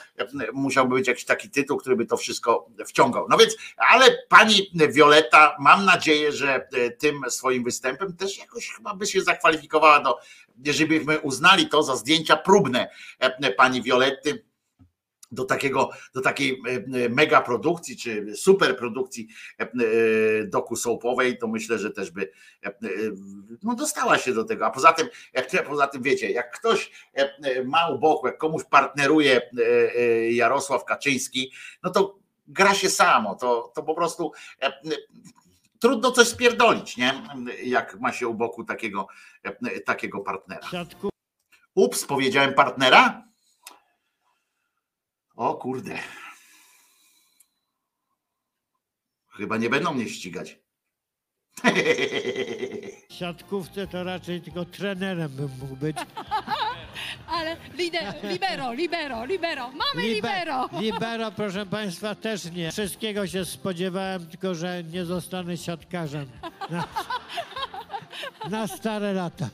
[0.53, 3.27] musiałby być jakiś taki tytuł, który by to wszystko wciągał.
[3.31, 8.95] No więc, ale pani Wioleta, mam nadzieję, że e, tym swoim występem też jakoś chyba
[8.95, 10.19] by się zakwalifikowała do,
[10.65, 12.89] jeżeli byśmy uznali to za zdjęcia próbne
[13.19, 14.45] e, pani Violetty
[15.35, 16.63] do, takiego, do takiej
[17.05, 19.29] e, mega produkcji czy super produkcji
[20.47, 22.31] doku soapowej, to myślę, że też by
[23.63, 24.67] no, dostała się do tego.
[24.67, 26.91] A poza tym, jak, poza tym wiecie, jak ktoś
[27.65, 29.41] ma u boku, jak komuś partneruje
[30.31, 31.53] Jarosław Kaczyński,
[31.83, 34.33] no to gra się samo, to, to po prostu
[35.79, 37.23] trudno coś spierdolić, nie?
[37.65, 39.07] Jak ma się u boku takiego,
[39.85, 40.69] takiego partnera.
[41.75, 43.25] Ups, powiedziałem partnera?
[45.37, 45.99] O kurde.
[49.37, 50.59] Chyba nie będą mnie ścigać.
[53.09, 55.97] W siatkówce to raczej tylko trenerem bym mógł być.
[57.27, 59.71] Ale lider, libero, libero, libero.
[59.71, 60.69] Mamy libero.
[60.81, 62.73] Libero, proszę Państwa, też nie.
[62.73, 66.27] Wszystkiego się spodziewałem, tylko że nie zostanę siatkarzem.
[68.51, 69.49] Na, stare lata.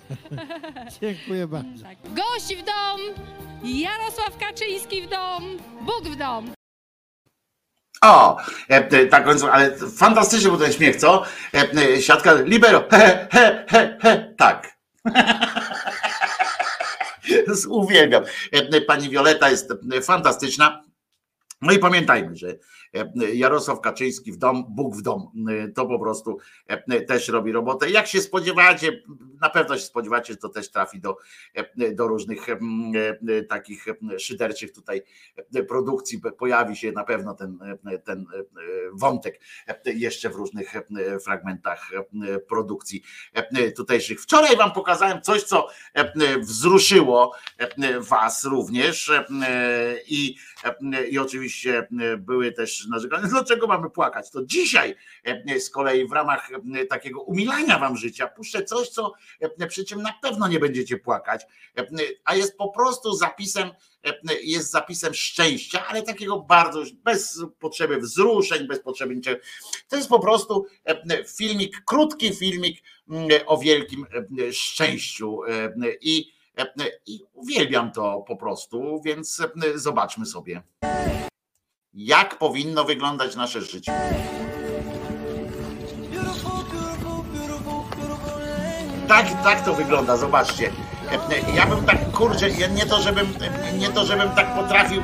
[1.01, 1.83] Dziękuję bardzo.
[1.83, 1.99] Tak.
[2.05, 3.01] Gość w dom,
[3.63, 6.55] Jarosław Kaczyński w dom, Bóg w dom.
[8.05, 8.37] O,
[8.69, 11.25] e, tak końcu, ale fantastycznie był ten śmiech, co?
[11.55, 14.77] E, siatka, libero, he, he, he, he, tak.
[17.69, 18.25] Uwielbiam.
[18.53, 19.73] E, pani Wioleta jest
[20.03, 20.83] fantastyczna.
[21.63, 22.90] No i pamiętajmy, że e,
[23.33, 27.91] Jarosław Kaczyński w dom, Bóg w dom, e, to po prostu e, też robi robotę.
[27.91, 29.03] Jak się spodziewacie,
[29.41, 31.17] na pewno się spodziewacie, że to też trafi do,
[31.93, 32.47] do różnych
[33.49, 33.87] takich
[34.19, 35.03] szyderczych tutaj
[35.69, 37.59] produkcji, pojawi się na pewno ten,
[38.05, 38.27] ten
[38.93, 39.41] wątek
[39.85, 40.75] jeszcze w różnych
[41.25, 41.91] fragmentach
[42.49, 43.03] produkcji
[43.77, 44.21] tutejszych.
[44.21, 45.69] Wczoraj wam pokazałem coś, co
[46.41, 47.35] wzruszyło
[47.99, 49.13] was również
[50.07, 50.37] i,
[51.11, 54.31] i oczywiście e, były też narzekania, dlaczego mamy płakać.
[54.31, 59.13] To dzisiaj e, z kolei w ramach e, takiego umilania wam życia puszczę coś, co
[59.69, 61.47] przy czym na pewno nie będziecie płakać,
[62.25, 63.71] a jest po prostu zapisem,
[64.43, 69.43] jest zapisem szczęścia, ale takiego bardzo, bez potrzeby wzruszeń, bez potrzeby niczego.
[69.89, 70.67] To jest po prostu
[71.37, 72.83] filmik, krótki filmik
[73.47, 74.07] o wielkim
[74.53, 75.41] szczęściu
[76.01, 76.33] i,
[77.07, 79.43] i uwielbiam to po prostu, więc
[79.75, 80.63] zobaczmy sobie
[81.95, 83.93] jak powinno wyglądać nasze życie.
[89.09, 90.71] Tak, tak to wygląda, zobaczcie.
[91.55, 93.27] Ja bym tak, kurczę, nie to, żebym,
[93.79, 95.03] nie to, żebym tak potrafił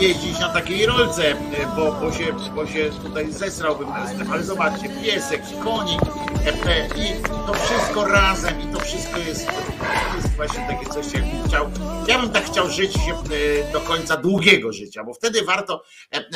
[0.00, 1.34] jeździć na takiej rolce,
[1.76, 3.88] bo, bo, się, bo się tutaj zesrałbym,
[4.32, 6.00] ale zobaczcie, piesek, konik
[6.96, 9.46] i to wszystko razem i to wszystko jest,
[10.16, 11.70] jest właśnie takie coś, jak chciał,
[12.08, 12.92] ja bym tak chciał żyć
[13.72, 15.82] do końca długiego życia, bo wtedy warto,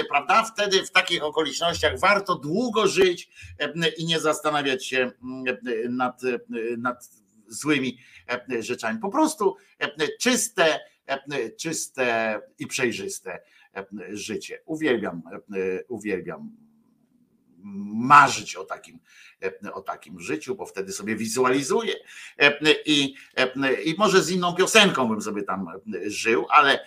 [0.09, 3.29] prawda, wtedy w takich okolicznościach warto długo żyć
[3.99, 5.11] i nie zastanawiać się
[5.89, 6.21] nad,
[6.79, 7.11] nad
[7.49, 7.99] złymi
[8.61, 8.99] rzeczami.
[8.99, 9.57] Po prostu
[10.21, 10.81] czyste,
[11.61, 13.41] czyste i przejrzyste
[14.11, 14.63] życie.
[14.67, 15.23] Uwielbiam,
[15.89, 16.51] uwielbiam
[17.95, 18.99] marzyć o takim,
[19.73, 21.95] o takim życiu, bo wtedy sobie wizualizuję
[22.87, 23.15] i,
[23.85, 25.67] i może z inną piosenką bym sobie tam
[26.07, 26.87] żył, ale,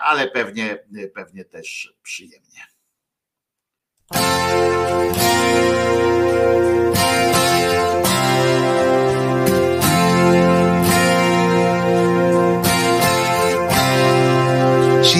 [0.00, 0.78] ale pewnie,
[1.14, 2.60] pewnie też przyjemnie.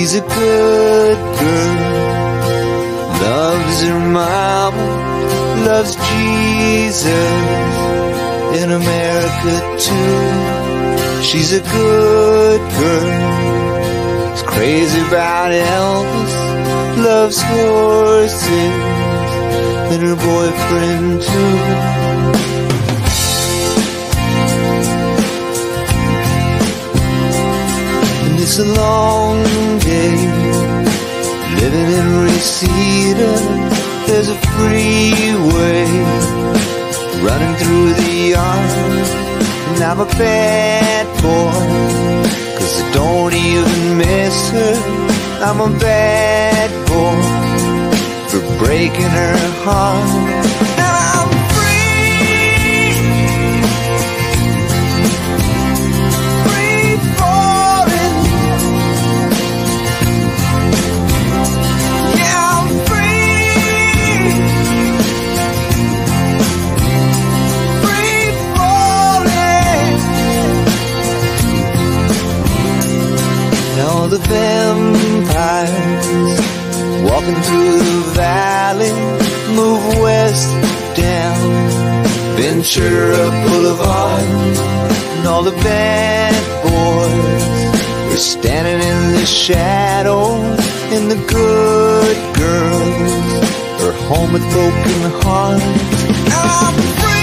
[0.06, 1.76] She's a good girl,
[3.26, 4.86] loves her mama,
[5.66, 7.74] loves Jesus
[8.62, 9.54] in America
[9.86, 11.22] too.
[11.24, 16.34] She's a good girl, is crazy about Elvis,
[17.04, 18.74] loves horses.
[19.90, 21.56] And her boyfriend too.
[28.48, 29.42] It's a long
[29.80, 30.14] day
[31.58, 33.32] living in Reseda.
[34.06, 35.82] There's a freeway
[37.26, 39.06] running through the yard.
[39.66, 41.58] And I'm a bad boy,
[42.56, 44.74] cause I don't even miss her.
[45.42, 47.18] I'm a bad boy
[48.30, 49.36] for breaking her
[49.66, 50.75] heart.
[74.16, 76.06] The vampires
[77.04, 78.92] walking through the valley
[79.54, 80.48] move west
[80.96, 81.36] down
[82.36, 84.22] Ventura Boulevard
[85.16, 90.24] and all the bad boys are standing in the shadow
[90.94, 95.64] and the good girls are home with broken hearts.
[96.32, 97.15] I'm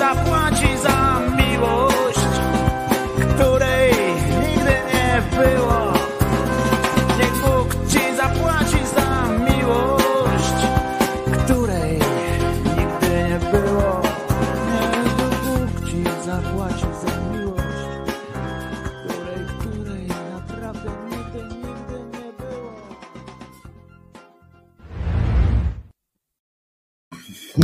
[0.00, 0.49] Stop.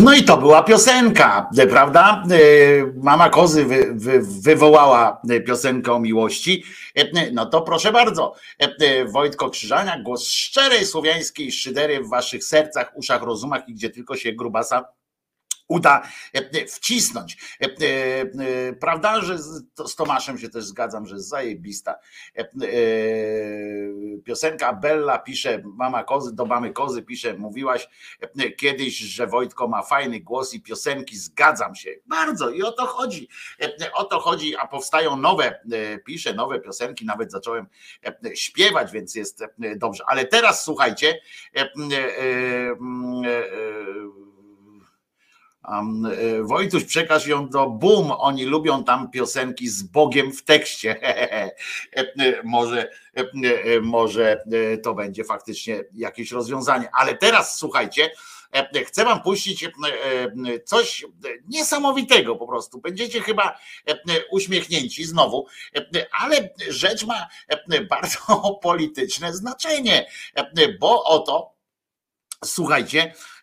[0.07, 2.23] No i to była piosenka, e, prawda?
[2.31, 2.39] E,
[3.03, 6.65] mama Kozy wy, wy, wywołała e, piosenkę o miłości.
[7.33, 8.35] No to proszę bardzo.
[9.07, 14.33] Wojtko Krzyżania, głos szczerej słowiańskiej szydery w waszych sercach, uszach, rozumach i gdzie tylko się
[14.33, 14.85] grubasa
[15.69, 16.03] uda
[16.35, 17.57] e, e, wcisnąć.
[17.61, 19.39] E, prawda, że
[19.87, 21.95] z Tomaszem się też zgadzam, że jest zajebista
[24.25, 24.73] piosenka.
[24.73, 27.89] Bella pisze, mama kozy, do mamy kozy pisze, mówiłaś
[28.59, 31.91] kiedyś, że Wojtko ma fajny głos i piosenki, zgadzam się.
[32.07, 33.29] Bardzo i o to chodzi.
[33.95, 35.61] O to chodzi, a powstają nowe,
[36.05, 37.67] piszę nowe piosenki, nawet zacząłem
[38.35, 39.45] śpiewać, więc jest
[39.77, 40.05] dobrze.
[40.07, 41.21] Ale teraz słuchajcie,
[41.55, 41.91] mm,
[46.43, 48.11] Wojtuś, przekaż ją do Boom.
[48.11, 50.97] Oni lubią tam piosenki z Bogiem w tekście.
[51.97, 54.43] E, może, e, może
[54.83, 56.89] to będzie faktycznie jakieś rozwiązanie.
[56.93, 58.11] Ale teraz słuchajcie,
[58.87, 59.69] chcę wam puścić
[60.65, 61.07] coś
[61.49, 62.81] niesamowitego po prostu.
[62.81, 63.59] Będziecie chyba
[64.31, 65.47] uśmiechnięci znowu,
[66.21, 67.27] ale rzecz ma
[67.91, 68.19] bardzo
[68.63, 70.07] polityczne znaczenie,
[70.81, 71.53] bo oto
[72.45, 73.36] słuchajcie, E, e,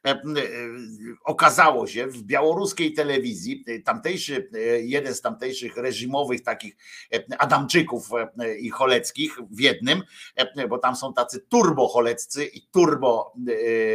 [1.23, 4.49] okazało się w białoruskiej telewizji, e, tamtejszy,
[4.81, 6.75] jeden z tamtejszych reżimowych takich
[7.37, 8.09] Adamczyków
[8.59, 10.01] i Choleckich w jednym,
[10.69, 13.33] bo tam są tacy turbo Choleccy i turbo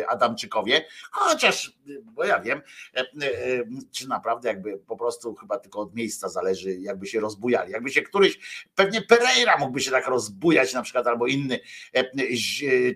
[0.08, 2.62] Adamczykowie, chociaż, bo ja wiem,
[3.92, 7.72] czy naprawdę jakby po prostu chyba tylko od miejsca zależy, jakby się rozbujali.
[7.72, 11.60] Jakby się któryś, pewnie Pereira mógłby się tak rozbujać na przykład, albo inny,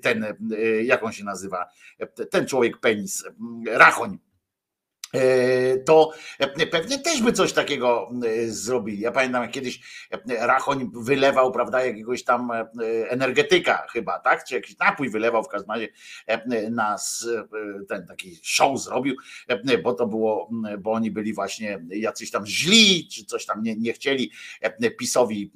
[0.03, 0.27] ten,
[0.85, 1.67] jak on się nazywa,
[2.31, 3.25] ten człowiek Penny, penis,
[3.67, 4.19] rachoń
[5.15, 6.13] e, to
[6.71, 9.01] pewnie też by coś takiego e, zrobili.
[9.01, 9.81] Ja pamiętam, jak kiedyś
[10.39, 12.67] Rachoń wylewał, prawda, jakiegoś tam e,
[13.11, 14.45] energetyka chyba, tak?
[14.45, 15.89] Czy jakiś napój wylewał w każdym razie
[16.71, 17.29] nas,
[17.89, 19.17] ten taki show zrobił,
[19.83, 23.93] bo to było, bo oni byli właśnie jacyś tam źli, czy coś tam nie, nie
[23.93, 24.33] chcieli
[24.99, 25.53] PiSowi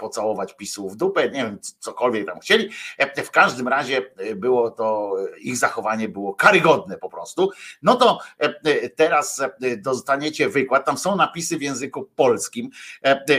[0.00, 2.70] pocałować PiSu w dupę, nie wiem, cokolwiek tam chcieli.
[2.98, 7.50] E, w każdym razie e, było to, ich zachowanie było karygodne po prostu.
[7.82, 9.42] No to e, teraz
[9.78, 12.70] dostaniecie wykład, tam są napisy w języku polskim,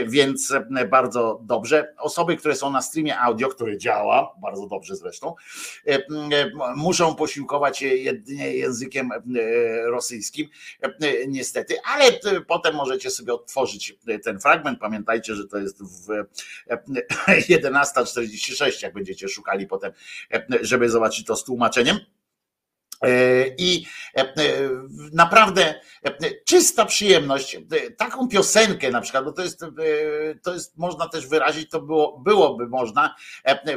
[0.06, 0.54] więc
[0.90, 1.94] bardzo dobrze.
[1.98, 5.34] Osoby, które są na streamie audio, który działa, bardzo dobrze zresztą,
[6.76, 9.10] muszą posiłkować się jedynie językiem
[9.84, 10.48] rosyjskim,
[11.28, 12.04] niestety, ale
[12.46, 14.78] potem możecie sobie odtworzyć ten fragment.
[14.78, 16.24] Pamiętajcie, że to jest w
[17.48, 19.92] 11.46, jak będziecie szukali potem,
[20.60, 21.98] żeby zobaczyć to z tłumaczeniem.
[23.02, 24.34] E, I e,
[25.12, 25.80] naprawdę
[26.44, 27.56] czysta przyjemność.
[27.96, 29.60] Taką piosenkę na przykład, bo to jest,
[30.42, 33.14] to jest można też wyrazić, to było, byłoby można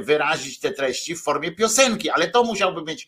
[0.01, 3.07] wyrazić te treści w formie piosenki, ale to musiałby mieć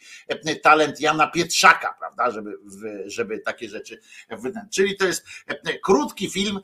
[0.64, 2.58] talent Jana Pietrzaka, prawda, żeby,
[3.06, 4.00] żeby takie rzeczy
[4.30, 4.64] wydać.
[4.74, 5.26] Czyli to jest
[5.84, 6.60] krótki film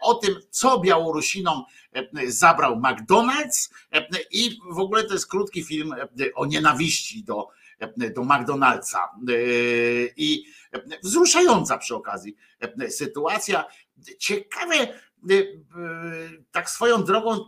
[0.00, 1.64] o tym, co Białorusinom
[2.26, 3.70] zabrał McDonald's
[4.30, 5.94] i w ogóle to jest krótki film
[6.34, 7.48] o nienawiści do
[8.14, 9.08] do McDonald'sa.
[10.16, 10.44] I
[11.02, 12.36] wzruszająca przy okazji
[12.88, 13.64] sytuacja.
[14.18, 14.74] Ciekawe,
[16.50, 17.38] tak swoją drogą,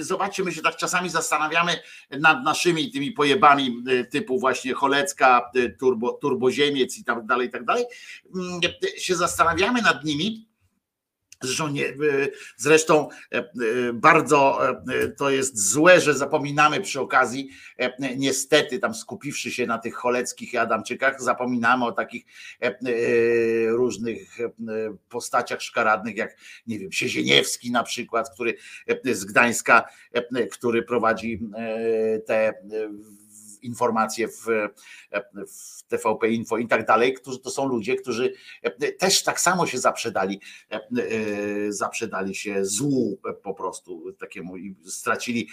[0.00, 1.80] zobaczcie, my się tak czasami zastanawiamy
[2.10, 7.84] nad naszymi tymi pojebami typu właśnie Cholecka, turbo, turboziemiec i tak dalej, i tak dalej.
[8.98, 10.49] Się zastanawiamy nad nimi
[11.42, 11.92] Zresztą, nie, e,
[12.56, 13.44] zresztą e, e,
[13.92, 14.60] bardzo
[15.16, 17.50] to jest złe, że zapominamy przy okazji,
[18.16, 22.24] niestety tam skupiwszy się na tych choleckich Adamczykach, zapominamy o takich
[23.68, 24.38] różnych
[25.08, 26.36] postaciach szkaradnych, jak
[26.66, 28.54] nie wiem, Siezieniewski na przykład, który
[29.04, 29.88] z Gdańska,
[30.50, 31.40] który prowadzi
[32.26, 32.54] te
[33.62, 34.46] informacje w,
[35.48, 38.32] w TVP Info i tak dalej, którzy to są ludzie, którzy
[38.98, 40.40] też tak samo się zaprzedali,
[41.68, 45.48] zaprzedali się złu po prostu takiemu i stracili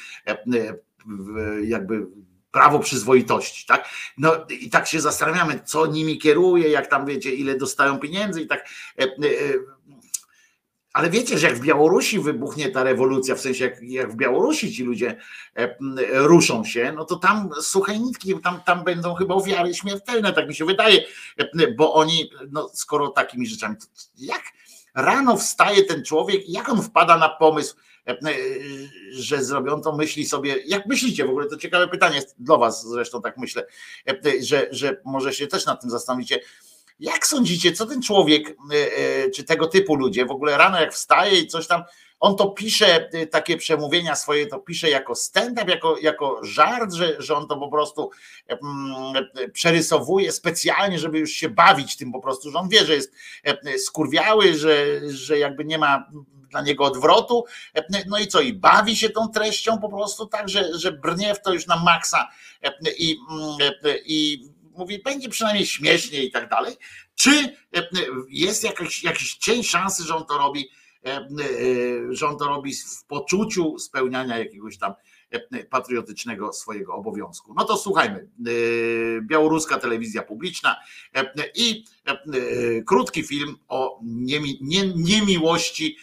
[1.64, 2.08] jakby
[2.52, 3.90] prawo przyzwoitości, tak?
[4.18, 8.48] No i tak się zastanawiamy, co nimi kieruje, jak tam wiecie, ile dostają pieniędzy i
[8.48, 8.70] tak
[10.98, 14.74] ale wiecie, że jak w Białorusi wybuchnie ta rewolucja, w sensie jak, jak w Białorusi
[14.74, 15.18] ci ludzie
[15.56, 15.76] e,
[16.14, 20.56] ruszą się, no to tam suche nitki, tam, tam będą chyba ofiary śmiertelne, tak mi
[20.56, 21.04] się wydaje,
[21.38, 23.76] e, bo oni, no skoro takimi rzeczami,
[24.18, 24.42] jak
[24.96, 27.76] rano wstaje ten człowiek, jak on wpada na pomysł,
[28.08, 28.18] e,
[29.12, 31.26] że zrobią to, myśli sobie, jak myślicie?
[31.26, 33.66] W ogóle, to ciekawe pytanie dla was zresztą tak myślę,
[34.42, 36.40] że, że może się też nad tym zastanowicie,
[37.00, 40.94] jak sądzicie, co ten człowiek, e, e, czy tego typu ludzie, w ogóle rano jak
[40.94, 41.84] wstaje i coś tam,
[42.20, 47.16] on to pisze, e, takie przemówienia swoje, to pisze jako stand-up, jako, jako żart, że,
[47.20, 48.12] że on to po prostu
[48.48, 53.14] mm, przerysowuje specjalnie, żeby już się bawić tym po prostu, że on wie, że jest
[53.86, 56.08] skurwiały, że, że jakby nie ma
[56.50, 57.46] dla niego odwrotu.
[58.08, 61.42] No i co, i bawi się tą treścią po prostu tak, że, że brnie w
[61.42, 62.30] to już na maksa
[62.98, 63.74] i, mm,
[64.06, 64.48] i
[64.78, 66.76] mówi, będzie przynajmniej śmiesznie i tak dalej.
[67.16, 67.32] Czy
[67.76, 67.88] e,
[68.30, 70.70] jest jakiś, jakiś cień szansy, że on to robi,
[71.06, 71.28] e, e,
[72.10, 74.94] że on to robi w poczuciu spełniania jakiegoś tam
[75.70, 77.54] patriotycznego swojego obowiązku.
[77.54, 78.30] No to słuchajmy.
[79.22, 80.76] Białoruska telewizja publiczna
[81.56, 81.86] i
[82.86, 84.00] krótki film o
[84.96, 85.98] niemiłości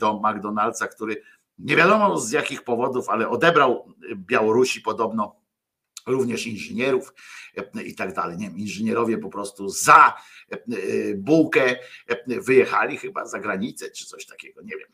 [0.00, 1.22] do McDonald'sa, który
[1.58, 5.41] nie wiadomo z jakich powodów, ale odebrał Białorusi podobno
[6.05, 7.13] również inżynierów
[7.85, 8.37] i tak dalej.
[8.37, 10.13] Nie wiem, inżynierowie po prostu za
[11.15, 11.75] bułkę
[12.27, 14.87] wyjechali chyba za granicę czy coś takiego, nie wiem.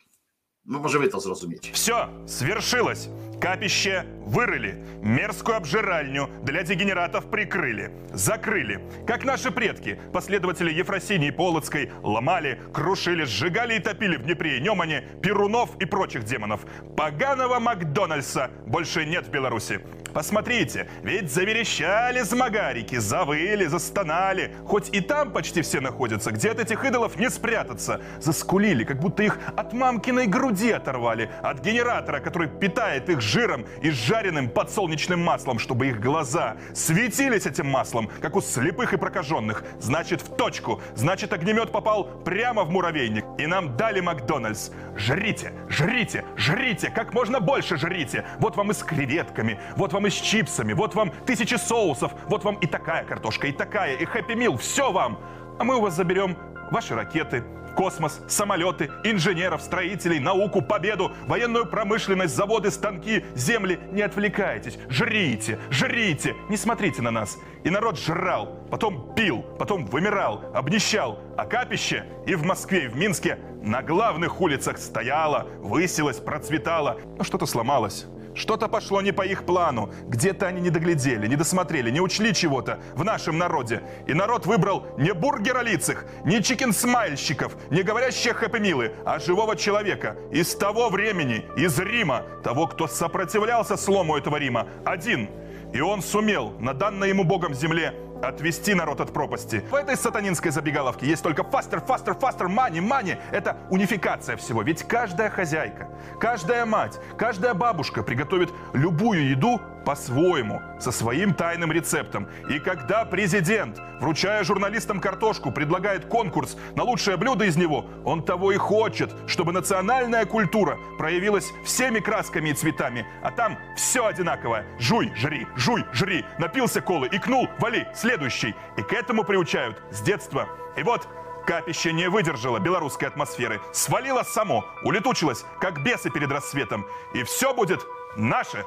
[0.65, 1.72] Ну, może wy to zrozumiecie.
[1.73, 3.10] Все, свершилось.
[3.40, 4.85] Капище вырыли.
[5.01, 7.93] Мерзкую обжиральню для дегенератов прикрыли.
[8.12, 8.81] Закрыли.
[9.06, 15.05] Как наши предки, последователи Ефросинии Полоцкой, ломали, крушили, сжигали и топили в Днепре и Немане
[15.23, 16.62] Перунов и прочих демонов.
[16.97, 19.81] Поганого Макдональдса больше нет в Беларуси.
[20.12, 24.55] Посмотрите, ведь заверещали змагарики, завыли, застонали.
[24.65, 28.01] Хоть и там почти все находятся, где от этих идолов не спрятаться.
[28.19, 33.90] Заскулили, как будто их от мамкиной груди оторвали, от генератора, который питает их жиром и
[33.90, 39.62] жареным подсолнечным маслом, чтобы их глаза светились этим маслом, как у слепых и прокаженных.
[39.78, 40.80] Значит, в точку.
[40.94, 43.24] Значит, огнемет попал прямо в муравейник.
[43.38, 44.70] И нам дали Макдональдс.
[44.96, 48.24] Жрите, жрите, жрите, как можно больше жрите.
[48.40, 52.44] Вот вам и с креветками, вот вам и с чипсами, вот вам тысячи соусов, вот
[52.44, 55.18] вам и такая картошка, и такая, и хэппи мил, все вам.
[55.59, 56.36] А мы у вас заберем
[56.70, 57.44] ваши ракеты,
[57.78, 63.78] космос, самолеты, инженеров, строителей, науку, победу, военную промышленность, заводы, станки, земли.
[63.92, 67.38] Не отвлекайтесь, жрите, жрите, не смотрите на нас.
[67.62, 71.20] И народ жрал, потом пил, потом вымирал, обнищал.
[71.36, 76.98] А капище и в Москве, и в Минске на главных улицах стояло, высилось, процветало.
[77.16, 78.06] Но что-то сломалось.
[78.39, 79.90] Что-то пошло не по их плану.
[80.06, 83.82] Где-то они не доглядели, не досмотрели, не учли чего-то в нашем народе.
[84.06, 88.59] И народ выбрал не бургеролицых, не чикен-смайльщиков, не говорящих хэппи
[89.05, 90.16] а живого человека.
[90.31, 94.69] Из того времени, из Рима, того, кто сопротивлялся слому этого Рима.
[94.85, 95.28] Один.
[95.73, 97.93] И он сумел на данной ему Богом земле
[98.23, 99.65] отвести народ от пропасти.
[99.70, 103.16] В этой сатанинской забегаловке есть только фастер, фастер, фастер, мани, мани.
[103.31, 104.62] Это унификация всего.
[104.62, 105.89] Ведь каждая хозяйка,
[106.20, 112.28] каждая мать, каждая бабушка приготовит любую еду по-своему, со своим тайным рецептом.
[112.51, 118.52] И когда президент, вручая журналистам картошку, предлагает конкурс на лучшее блюдо из него, он того
[118.52, 123.06] и хочет, чтобы национальная культура проявилась всеми красками и цветами.
[123.23, 124.66] А там все одинаковое.
[124.78, 126.23] Жуй, жри, жуй, жри.
[126.39, 128.55] Напился колы, икнул, вали, следующий.
[128.77, 130.51] И к этому приучают с детства.
[130.77, 131.09] И вот
[131.47, 136.85] Капище не выдержало белорусской атмосферы, свалило само, улетучилось, как бесы перед рассветом.
[137.15, 137.81] И все будет
[138.19, 138.66] наше.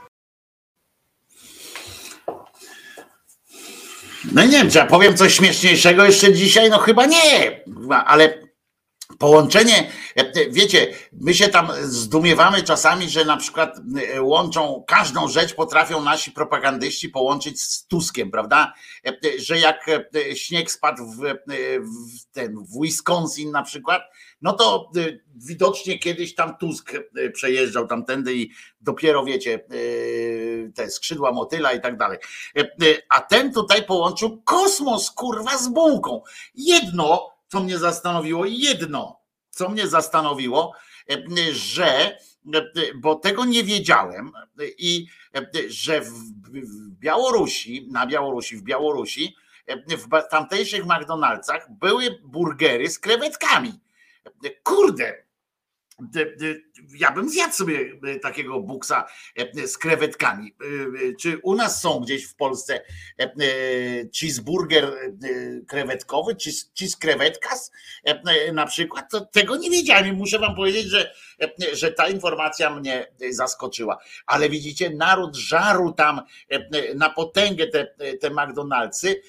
[4.31, 7.61] No nie wiem, czy ja powiem coś śmieszniejszego jeszcze dzisiaj, no chyba nie,
[8.05, 8.51] ale
[9.19, 9.91] połączenie,
[10.49, 13.79] wiecie, my się tam zdumiewamy czasami, że na przykład
[14.19, 18.73] łączą, każdą rzecz potrafią nasi propagandyści połączyć z Tuskiem, prawda?
[19.39, 19.85] Że jak
[20.35, 21.17] śnieg spadł w,
[21.79, 24.01] w, ten, w Wisconsin na przykład,
[24.41, 24.91] no to
[25.35, 26.91] widocznie kiedyś tam Tusk
[27.33, 28.51] przejeżdżał tamtędy i
[28.81, 29.65] dopiero wiecie,
[30.75, 32.17] te skrzydła motyla i tak dalej.
[33.09, 36.21] A ten tutaj połączył kosmos, kurwa, z bułką.
[36.55, 40.73] Jedno, co mnie zastanowiło, jedno, co mnie zastanowiło,
[41.51, 42.17] że,
[42.95, 44.31] bo tego nie wiedziałem
[44.77, 45.07] i
[45.67, 46.13] że w
[46.99, 49.35] Białorusi, na Białorusi, w Białorusi,
[49.87, 53.80] w tamtejszych McDonald'sach były burgery z krewetkami.
[54.65, 55.25] Kurde,
[56.99, 59.05] ja bym zjadł sobie takiego buksa
[59.65, 60.55] z krewetkami.
[61.19, 62.81] Czy u nas są gdzieś w Polsce
[64.19, 64.93] cheeseburger
[65.67, 66.35] krewetkowy,
[66.79, 67.71] cheese krewetkas
[68.53, 69.11] na przykład?
[69.11, 71.13] To tego nie wiedziałem i muszę wam powiedzieć, że,
[71.73, 73.97] że ta informacja mnie zaskoczyła.
[74.25, 76.21] Ale widzicie, naród żaru tam
[76.95, 77.87] na potęgę te,
[78.21, 79.21] te McDonaldsy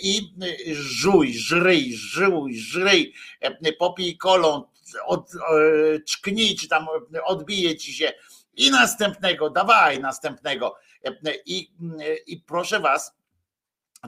[0.00, 0.20] i
[0.72, 3.14] żuj, żryj, żuj, żryj,
[3.78, 4.73] popij kolą,
[5.04, 5.30] od,
[6.06, 6.86] czknij, czy tam
[7.24, 8.12] odbije ci się
[8.56, 10.76] i następnego, dawaj następnego.
[11.46, 11.72] I,
[12.26, 13.16] i proszę was,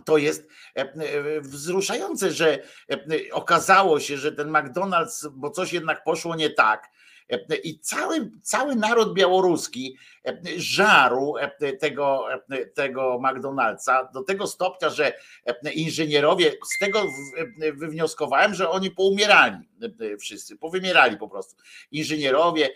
[0.04, 0.48] to jest
[1.40, 2.58] wzruszające, że
[3.32, 6.88] okazało się, że ten McDonald's, bo coś jednak poszło nie tak,
[7.65, 9.97] i cały, cały naród białoruski
[10.57, 11.35] żaru
[11.81, 12.28] tego,
[12.74, 15.12] tego McDonald'sa do tego stopnia, że
[15.74, 17.03] inżynierowie, z tego
[17.74, 19.57] wywnioskowałem, że oni poumierali
[20.20, 21.55] wszyscy, powymierali po prostu.
[21.90, 22.70] Inżynierowie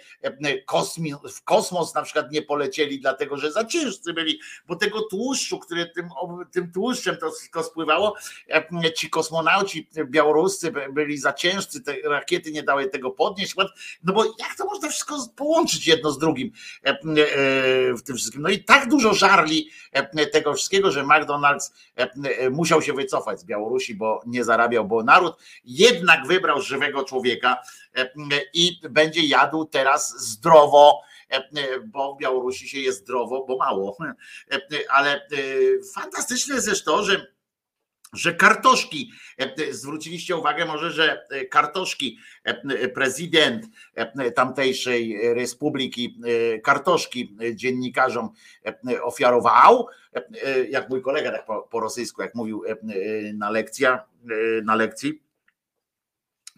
[0.67, 5.59] kosmi, w kosmos na przykład nie polecieli, dlatego że za ciężcy byli, bo tego tłuszczu,
[5.59, 6.09] który tym,
[6.53, 8.17] tym tłuszczem to wszystko spływało,
[8.97, 13.55] ci kosmonauci białoruscy byli za ciężcy, te rakiety nie dały tego podnieść,
[14.05, 16.51] no bo jak to można wszystko połączyć jedno z drugim
[17.97, 18.43] w tym wszystkim.
[18.43, 19.71] No i tak dużo żarli
[20.33, 21.71] tego wszystkiego, że McDonald's
[22.51, 27.57] musiał się wycofać z Białorusi, bo nie zarabiał, bo naród jednak wybrał żywego człowieka
[28.55, 31.01] i będzie jadł teraz zdrowo
[31.87, 33.97] bo w Białorusi się jest zdrowo, bo mało.
[34.89, 35.27] Ale
[35.95, 37.27] fantastyczne jest też to, że
[38.13, 39.13] że kartoszki,
[39.71, 42.19] zwróciliście uwagę może, że kartoszki,
[42.95, 43.67] prezydent
[44.35, 46.21] tamtejszej republiki
[46.65, 48.31] kartoszki dziennikarzom
[49.03, 49.87] ofiarował,
[50.71, 52.65] jak mój kolega tak po, po rosyjsku, jak mówił
[53.35, 54.05] na lekcja,
[54.65, 55.23] na lekcji,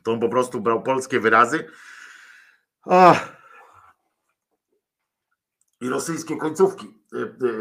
[0.03, 1.69] to on po prostu brał polskie wyrazy.
[5.81, 7.02] I rosyjskie końcówki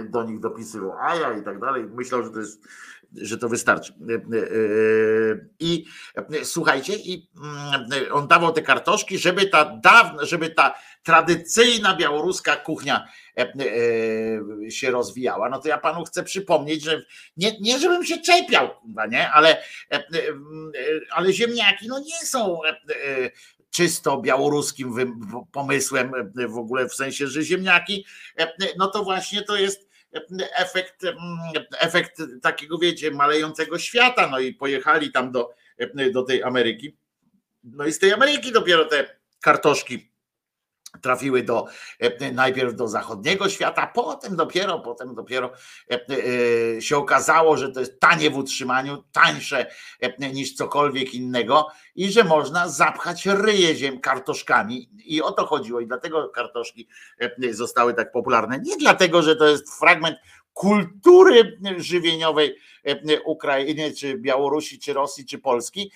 [0.09, 1.83] do nich dopisywał, aja i tak dalej.
[1.83, 2.67] Myślał, że to jest
[3.15, 3.93] że to wystarczy.
[3.93, 4.35] E,
[5.59, 5.85] I
[6.43, 7.29] słuchajcie, i
[8.11, 13.07] on dawał te kartoszki, żeby ta dawna, żeby ta tradycyjna białoruska kuchnia
[14.69, 15.49] się rozwijała.
[15.49, 17.01] No to ja panu chcę przypomnieć, że
[17.37, 18.69] nie, nie żebym się czepiał,
[19.09, 19.63] nie, ale,
[21.11, 22.59] ale ziemniaki no nie są
[23.71, 25.15] czysto białoruskim
[25.51, 26.11] pomysłem
[26.49, 28.05] w ogóle w sensie, że ziemniaki,
[28.77, 29.89] no to właśnie to jest
[30.55, 31.05] efekt,
[31.79, 34.27] efekt takiego, wiecie, malejącego świata.
[34.27, 35.53] No i pojechali tam do,
[36.13, 36.97] do tej Ameryki.
[37.63, 40.10] No i z tej Ameryki dopiero te kartoszki
[41.01, 41.65] trafiły do
[42.33, 45.51] najpierw do zachodniego świata, potem dopiero, potem dopiero
[45.89, 49.65] e, się okazało, że to jest tanie w utrzymaniu, tańsze
[50.33, 55.87] niż cokolwiek innego i że można zapchać ryje ziem kartoszkami i o to chodziło i
[55.87, 56.87] dlatego kartoszki
[57.51, 58.59] zostały tak popularne.
[58.59, 60.17] Nie dlatego, że to jest fragment
[60.53, 62.57] kultury żywieniowej
[63.25, 65.91] Ukrainy, czy Białorusi, czy Rosji, czy Polski,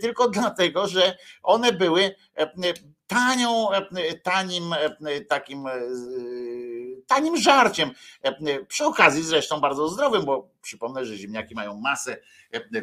[0.00, 2.14] tylko dlatego, że one były
[3.10, 3.68] tanią,
[4.22, 4.74] tanim
[5.28, 5.64] takim
[7.06, 7.90] tanim żarciem.
[8.68, 12.16] Przy okazji zresztą bardzo zdrowym, bo przypomnę, że ziemniaki mają masę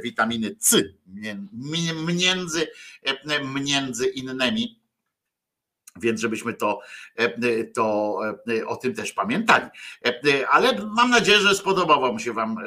[0.04, 0.78] witaminy C
[2.14, 2.68] między,
[3.56, 4.77] między innymi
[6.00, 6.80] więc żebyśmy to,
[7.16, 8.20] e, to
[8.50, 9.66] e, o tym też pamiętali.
[10.06, 12.58] E, ale mam nadzieję, że spodobał Wam się Wam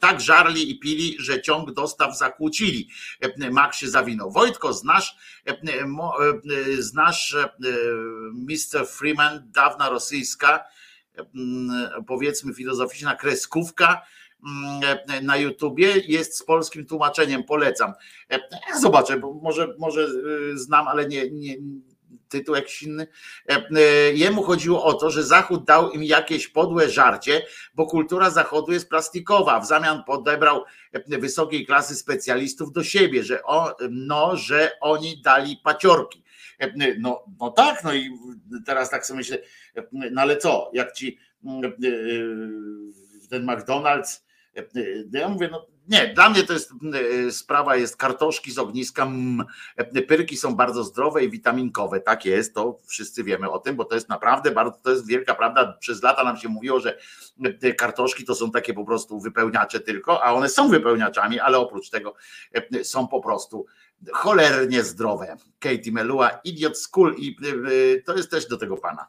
[0.00, 2.88] tak żarli i pili, że ciąg dostaw zakłócili.
[3.50, 4.30] Mak się zawinął.
[4.30, 5.16] Wojtko, znasz,
[6.78, 7.36] znasz
[8.32, 8.86] Mr.
[8.86, 10.64] Freeman, dawna rosyjska,
[12.06, 14.02] powiedzmy filozoficzna kreskówka,
[15.22, 17.92] na YouTubie jest z polskim tłumaczeniem, polecam.
[18.30, 20.08] Ja zobaczę, bo może, może
[20.54, 21.56] znam, ale nie, nie,
[22.38, 23.06] tytuł jakiś inny.
[23.50, 23.80] E, e,
[24.12, 28.88] jemu chodziło o to, że Zachód dał im jakieś podłe żarcie, bo kultura Zachodu jest
[28.88, 29.60] plastikowa.
[29.60, 35.56] W zamian podebrał e, wysokiej klasy specjalistów do siebie, że, o, no, że oni dali
[35.64, 36.24] paciorki.
[36.98, 38.10] No, no tak, no i
[38.66, 39.38] teraz tak sobie myślę,
[39.92, 41.18] no ale co, jak ci
[43.30, 44.22] ten McDonald's,
[45.12, 46.72] ja mówię, no nie, dla mnie to jest
[47.26, 49.08] e, sprawa jest kartoszki z ogniska.
[49.76, 52.00] E, pyrki są bardzo zdrowe i witaminkowe.
[52.00, 55.34] Tak jest, to wszyscy wiemy o tym, bo to jest naprawdę bardzo, to jest wielka
[55.34, 55.76] prawda.
[55.80, 56.98] Przez lata nam się mówiło, że
[57.78, 62.14] kartoszki to są takie po prostu wypełniacze tylko, a one są wypełniaczami, ale oprócz tego
[62.52, 63.66] e, są po prostu
[64.12, 65.36] cholernie zdrowe.
[65.58, 67.36] Katie Melua, Idiot School i
[68.06, 69.08] to jest też do tego pana.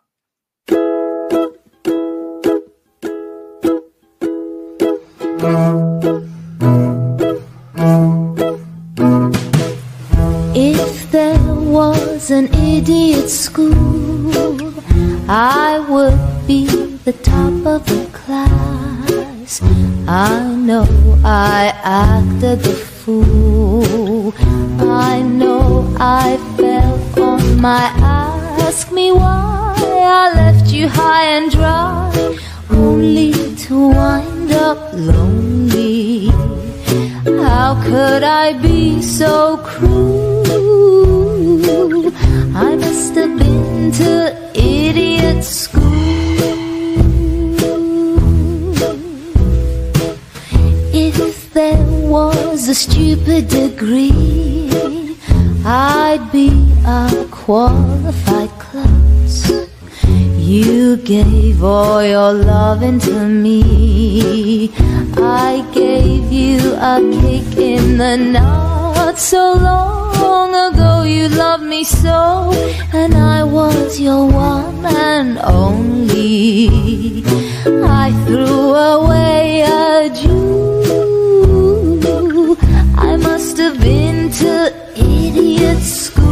[17.05, 19.61] The top of the class.
[20.07, 20.87] I know
[21.23, 24.33] I acted the fool.
[24.79, 27.85] I know I fell on my
[28.65, 32.11] ask me why I left you high and dry,
[32.71, 33.33] only
[33.65, 36.29] to wind up lonely.
[37.45, 40.41] How could I be so cruel?
[42.55, 46.24] I must have been to idiot school.
[51.55, 55.15] There was a stupid degree,
[55.63, 56.49] I'd be
[56.85, 59.49] a qualified class.
[60.35, 64.69] You gave all your loving to me.
[65.15, 71.03] I gave you a kick in the nuts so long ago.
[71.03, 72.51] You loved me so,
[72.91, 77.23] and I was your one and only.
[77.65, 80.54] I threw away a Jew
[83.55, 86.25] must have been to idiot school.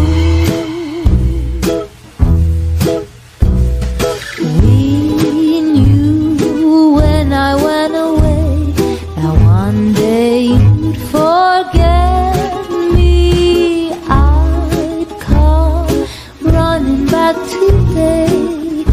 [4.62, 8.74] We knew when I went away
[9.16, 13.94] that one day you'd forget me.
[14.10, 16.08] I'd come
[16.42, 18.84] running back today,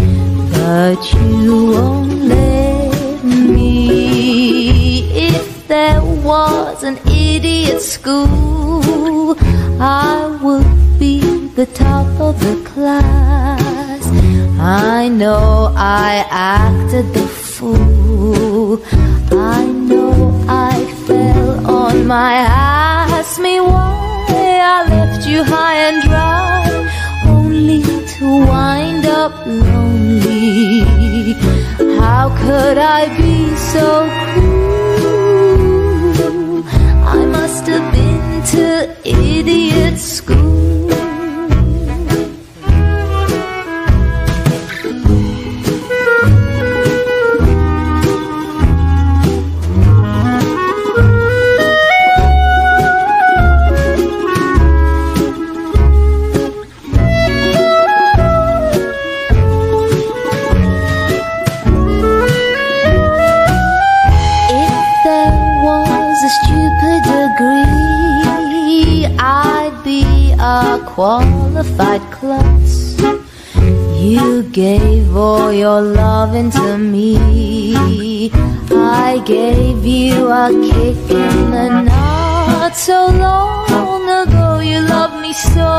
[0.52, 5.11] but you won't let me.
[5.31, 6.97] If there was an
[7.41, 9.35] idiot school,
[9.81, 11.21] I would be
[11.59, 14.05] the top of the class.
[14.61, 18.83] I know I acted the fool.
[19.33, 23.39] I know I fell on my ass.
[23.39, 24.27] Me why
[24.75, 26.65] I left you high and dry,
[27.27, 27.83] only
[28.15, 30.83] to wind up lonely.
[32.01, 33.87] How could I be so
[34.35, 34.70] cruel?
[39.51, 40.90] Idiot school.
[71.81, 73.01] Qualified klutz.
[73.98, 78.31] You gave all your loving to me.
[78.73, 84.61] I gave you a kick in the nuts so long ago.
[84.61, 85.70] You loved me so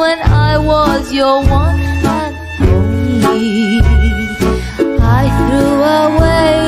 [0.00, 3.80] when I was your one and only.
[5.00, 6.59] I threw away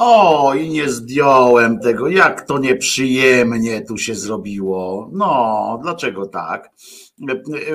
[0.00, 2.08] O, i nie zdjąłem tego.
[2.08, 5.10] Jak to nieprzyjemnie tu się zrobiło.
[5.12, 6.70] No, dlaczego tak?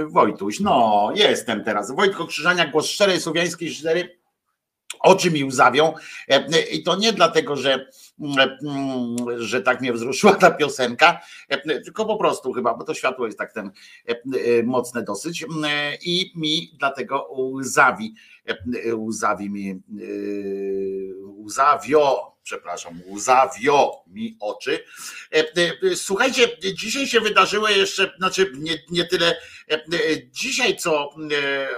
[0.08, 1.96] Wojtuś, no, jestem teraz.
[1.96, 4.20] Wojtko Krzyżania, głos szczerej słowiańskiej szydery.
[5.00, 5.94] Oczy mi łzawią.
[6.72, 7.90] I to nie dlatego, że,
[9.38, 11.22] że tak mnie wzruszyła ta piosenka,
[11.84, 13.72] tylko po prostu chyba, bo to światło jest tak ten
[14.64, 15.46] mocne dosyć.
[16.02, 18.16] I mi dlatego łzawi,
[18.94, 19.82] łzawi mi,
[21.46, 24.80] łzawio, przepraszam, łzawio mi oczy.
[25.96, 29.36] Słuchajcie, dzisiaj się wydarzyły jeszcze, znaczy nie, nie tyle
[30.32, 31.10] dzisiaj, co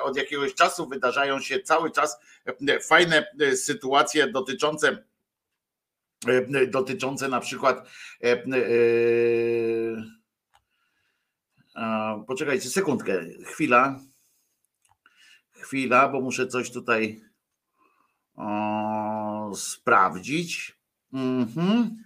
[0.04, 2.18] od jakiegoś czasu wydarzają się cały czas
[2.82, 5.04] fajne sytuacje dotyczące
[6.68, 7.90] dotyczące na przykład
[12.28, 14.00] poczekajcie sekundkę, chwila
[15.66, 17.22] chwila, bo muszę coś tutaj
[19.56, 20.78] sprawdzić.
[21.14, 21.98] Mhm.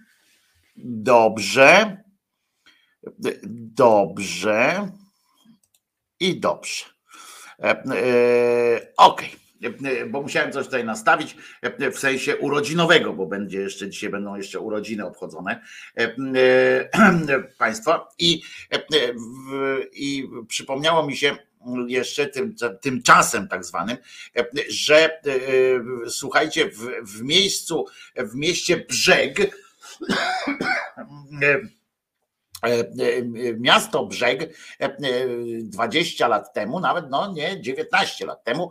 [0.76, 2.02] Dobrze.
[3.74, 4.90] Dobrze.
[6.20, 6.84] I dobrze.
[7.62, 9.39] E, e, Okej.
[10.08, 11.36] Bo musiałem coś tutaj nastawić
[11.94, 15.62] w sensie urodzinowego, bo będzie jeszcze dzisiaj będą jeszcze urodziny obchodzone
[17.58, 18.42] państwa i,
[19.92, 21.36] i przypomniało mi się
[21.86, 23.96] jeszcze tym, tymczasem tak zwanym,
[24.68, 25.20] że
[26.08, 29.56] słuchajcie, w, w miejscu, w mieście Brzeg
[33.58, 34.54] miasto Brzeg
[35.62, 38.70] 20 lat temu, nawet no nie 19 lat temu,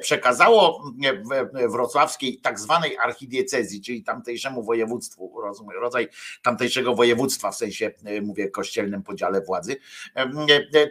[0.00, 0.82] przekazało
[1.70, 5.34] wrocławskiej tak zwanej archidiecezji, czyli tamtejszemu województwu,
[5.80, 6.08] rodzaj
[6.42, 7.90] tamtejszego województwa, w sensie
[8.22, 9.76] mówię kościelnym podziale władzy,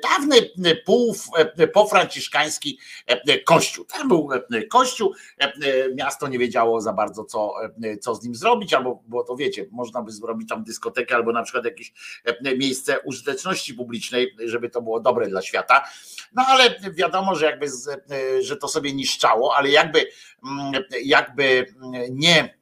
[0.03, 0.35] dawny
[0.85, 1.15] pół
[1.73, 2.79] pofranciszkański
[3.45, 3.85] kościół.
[3.85, 4.29] Tam był
[4.69, 5.13] kościół,
[5.95, 7.53] miasto nie wiedziało za bardzo co,
[8.01, 11.43] co z nim zrobić, albo bo to wiecie, można by zrobić tam dyskotekę, albo na
[11.43, 11.93] przykład jakiś
[12.57, 15.83] miejsce użyteczności publicznej, żeby to było dobre dla świata.
[16.33, 17.67] No ale wiadomo, że jakby,
[18.41, 20.07] że to sobie niszczało, ale jakby,
[21.03, 21.65] jakby
[22.09, 22.60] nie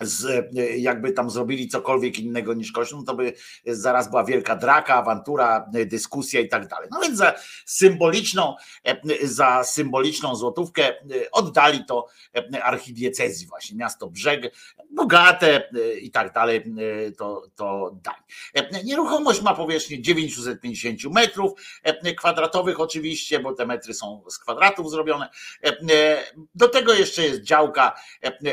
[0.00, 0.46] z,
[0.76, 3.32] jakby tam zrobili cokolwiek innego niż kościół, to by
[3.66, 6.88] zaraz była wielka draka, awantura, dyskusja i tak dalej.
[6.92, 7.34] No więc za
[7.66, 8.54] symboliczną,
[9.22, 10.94] za symboliczną złotówkę
[11.32, 12.06] oddali to
[12.62, 14.54] archidiecezji właśnie, miasto Brzeg,
[14.90, 15.68] bogate
[16.00, 16.64] i tak dalej,
[17.18, 18.84] to, to dali.
[18.84, 21.52] Nieruchomość ma powierzchnię 950 metrów
[22.16, 25.28] kwadratowych oczywiście, bo te metry są z kwadratów zrobione.
[26.54, 28.00] Do tego jeszcze jest działka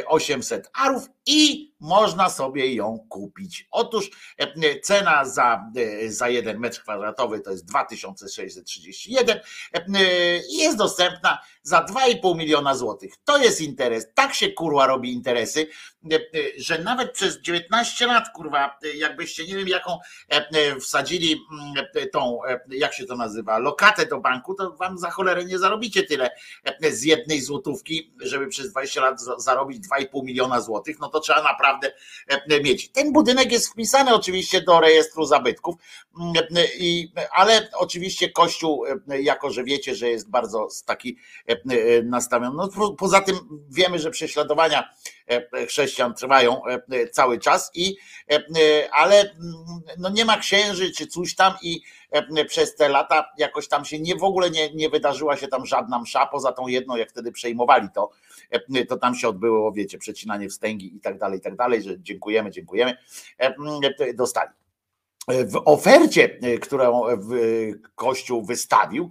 [0.08, 3.68] 800 arów i można sobie ją kupić.
[3.72, 9.40] Otóż e, cena za, e, za jeden metr kwadratowy to jest 2631
[9.74, 13.14] e, i jest dostępna za 2,5 miliona złotych.
[13.26, 14.08] To jest interes.
[14.14, 15.68] Tak się kurwa robi interesy,
[16.58, 19.98] że nawet przez 19 lat, kurwa, jakbyście nie wiem jaką
[20.82, 22.40] wsadzili mm, tą,
[22.70, 26.30] jak się to nazywa, lokatę do banku, to wam za cholerę nie zarobicie tyle
[26.92, 31.67] z jednej złotówki, żeby przez 20 lat zarobić 2,5 miliona złotych, no to trzeba naprawdę
[31.68, 31.92] naprawdę
[32.28, 32.92] e, mieć.
[32.92, 35.76] Ten budynek jest wpisany oczywiście do rejestru zabytków,
[36.20, 36.34] mm,
[37.18, 41.18] e, ale oczywiście Kościół, e, jako że wiecie, że jest bardzo taki
[42.04, 42.56] nastawiony.
[42.58, 43.40] No, poza tym
[43.70, 44.90] wiemy, że prześladowania
[45.68, 46.62] chrześcijan trwają
[47.12, 47.98] cały czas i
[48.92, 49.36] ale mm,
[49.98, 51.82] no nie ma księży czy coś tam i
[52.48, 56.00] przez te lata jakoś tam się nie w ogóle nie, nie wydarzyła się tam żadna
[56.00, 58.10] msza, poza tą jedną, jak wtedy przejmowali to,
[58.88, 62.52] to tam się odbyło, wiecie, przecinanie wstęgi i tak dalej, i tak dalej, że dziękujemy,
[62.52, 62.98] dziękujemy,
[64.16, 64.52] dostali
[65.28, 67.04] w ofercie, którą
[67.96, 69.10] Kościół wystawił,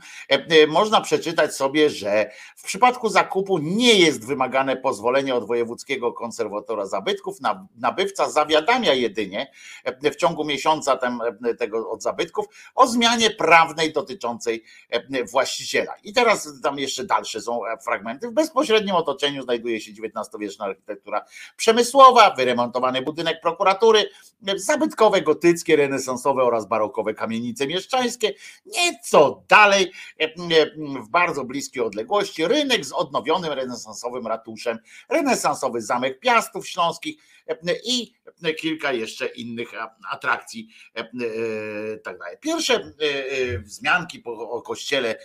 [0.69, 7.37] można przeczytać sobie, że w przypadku zakupu nie jest wymagane pozwolenie od wojewódzkiego konserwatora zabytków.
[7.77, 9.53] Nabywca zawiadamia jedynie
[10.03, 10.99] w ciągu miesiąca
[11.59, 14.65] tego od zabytków o zmianie prawnej dotyczącej
[15.33, 15.95] właściciela.
[16.03, 18.29] I teraz tam jeszcze dalsze są fragmenty.
[18.29, 21.25] W bezpośrednim otoczeniu znajduje się XIX-wieczna architektura
[21.57, 24.09] przemysłowa, wyremontowany budynek prokuratury,
[24.57, 28.35] zabytkowe gotyckie, renesansowe renesansowe oraz barokowe kamienice mieszczańskie.
[28.67, 30.31] Nieco dalej, e, e,
[31.01, 34.79] w bardzo bliskiej odległości, rynek z odnowionym renesansowym ratuszem,
[35.09, 37.17] renesansowy zamek Piastów Śląskich
[37.85, 38.13] i
[38.59, 39.73] kilka jeszcze innych
[40.11, 40.69] atrakcji.
[42.05, 42.37] Tak dalej.
[42.41, 42.93] Pierwsze
[43.61, 45.19] wzmianki o kościele,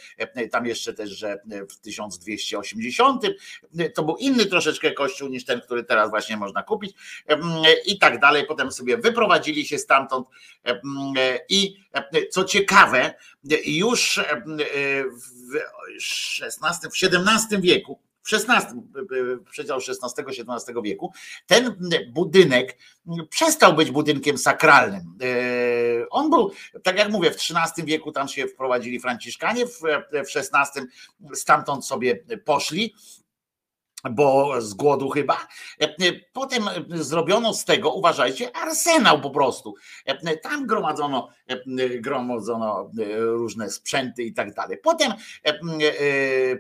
[0.51, 3.23] tam jeszcze też, że w 1280
[3.95, 6.91] to był inny troszeczkę kościół niż ten, który teraz właśnie można kupić
[7.85, 8.45] i tak dalej.
[8.47, 10.27] Potem sobie wyprowadzili się stamtąd
[11.49, 11.77] i
[12.31, 13.13] co ciekawe,
[13.65, 15.55] już w
[16.41, 18.81] XVI, w XVII wieku w XVI,
[19.51, 21.13] przedział XVI-XVII wieku,
[21.47, 21.75] ten
[22.13, 22.77] budynek
[23.29, 25.17] przestał być budynkiem sakralnym.
[25.21, 26.51] E, on był,
[26.83, 29.81] tak jak mówię, w XIII wieku tam się wprowadzili Franciszkanie, w
[30.13, 30.81] XVI
[31.33, 32.93] stamtąd sobie poszli
[34.11, 35.47] bo z głodu chyba.
[36.33, 39.75] Potem zrobiono z tego, uważajcie, arsenał po prostu.
[40.43, 41.29] Tam gromadzono,
[41.99, 44.77] gromadzono różne sprzęty i tak dalej.
[44.83, 45.13] Potem,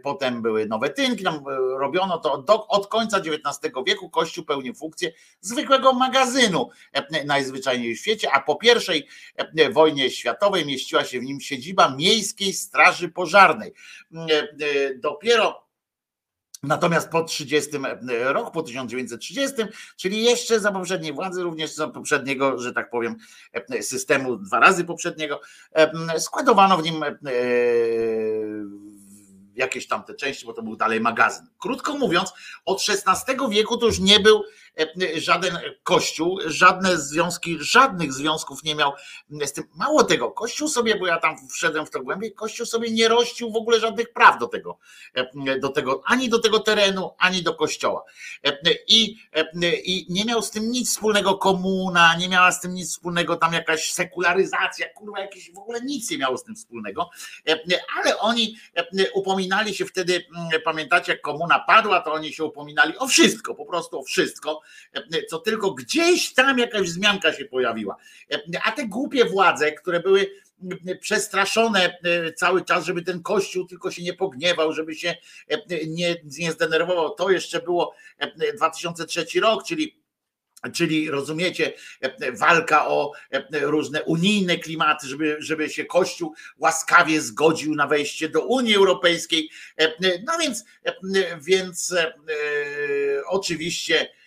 [0.03, 1.43] potem były nowe tynki, tam
[1.79, 4.09] robiono to do, od końca XIX wieku.
[4.09, 5.11] Kościół pełnił funkcję
[5.41, 6.69] zwykłego magazynu
[7.25, 9.07] najzwyczajniej w świecie, a po pierwszej
[9.71, 13.73] wojnie światowej mieściła się w nim siedziba Miejskiej Straży Pożarnej.
[14.95, 15.70] Dopiero
[16.63, 17.69] Natomiast po 30
[18.09, 19.55] e, rok, po 1930,
[19.95, 23.15] czyli jeszcze za poprzedniej władzy, również za poprzedniego, że tak powiem,
[23.53, 25.41] e, systemu dwa razy poprzedniego,
[25.73, 27.03] e, składowano w nim
[29.55, 31.47] jakieś tam te części, bo to był dalej magazyn.
[31.59, 32.33] Krótko mówiąc,
[32.65, 34.60] od XVI wieku to już nie był E,
[35.15, 38.91] żaden kościół, żadne związki, żadnych związków nie miał
[39.45, 39.63] z tym.
[39.75, 43.51] Mało tego, kościół sobie, bo ja tam wszedłem w to głębiej, kościół sobie nie rościł
[43.51, 44.77] w ogóle żadnych praw do tego,
[45.13, 48.03] e, do tego, ani do tego terenu, ani do kościoła.
[48.45, 48.57] E,
[48.87, 49.17] I,
[49.83, 53.53] I nie miał z tym nic wspólnego komuna, nie miała z tym nic wspólnego tam
[53.53, 57.09] jakaś sekularyzacja, kurwa, jakieś w ogóle nic nie miało z tym wspólnego,
[57.97, 58.55] ale oni
[59.13, 60.25] upominali się wtedy,
[60.65, 64.60] pamiętacie, jak komuna padła, to oni się upominali o wszystko, po prostu o wszystko
[65.29, 67.95] co tylko gdzieś tam jakaś wzmianka się pojawiła.
[68.63, 70.31] A te głupie władze, które były
[70.99, 71.97] przestraszone
[72.35, 75.15] cały czas, żeby ten kościół tylko się nie pogniewał, żeby się
[75.87, 77.15] nie, nie zdenerwował.
[77.15, 77.95] To jeszcze było
[78.55, 80.01] 2003 rok, czyli
[80.73, 81.73] Czyli rozumiecie,
[82.33, 83.11] walka o
[83.51, 89.49] różne unijne klimaty, żeby, żeby się Kościół łaskawie zgodził na wejście do Unii Europejskiej.
[89.99, 90.65] No więc,
[91.39, 92.13] więc e,
[93.27, 94.20] oczywiście E,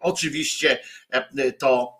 [0.00, 0.78] oczywiście
[1.10, 1.92] e, to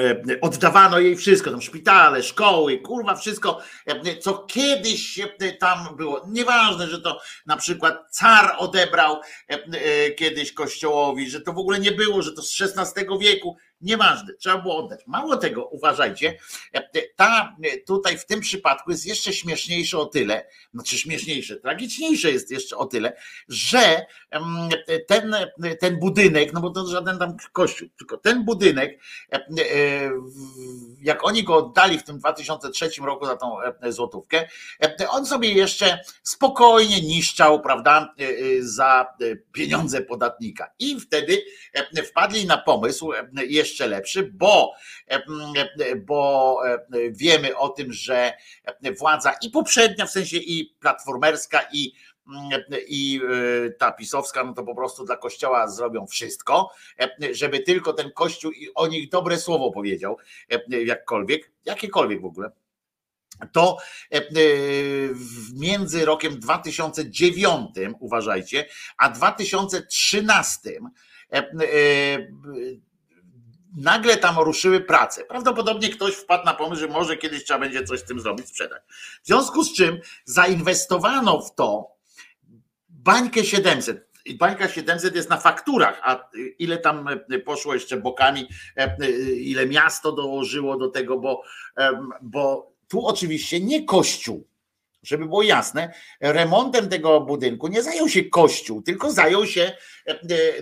[0.00, 3.60] e, oddawano jej wszystko, tam szpitale, szkoły, kurwa, wszystko,
[4.20, 5.20] co kiedyś
[5.60, 6.26] tam było.
[6.28, 9.20] Nieważne, że to na przykład car odebrał
[10.16, 13.56] kiedyś kościołowi, że to w ogóle nie było, że to z XVI wieku.
[13.80, 15.00] Nieważne, trzeba było oddać.
[15.06, 16.38] Mało tego, uważajcie,
[17.16, 17.56] ta
[17.86, 22.86] tutaj w tym przypadku jest jeszcze śmieszniejsze o tyle, znaczy śmieszniejsze, tragiczniejsze jest jeszcze o
[22.86, 23.16] tyle,
[23.48, 24.06] że
[25.06, 25.36] ten,
[25.80, 29.00] ten budynek, no bo to żaden tam kościół, tylko ten budynek,
[29.32, 29.40] e,
[31.00, 33.56] jak oni go oddali w tym 2003 roku za tą
[33.88, 34.48] złotówkę,
[35.08, 39.06] on sobie jeszcze spokojnie niszczał, prawda, e, e, za
[39.52, 40.70] pieniądze podatnika.
[40.78, 41.44] I wtedy
[42.04, 43.12] wpadli na pomysł
[43.46, 44.72] jeszcze lepszy, bo,
[45.96, 46.60] bo
[47.10, 48.32] wiemy o tym, że
[48.98, 51.92] władza i poprzednia, w sensie i platformerska, i
[52.88, 53.20] i
[53.78, 56.70] ta pisowska, no to po prostu dla kościoła zrobią wszystko,
[57.32, 60.16] żeby tylko ten kościół i o nich dobre słowo powiedział,
[60.68, 62.50] jakkolwiek, jakiekolwiek w ogóle
[63.52, 63.76] to
[65.54, 67.70] między rokiem 2009,
[68.00, 68.66] uważajcie,
[68.96, 70.70] a 2013
[73.76, 75.24] nagle tam ruszyły prace.
[75.24, 78.82] Prawdopodobnie ktoś wpadł na pomysł, że może kiedyś trzeba będzie coś z tym zrobić, sprzedać.
[79.22, 81.90] W związku z czym zainwestowano w to
[82.88, 84.08] bańkę 700.
[84.38, 86.28] Bańka 700 jest na fakturach, a
[86.58, 87.08] ile tam
[87.44, 88.48] poszło jeszcze bokami,
[89.36, 91.42] ile miasto dołożyło do tego, bo,
[92.22, 94.48] bo tu oczywiście nie kościół,
[95.02, 99.76] żeby było jasne, remontem tego budynku nie zajął się Kościół, tylko zajął się, e,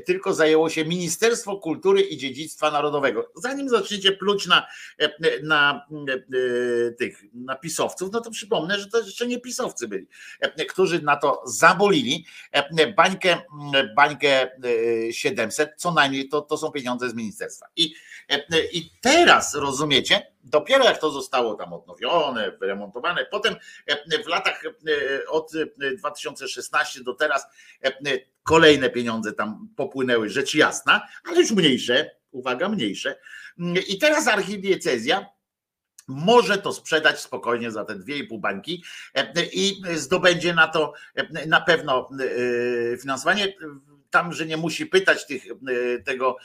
[0.07, 3.31] tylko zajęło się Ministerstwo Kultury i Dziedzictwa Narodowego.
[3.35, 4.67] Zanim zaczniecie pluć na,
[5.01, 10.07] e, e, tych na pisowców, no to przypomnę, że to jeszcze nie pisowcy byli,
[10.69, 12.27] którzy na to zabolili
[12.97, 13.41] bańkę,
[13.97, 14.51] bańkę
[15.11, 17.67] 700, co najmniej to, to są pieniądze z ministerstwa.
[17.77, 17.95] I,
[18.73, 23.57] i teraz rozumiecie, Dopiero jak to zostało tam odnowione, wyremontowane, potem
[23.87, 24.71] e, w latach e,
[25.29, 25.53] od
[25.99, 27.47] 2016 do teraz
[27.83, 27.93] e,
[28.47, 33.19] kolejne pieniądze tam popłynęły, rzecz jasna, ale już mniejsze, uwaga, mniejsze.
[33.89, 35.27] I teraz archidiecezja
[36.09, 38.85] może to sprzedać spokojnie za te dwie i pół bańki
[39.53, 40.93] i zdobędzie na to
[41.47, 42.09] na pewno
[43.01, 43.55] finansowanie
[44.11, 45.45] tam, że nie musi pytać tych,
[46.05, 46.37] tego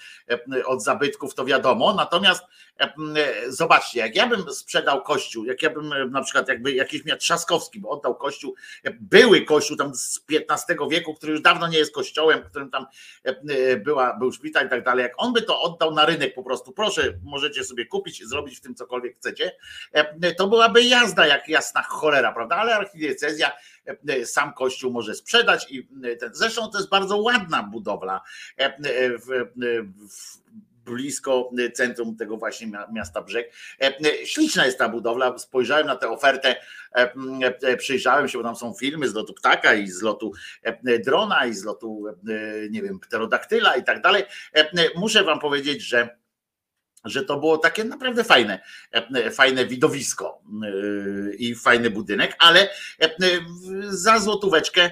[0.65, 2.43] od zabytków, to wiadomo, natomiast
[3.47, 7.79] Zobaczcie, jak ja bym sprzedał kościół, jak ja bym na przykład jakby jakiś miał Trzaskowski,
[7.79, 8.55] bo oddał kościół,
[8.99, 12.85] były kościół tam z XV wieku, który już dawno nie jest kościołem, którym tam
[13.83, 16.71] była, był szpital i tak dalej, jak on by to oddał na rynek po prostu,
[16.71, 19.51] proszę, możecie sobie kupić, zrobić w tym cokolwiek chcecie,
[20.37, 23.51] to byłaby jazda jak jasna cholera, prawda, ale archidiecezja
[24.25, 25.87] sam kościół może sprzedać i
[26.19, 28.21] ten, zresztą to jest bardzo ładna budowla
[30.85, 33.53] blisko centrum tego właśnie miasta Brzeg.
[34.25, 36.55] Śliczna jest ta budowla, spojrzałem na tę ofertę,
[37.77, 40.31] przyjrzałem się, bo tam są filmy z lotu ptaka i z lotu
[41.05, 42.03] drona i z lotu,
[42.69, 44.23] nie wiem, pterodaktyla i tak dalej.
[44.95, 46.21] Muszę wam powiedzieć, że
[47.05, 48.59] że to było takie naprawdę fajne,
[49.31, 50.41] fajne widowisko
[51.37, 52.69] i fajny budynek, ale
[53.89, 54.91] za złotóweczkę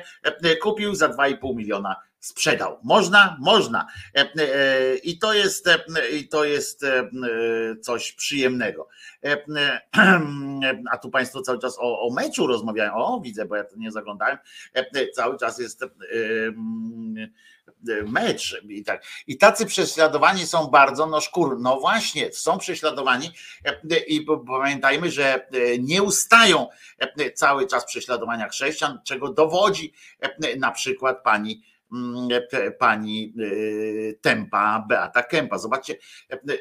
[0.62, 2.80] kupił za 2,5 miliona sprzedał.
[2.84, 3.88] Można, można.
[5.04, 5.70] I to jest,
[6.14, 6.86] i to jest
[7.82, 8.88] coś przyjemnego.
[10.92, 12.94] A tu Państwo cały czas o, o meczu rozmawiają.
[12.94, 14.38] O, widzę, bo ja to nie zaglądałem.
[15.16, 15.84] Cały czas jest
[18.06, 19.04] mecz i tak.
[19.28, 23.32] I tacy prześladowani są bardzo, no szkur, no właśnie, są prześladowani
[24.08, 25.48] i pamiętajmy, że
[25.80, 26.68] nie ustają
[27.36, 29.94] cały czas prześladowania chrześcijan, czego dowodzi
[30.58, 31.64] na przykład pani
[32.80, 33.34] pani
[34.22, 35.58] Tempa, Beata Kempa.
[35.58, 35.96] Zobaczcie,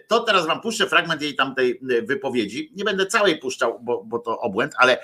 [0.08, 2.72] to teraz wam puszczę fragment jej tamtej wypowiedzi.
[2.76, 4.98] Nie będę całej puszczał, bo, bo to obłęd, ale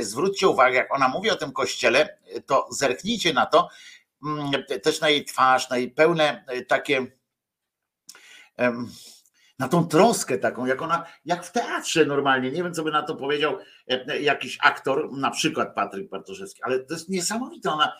[0.00, 3.68] zwróćcie uwagę, jak ona mówi o tym kościele, to zerknijcie na to,
[4.24, 4.50] Mm,
[4.82, 7.06] też na jej twarz, na jej pełne e, takie
[9.58, 13.02] na tą troskę taką, jak ona, jak w teatrze normalnie, nie wiem co by na
[13.02, 17.92] to powiedział e, jakiś aktor, na przykład Patryk Bartoszewski, ale to jest niesamowite, ona e,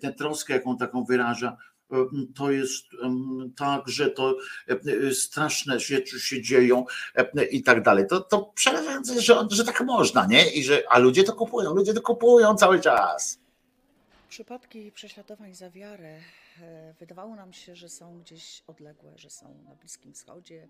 [0.00, 1.56] tę troskę jaką taką wyraża,
[2.34, 2.84] to jest
[3.56, 4.36] tak, że to
[5.12, 6.84] straszne rzeczy się dzieją
[7.50, 8.06] i tak dalej.
[8.06, 10.50] To, to przerażające, że, że tak można, nie?
[10.50, 13.38] I że, a ludzie to kupują, ludzie to kupują cały czas.
[14.28, 16.18] Przypadki prześladowań za wiarę
[16.62, 20.68] e, wydawało nam się, że są gdzieś odległe, że są na Bliskim Wschodzie,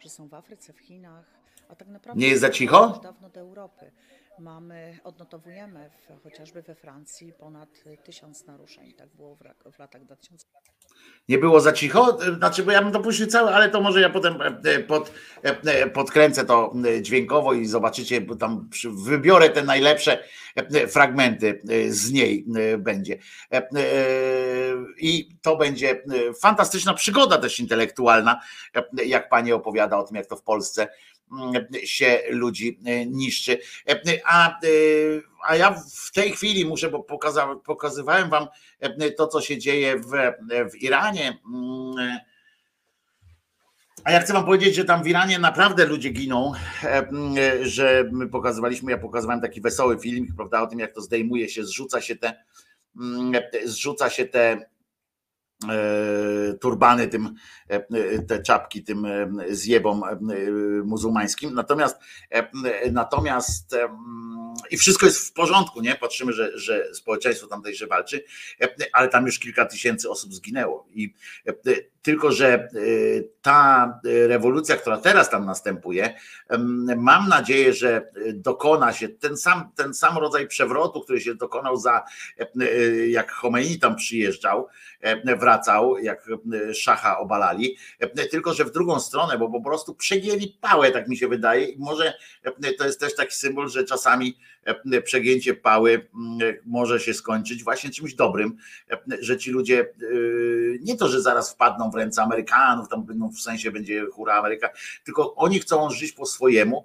[0.00, 1.24] że są w Afryce, w Chinach,
[1.68, 3.00] a tak naprawdę nie jest za cicho?
[3.02, 3.90] Dawno do Europy.
[4.38, 7.68] Mamy, odnotowujemy w, chociażby we Francji ponad
[8.04, 8.92] tysiąc naruszeń.
[8.92, 10.46] Tak było w, w latach 2000.
[11.28, 12.18] Nie było za cicho?
[12.36, 15.12] Znaczy, bo ja bym dopuścił całe, ale to może ja potem e, pod,
[15.42, 18.68] e, podkręcę to dźwiękowo i zobaczycie, bo tam
[19.04, 20.24] wybiorę te najlepsze
[20.88, 22.46] fragmenty z niej
[22.78, 23.18] będzie.
[24.98, 26.02] I to będzie
[26.40, 28.40] fantastyczna przygoda też intelektualna,
[29.06, 30.88] jak pani opowiada o tym, jak to w Polsce
[31.84, 33.58] się ludzi niszczy.
[34.24, 34.58] A,
[35.46, 37.06] a ja w tej chwili muszę, bo
[37.64, 38.46] pokazywałem wam
[39.16, 40.10] to, co się dzieje w,
[40.72, 41.38] w Iranie.
[44.04, 46.52] A ja chcę wam powiedzieć, że tam w Iranie naprawdę ludzie giną,
[47.62, 51.64] że my pokazywaliśmy, ja pokazywałem taki wesoły filmik, prawda, o tym, jak to zdejmuje się,
[51.64, 52.44] zrzuca się te,
[53.64, 54.73] zrzuca się te E,
[56.60, 57.34] turbany tym,
[57.68, 60.02] e, te czapki tym e, zjebom
[60.84, 61.54] muzułmańskim.
[61.54, 62.00] Natomiast
[62.92, 63.76] natomiast
[64.70, 65.94] i wszystko jest w porządku, nie?
[65.94, 68.24] Patrzymy, że, że społeczeństwo tamtejsze walczy,
[68.92, 70.86] ale tam już kilka tysięcy osób zginęło.
[70.94, 71.14] I
[72.02, 72.68] tylko, że
[73.42, 76.14] ta rewolucja, która teraz tam następuje,
[76.96, 82.04] mam nadzieję, że dokona się ten sam, ten sam rodzaj przewrotu, który się dokonał za
[83.08, 84.68] jak Khomeini tam przyjeżdżał,
[85.38, 86.28] wracał, jak
[86.74, 87.76] szacha obalali,
[88.30, 91.64] tylko że w drugą stronę, bo po prostu przegięli pałę, tak mi się wydaje.
[91.64, 92.14] I może
[92.78, 94.38] to jest też taki symbol, że czasami
[95.04, 96.08] przegięcie pały
[96.64, 98.56] może się skończyć właśnie czymś dobrym,
[99.20, 99.88] że ci ludzie
[100.80, 104.70] nie to, że zaraz wpadną w ręce Amerykanów, tam będą w sensie będzie hura Ameryka,
[105.04, 106.84] tylko oni chcą żyć po swojemu,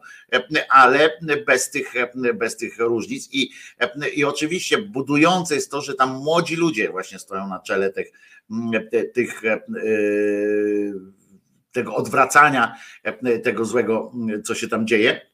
[0.70, 1.94] ale bez tych,
[2.34, 3.30] bez tych różnic.
[3.32, 3.50] I,
[4.16, 8.12] i oczywiście budujące jest to, że tam młodzi ludzie właśnie stoją na czele tych,
[9.14, 9.42] tych
[11.72, 12.76] tego odwracania
[13.44, 14.12] tego złego,
[14.44, 15.29] co się tam dzieje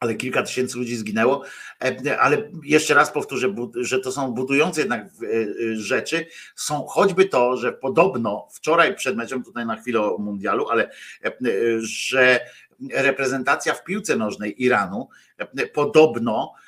[0.00, 1.44] ale kilka tysięcy ludzi zginęło.
[1.84, 5.06] E, ale jeszcze raz powtórzę, że to są budujące jednak e,
[5.76, 6.26] rzeczy.
[6.56, 10.90] Są choćby to, że podobno wczoraj przed meczem, tutaj na chwilę o mundialu, ale
[11.24, 11.30] e,
[11.80, 12.40] że
[12.92, 15.08] reprezentacja w piłce nożnej Iranu
[15.74, 16.67] podobno E,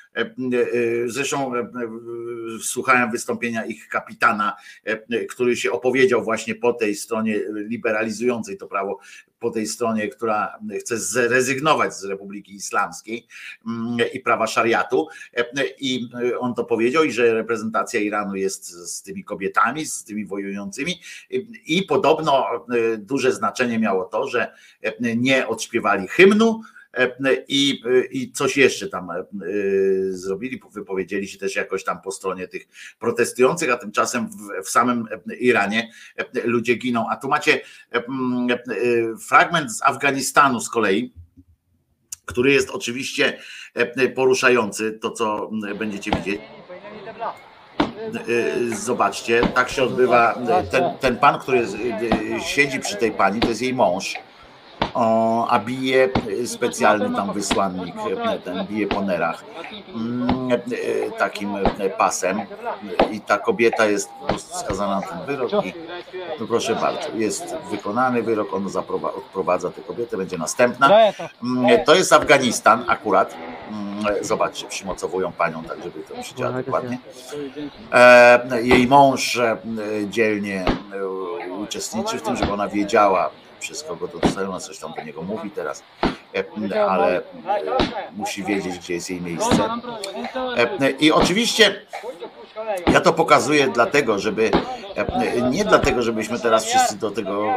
[1.05, 1.67] zresztą e,
[2.61, 4.55] słuchałem wystąpienia ich kapitana,
[5.29, 8.99] który się opowiedział właśnie po tej stronie liberalizującej to prawo,
[9.39, 13.27] po tej stronie, która chce zrezygnować z Republiki Islamskiej
[13.67, 15.07] mm, i prawa szariatu.
[15.79, 16.09] I
[16.39, 21.01] on to powiedział, i że reprezentacja Iranu jest z tymi kobietami, z tymi wojującymi.
[21.65, 22.65] I podobno
[22.97, 24.53] duże znaczenie miało to, że
[25.01, 26.80] nie odśpiewali hymnu, E,
[27.47, 29.23] i, i coś jeszcze tam e,
[30.09, 32.67] zrobili, wypowiedzieli się też jakoś tam po stronie tych
[32.99, 35.07] protestujących, a tymczasem w, w samym
[35.39, 37.05] Iranie e, ludzie giną.
[37.09, 37.61] A tu macie
[39.27, 41.13] fragment z Afganistanu z kolei,
[42.25, 43.39] który jest oczywiście
[44.15, 46.41] poruszający, to co będziecie widzieć.
[48.75, 50.41] Zobaczcie, tak się odbywa.
[50.71, 51.67] Ten, ten pan, który
[52.45, 54.15] siedzi przy tej pani, to jest jej mąż
[54.93, 56.09] o, a bije
[56.45, 57.95] specjalny tam wysłannik,
[58.43, 59.43] ten bije po nerach
[59.95, 62.41] mm, e, takim e, pasem
[63.11, 65.73] i ta kobieta jest po prostu skazana na ten wyrok i
[66.39, 68.67] no proszę bardzo, jest wykonany wyrok, on
[69.17, 70.89] odprowadza tę kobietę, będzie następna.
[71.43, 73.37] Mm, to jest Afganistan akurat.
[73.69, 76.97] Mm, zobaczcie, przymocowują panią tak, żeby to przydziała dokładnie.
[77.93, 79.39] E, jej mąż
[80.09, 80.65] dzielnie
[81.63, 83.29] uczestniczy w tym, żeby ona wiedziała,
[83.61, 85.83] przez kogo to dostają, ona coś tam do niego mówi teraz,
[86.35, 87.21] e, ale e,
[88.11, 89.69] musi wiedzieć, gdzie jest jej miejsce.
[90.57, 91.81] E, I oczywiście
[92.93, 94.51] ja to pokazuję dlatego, żeby
[95.51, 97.53] nie dlatego, żebyśmy teraz wszyscy do tego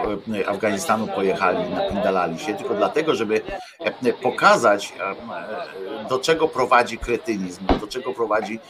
[0.46, 3.40] Afganistanu pojechali, napindalali się, tylko dlatego, żeby
[4.22, 4.92] pokazać,
[6.08, 8.60] do czego prowadzi kretynizm, do czego prowadzi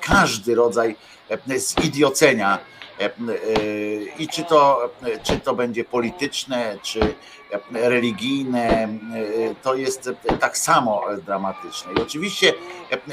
[0.00, 0.96] każdy rodzaj
[1.58, 2.58] zidiocenia
[4.18, 4.90] I czy to,
[5.22, 7.14] czy to będzie polityczne, czy
[7.72, 8.88] religijne,
[9.62, 10.10] to jest
[10.40, 11.92] tak samo dramatyczne.
[11.92, 12.52] I oczywiście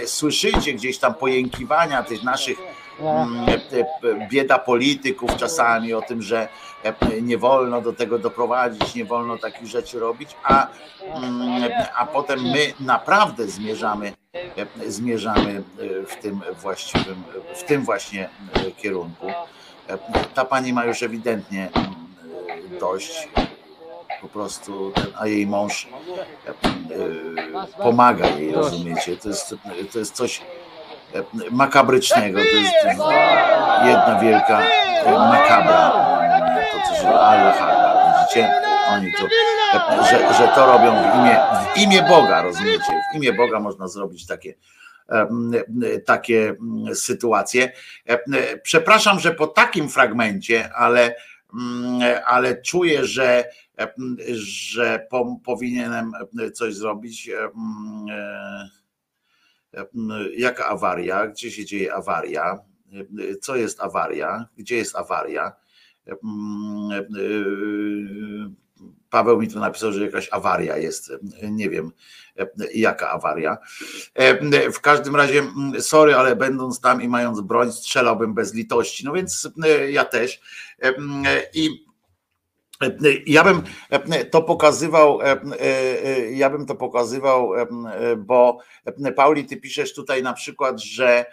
[0.05, 2.57] słyszycie gdzieś tam pojękiwania tych naszych
[2.99, 3.45] mm,
[4.29, 6.47] bieda polityków czasami o tym, że
[7.21, 10.67] nie wolno do tego doprowadzić, nie wolno takich rzeczy robić, a,
[11.15, 14.13] mm, a potem my naprawdę zmierzamy,
[14.87, 15.63] zmierzamy
[16.07, 17.23] w tym właściwym,
[17.55, 18.29] w tym właśnie
[18.77, 19.27] kierunku.
[20.33, 21.95] Ta pani ma już ewidentnie mm,
[22.79, 23.29] dość
[24.21, 25.87] po prostu, a jej mąż
[26.47, 26.53] e,
[27.83, 29.17] pomaga jej, rozumiecie?
[29.17, 29.55] To jest,
[29.93, 30.41] to jest coś
[31.15, 32.73] e, makabrycznego, to jest
[33.85, 34.61] jedna wielka
[35.05, 35.91] makabra.
[36.71, 37.55] To coś Allah
[38.21, 38.53] widzicie?
[38.89, 39.27] Oni to,
[40.03, 41.39] że, że to robią w imię,
[41.73, 43.01] w imię Boga, rozumiecie?
[43.13, 44.53] W imię Boga można zrobić takie
[46.05, 46.55] takie
[46.93, 47.71] sytuacje.
[48.63, 51.15] Przepraszam, że po takim fragmencie, ale,
[52.25, 53.43] ale czuję, że,
[54.33, 55.07] że
[55.45, 56.11] powinienem
[56.53, 57.31] coś zrobić.
[60.37, 61.27] Jaka awaria?
[61.27, 62.59] Gdzie się dzieje awaria?
[63.41, 64.47] Co jest awaria?
[64.57, 65.51] Gdzie jest awaria?
[69.13, 71.11] Paweł mi tu napisał, że jakaś awaria jest.
[71.51, 71.91] Nie wiem,
[72.73, 73.57] jaka awaria.
[74.73, 75.43] W każdym razie,
[75.79, 79.05] sorry, ale będąc tam i mając broń, strzelałbym bez litości.
[79.05, 79.49] No więc
[79.89, 80.41] ja też.
[81.53, 81.85] I
[83.25, 83.63] ja bym
[84.31, 85.19] to pokazywał,
[86.31, 87.51] ja bym to pokazywał,
[88.17, 88.57] bo
[89.15, 91.25] Pauli, ty piszesz tutaj na przykład, że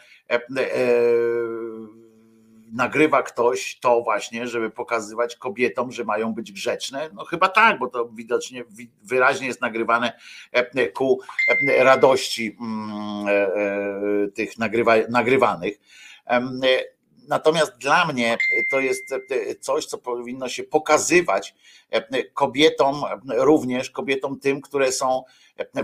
[2.72, 7.10] nagrywa ktoś to właśnie, żeby pokazywać kobietom, że mają być grzeczne?
[7.12, 8.64] No chyba tak, bo to widocznie
[9.02, 10.12] wyraźnie jest nagrywane
[10.52, 11.20] e, ku
[11.68, 15.80] e, radości mm, e, tych nagrywa, nagrywanych.
[17.28, 18.36] Natomiast dla mnie
[18.70, 19.14] to jest
[19.60, 21.54] coś, co powinno się pokazywać
[22.34, 25.22] kobietom, również kobietom tym, które są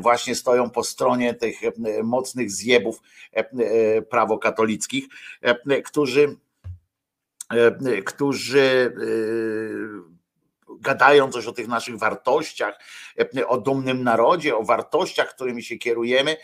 [0.01, 1.61] właśnie stoją po stronie tych
[2.03, 3.01] mocnych zjebów
[4.11, 5.05] prawokatolickich,
[5.85, 6.37] którzy
[8.05, 8.91] którzy e,
[10.81, 12.79] gadają coś o tych naszych wartościach,
[13.37, 16.37] e, o dumnym narodzie, o wartościach, którymi się kierujemy.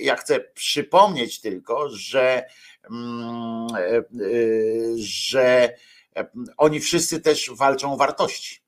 [0.00, 2.44] Ja chcę przypomnieć tylko, że,
[2.90, 3.66] mm,
[4.96, 5.74] że
[6.56, 8.65] oni wszyscy też walczą o wartości.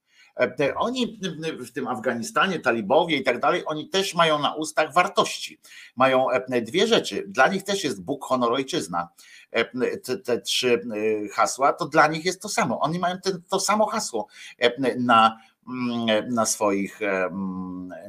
[0.76, 1.20] Oni
[1.58, 5.60] w tym Afganistanie, talibowie i tak dalej, oni też mają na ustach wartości.
[5.96, 6.26] Mają
[6.62, 7.24] dwie rzeczy.
[7.28, 9.08] Dla nich też jest Bóg, honor, ojczyzna.
[9.50, 12.80] E, te, te trzy e, hasła, to dla nich jest to samo.
[12.80, 14.26] Oni mają ten, to samo hasło
[14.58, 17.00] e, na, mm, na swoich,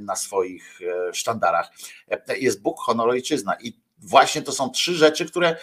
[0.02, 0.80] na swoich
[1.14, 1.72] sztandarach.
[2.40, 3.56] Jest Bóg, honor, ojczyzna.
[3.62, 5.56] I właśnie to są trzy rzeczy, które,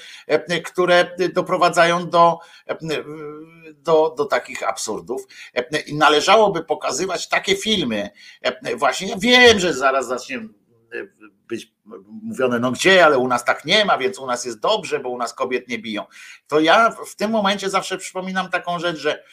[0.64, 2.38] które doprowadzają do,
[3.74, 5.26] do, do takich absurdów.
[5.86, 8.10] I należałoby pokazywać takie filmy.
[8.76, 10.48] Właśnie ja wiem, że zaraz zacznie
[11.48, 11.72] być
[12.22, 15.08] mówione, no gdzie, ale u nas tak nie ma, więc u nas jest dobrze, bo
[15.08, 16.04] u nas kobiet nie biją.
[16.46, 19.24] To ja w tym momencie zawsze przypominam taką rzecz, że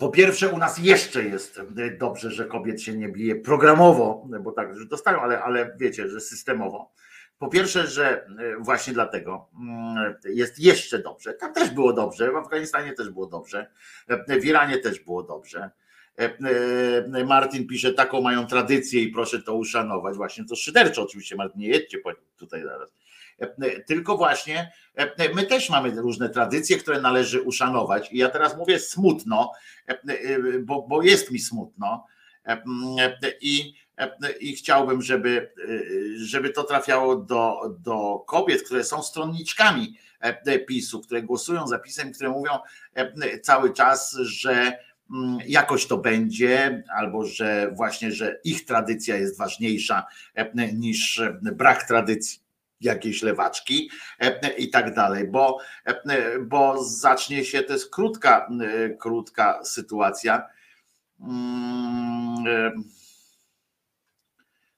[0.00, 1.60] po pierwsze, u nas jeszcze jest
[1.98, 6.20] dobrze, że kobiet się nie bije programowo, bo tak że dostają, ale, ale wiecie, że
[6.20, 6.92] systemowo.
[7.38, 8.26] Po pierwsze, że
[8.58, 11.34] właśnie dlatego mm, jest jeszcze dobrze.
[11.34, 13.70] Tam też było dobrze, w Afganistanie też było dobrze,
[14.40, 15.70] w Iranie też było dobrze.
[17.26, 20.16] Martin pisze, taką mają tradycję i proszę to uszanować.
[20.16, 21.98] Właśnie to szyderczo oczywiście, Martin, nie jedźcie
[22.36, 22.92] tutaj zaraz.
[23.86, 24.72] Tylko właśnie
[25.34, 28.12] my też mamy różne tradycje, które należy uszanować.
[28.12, 29.52] I ja teraz mówię smutno,
[30.60, 32.06] bo, bo jest mi smutno.
[33.40, 33.74] I,
[34.40, 35.52] i chciałbym, żeby,
[36.16, 39.96] żeby to trafiało do, do kobiet, które są stronniczkami
[40.66, 42.58] PiSu, które głosują za PiSem, które mówią
[43.42, 44.78] cały czas, że
[45.46, 50.06] jakoś to będzie, albo że właśnie, że ich tradycja jest ważniejsza
[50.72, 52.49] niż brak tradycji
[52.80, 53.90] jakiejś lewaczki
[54.58, 55.58] i tak dalej, bo,
[56.40, 58.48] bo zacznie się, to jest krótka,
[58.98, 60.48] krótka sytuacja.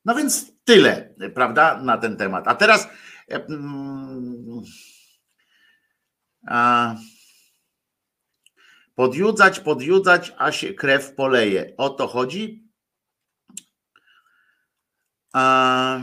[0.05, 2.49] No więc tyle, prawda, na ten temat.
[2.49, 2.89] A teraz
[6.49, 6.95] a,
[8.95, 11.75] podjudzać, podjudzać, a się krew poleje.
[11.77, 12.69] O to chodzi.
[15.33, 16.01] A,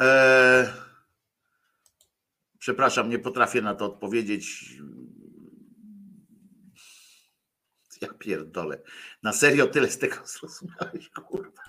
[0.00, 0.72] e,
[2.58, 4.74] przepraszam, nie potrafię na to odpowiedzieć.
[8.00, 8.82] Ja pierdolę.
[9.22, 11.62] Na serio tyle z tego zrozumiałeś, kurwa.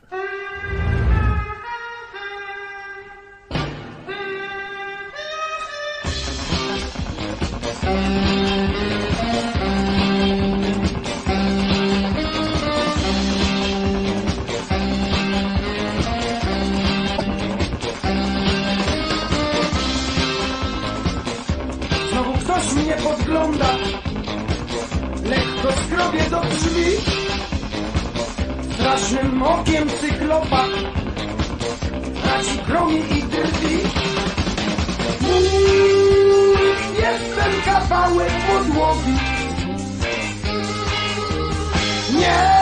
[7.79, 8.38] Znowu
[28.99, 30.65] Strasznym okiem cyklopa
[32.23, 33.77] Traci gromi i drwi
[37.01, 39.17] Jestem kawałek podłogi.
[42.19, 42.58] Nie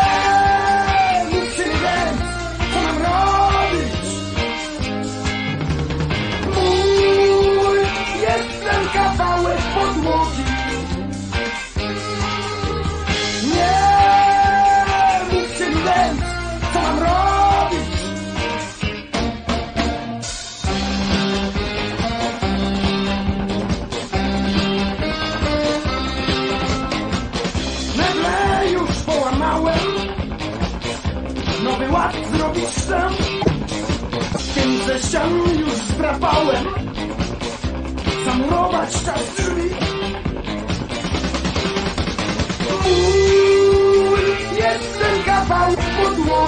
[34.97, 36.65] Ze ścian już zdrapałem.
[38.25, 39.69] Zamurować czas drzwi
[42.83, 44.19] Mój
[44.51, 46.46] Jestem kawałek podłogi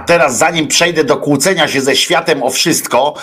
[0.00, 3.14] A teraz, zanim przejdę do kłócenia się ze światem o wszystko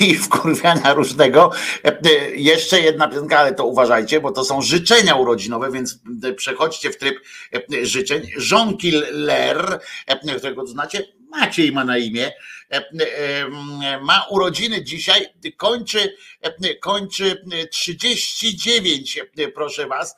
[0.00, 1.50] i wkurwiania różnego,
[2.34, 5.98] jeszcze jedna piosenka, ale to uważajcie, bo to są życzenia urodzinowe, więc
[6.36, 7.20] przechodźcie w tryb
[7.82, 8.22] życzeń.
[8.50, 9.80] Jean Killer,
[10.38, 12.32] którego znacie, Maciej ma na imię,
[14.02, 16.16] ma urodziny dzisiaj, kończy,
[16.80, 19.20] kończy 39,
[19.54, 20.16] proszę was,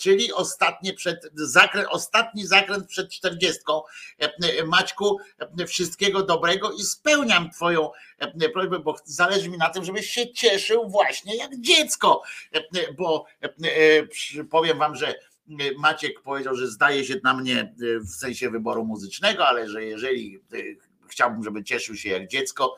[0.00, 3.60] czyli ostatnie przed zakręt, ostatni zakręt przed 40.
[4.66, 5.18] Maćku,
[5.68, 7.90] wszystkiego dobrego i spełniam twoją
[8.52, 12.22] prośbę, bo zależy mi na tym, żebyś się cieszył właśnie jak dziecko,
[12.96, 13.26] bo
[14.50, 15.14] powiem wam, że
[15.78, 20.40] Maciek powiedział, że zdaje się na mnie w sensie wyboru muzycznego, ale że jeżeli
[21.08, 22.76] chciałbym, żeby cieszył się jak dziecko,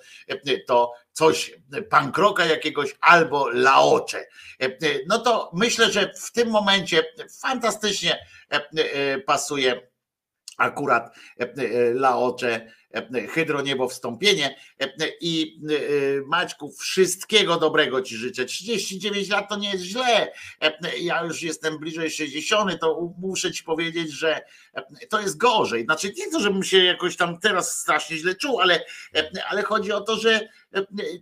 [0.67, 1.55] to coś
[1.91, 4.27] pankroka jakiegoś albo laocze.
[5.09, 7.05] No to myślę, że w tym momencie
[7.41, 8.27] fantastycznie
[9.27, 9.89] pasuje
[10.59, 11.17] akurat
[11.95, 12.73] laocze
[13.31, 14.57] hydroniebo wstąpienie
[15.21, 15.61] i
[16.27, 18.45] Maćku wszystkiego dobrego Ci życzę.
[18.45, 20.33] 39 lat to nie jest źle.
[21.01, 24.41] Ja już jestem bliżej 60, to muszę Ci powiedzieć, że
[25.09, 25.85] to jest gorzej.
[25.85, 28.85] Znaczy nie to, żebym się jakoś tam teraz strasznie źle czuł, ale,
[29.49, 30.49] ale chodzi o to, że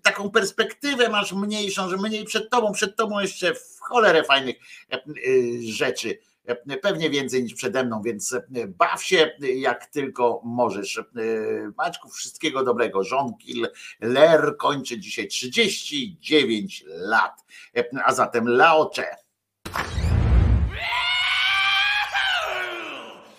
[0.02, 4.56] taką perspektywę masz mniejszą, że mniej przed Tobą, przed Tobą jeszcze w cholerę fajnych
[5.60, 6.18] rzeczy
[6.82, 8.36] pewnie więcej niż przede mną, więc
[8.68, 11.02] baw się jak tylko możesz.
[11.76, 13.00] Maćku, wszystkiego dobrego.
[13.12, 13.32] Jean
[14.00, 17.44] Ler kończy dzisiaj 39 lat,
[18.04, 19.06] a zatem Laocze.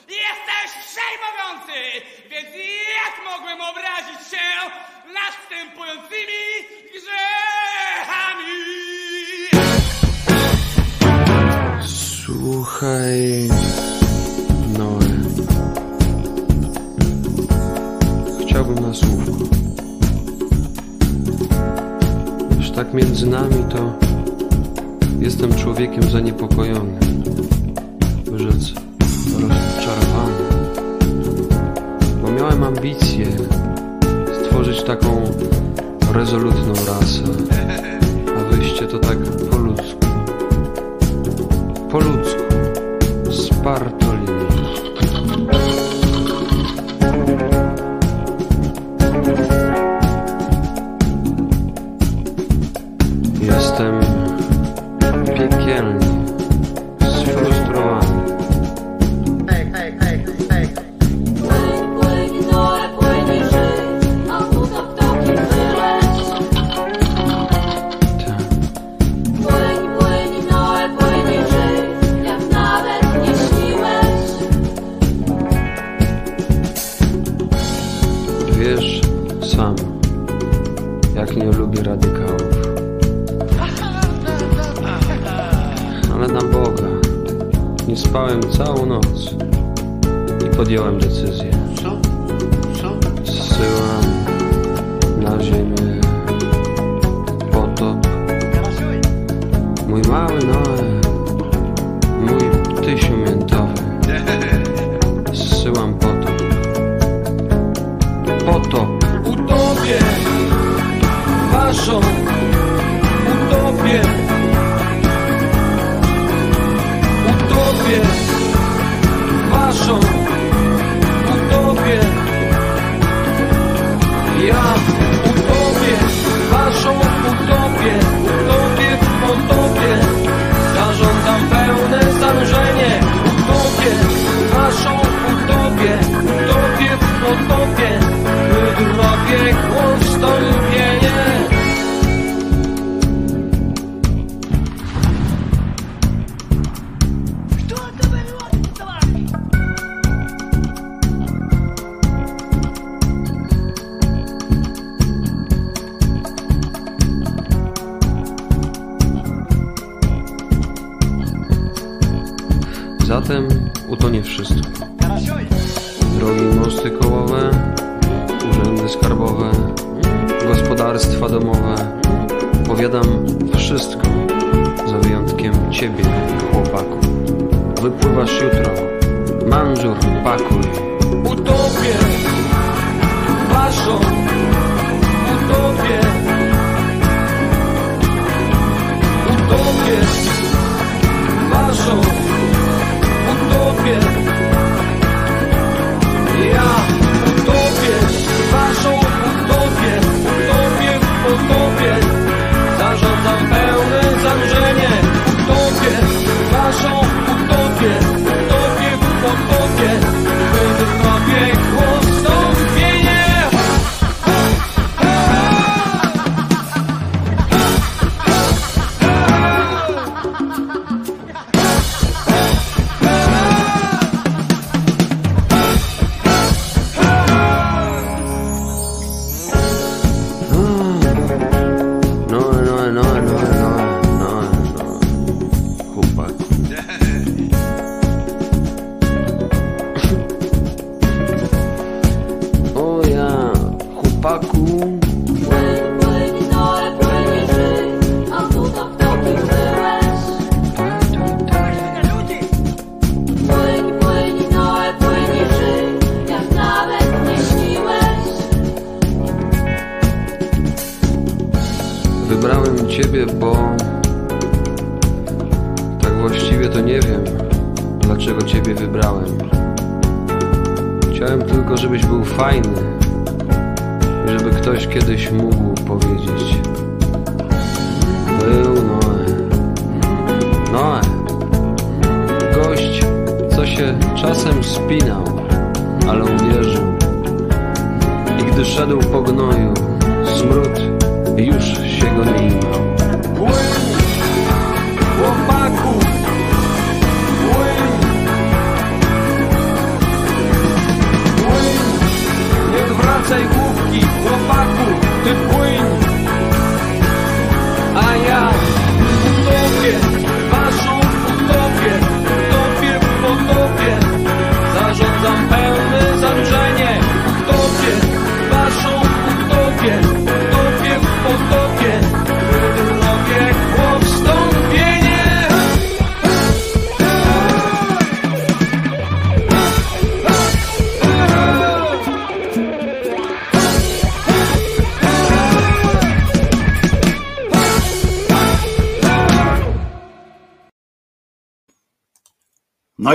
[0.10, 2.48] Jesteś przejmujący, więc
[2.96, 4.72] jak mogłem obrazić się
[5.14, 6.44] następującymi
[6.94, 8.85] grzechami?
[12.66, 13.50] Słuchaj,
[14.78, 15.00] Noe.
[18.42, 19.32] Chciałbym na słówko.
[22.58, 23.94] Już tak między nami to
[25.20, 27.00] jestem człowiekiem zaniepokojonym.
[28.32, 28.74] by Rzec
[29.34, 30.44] rozczarowany.
[32.22, 33.26] Bo miałem ambicje
[34.44, 35.22] stworzyć taką
[36.14, 37.24] rezolutną rasę.
[38.38, 39.18] A wyjście to tak
[39.52, 40.06] po ludzku
[41.96, 42.45] po ludzku,
[43.66, 44.05] z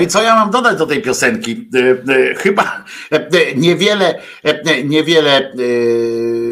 [0.01, 1.69] No i co ja mam dodać do tej piosenki?
[1.75, 5.53] E, e, Chyba e, niewiele, e, niewiele e,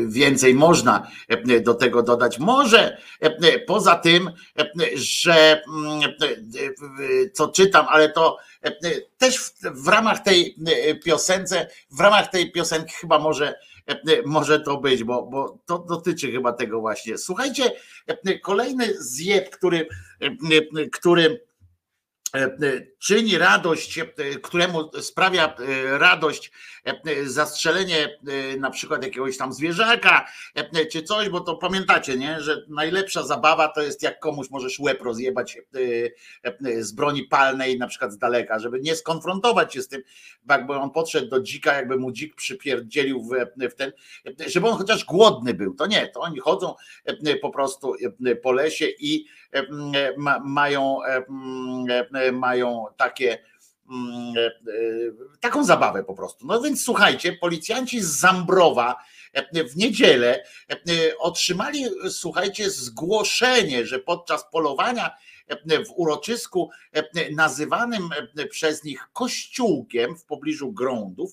[0.06, 2.38] więcej można e, do tego dodać.
[2.38, 8.70] Może e, poza tym, e, że mm, e, co czytam, ale to e,
[9.18, 13.54] też w, w ramach tej e, piosence, w ramach tej piosenki chyba może
[13.86, 13.96] e,
[14.26, 17.18] może to być, bo, bo to dotyczy chyba tego właśnie.
[17.18, 17.72] Słuchajcie,
[18.06, 19.88] e, kolejny zjeb, który,
[20.20, 21.47] e, który e, e,
[22.98, 24.04] czyni radość, e,
[24.42, 26.52] któremu sprawia e, radość
[26.84, 28.18] e, zastrzelenie
[28.54, 32.40] e, na przykład jakiegoś tam zwierzaka e, czy coś, bo to pamiętacie, nie?
[32.40, 35.60] że najlepsza zabawa to jest jak komuś możesz łeb rozjebać e,
[36.42, 40.02] e, z broni palnej na przykład z daleka, żeby nie skonfrontować się z tym,
[40.50, 43.92] jakby on podszedł do dzika, jakby mu dzik przypierdzielił w, ten,
[44.46, 46.74] żeby on chociaż głodny był, to nie, to oni chodzą
[47.04, 47.94] e, po prostu
[48.26, 49.37] e, po lesie i e,
[50.44, 51.24] mają, e,
[52.14, 54.50] e, mają takie e, e,
[55.40, 56.46] taką zabawę po prostu.
[56.46, 58.96] No więc słuchajcie, policjanci z Zambrowa
[59.70, 60.44] w niedzielę
[61.18, 65.16] otrzymali, słuchajcie, zgłoszenie, że podczas polowania
[65.66, 66.70] w uroczysku
[67.36, 68.08] nazywanym
[68.50, 71.32] przez nich kościółkiem w pobliżu Grądów,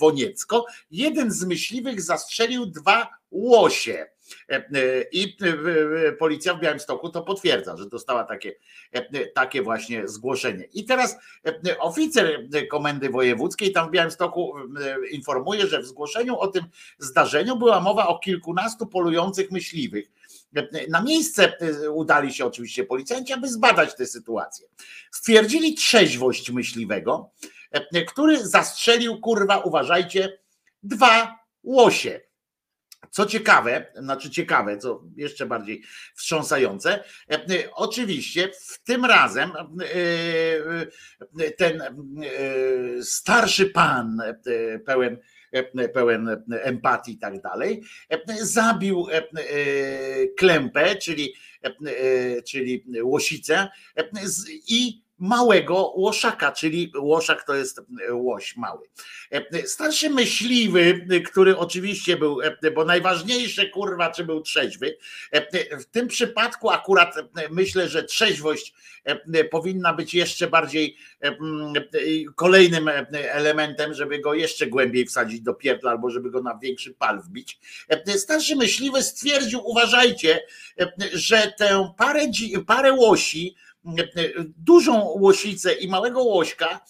[0.00, 4.13] Woniecko, jeden z myśliwych zastrzelił dwa łosie.
[4.48, 5.36] E, e, I
[6.08, 8.54] e, policja w Białymstoku to potwierdza, że dostała takie,
[9.34, 10.64] takie właśnie zgłoszenie.
[10.64, 11.16] I teraz
[11.78, 14.54] oficer komendy wojewódzkiej tam w Białymstoku
[15.10, 16.64] informuje, że w zgłoszeniu o tym
[16.98, 20.10] zdarzeniu była mowa o kilkunastu polujących myśliwych.
[20.88, 21.52] Na miejsce
[21.92, 24.68] udali się oczywiście policjanci, aby zbadać tę sytuację.
[25.10, 27.30] Stwierdzili trzeźwość myśliwego,
[28.08, 30.38] który zastrzelił, kurwa, uważajcie,
[30.82, 32.20] dwa łosie.
[33.10, 35.82] Co ciekawe, znaczy ciekawe, co jeszcze bardziej
[36.14, 37.38] wstrząsające, e,
[37.74, 39.64] oczywiście w tym razem e,
[41.40, 41.92] e, ten e,
[43.02, 45.18] starszy pan e, pełen
[45.52, 49.24] e, pełen empatii i tak dalej, e, zabił e, e,
[50.38, 51.34] klępę, czyli,
[51.64, 54.08] e, e, czyli łosicę e,
[54.68, 57.80] i małego łoszaka, czyli łoszak to jest
[58.10, 58.88] łoś mały.
[59.30, 64.96] E, Starszy myśliwy, który oczywiście był, e, bo najważniejsze kurwa, czy był trzeźwy.
[65.30, 71.28] e, W tym przypadku akurat e, myślę, że trzeźwość e, powinna być jeszcze bardziej e,
[71.28, 71.34] e,
[72.34, 76.94] kolejnym e, elementem, żeby go jeszcze głębiej wsadzić do pierdla albo żeby go na większy
[76.94, 77.58] pal wbić.
[77.88, 80.40] E, Starszy myśliwy stwierdził, uważajcie,
[80.80, 82.20] e, że tę parę,
[82.66, 83.73] parę łosi, e,
[84.56, 86.80] dużą łosicę i małego łośka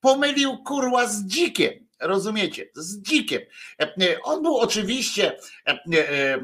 [0.00, 1.84] pomylił kurwa z dzikiem.
[2.00, 2.68] Rozumiecie?
[2.74, 3.42] Z dzikiem.
[3.80, 6.38] E, On był oczywiście e, e, e, e,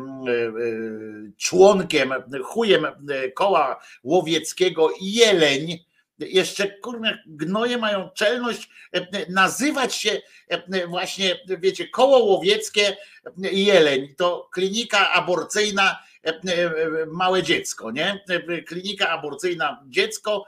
[1.36, 2.12] członkiem,
[2.44, 2.92] chujem e,
[3.30, 5.78] koła łowieckiego Jeleń.
[6.18, 12.96] Jeszcze kurwa gnoje mają czelność e, nazywać się e, właśnie, wiecie, koło łowieckie
[13.38, 14.14] Jeleń.
[14.16, 16.70] To klinika aborcyjna e, e,
[17.06, 18.24] małe dziecko, nie?
[18.28, 20.44] E, Klinika aborcyjna dziecko,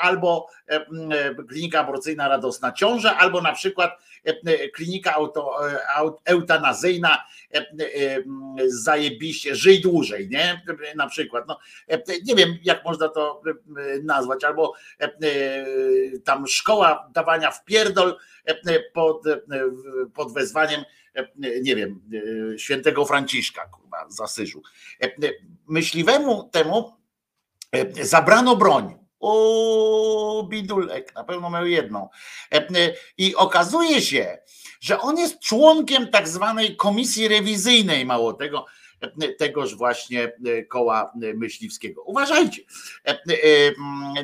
[0.00, 0.46] albo
[1.48, 3.90] klinika aborcyjna radosna ciąża, albo na przykład
[4.74, 5.56] klinika auto,
[5.96, 7.24] au- eutanazyjna
[8.66, 10.62] zajebiście, żyj dłużej, nie?
[10.96, 11.44] Na przykład.
[11.48, 11.58] No,
[12.24, 13.42] nie wiem, jak można to
[14.02, 14.74] nazwać, albo
[16.24, 18.16] tam szkoła dawania w pierdol
[18.92, 19.22] pod,
[20.14, 20.84] pod wezwaniem,
[21.62, 22.02] nie wiem,
[22.54, 24.62] e, świętego Franciszka, kurwa, Zasyżu.
[25.68, 26.92] Myśliwemu temu
[28.02, 28.98] zabrano broń.
[29.20, 32.08] O, bidulek, na pewno miał jedną.
[33.18, 34.38] I okazuje się,
[34.80, 38.66] że on jest członkiem tak zwanej komisji rewizyjnej, mało tego,
[39.38, 40.32] tegoż właśnie
[40.68, 42.02] koła myśliwskiego.
[42.02, 42.62] Uważajcie,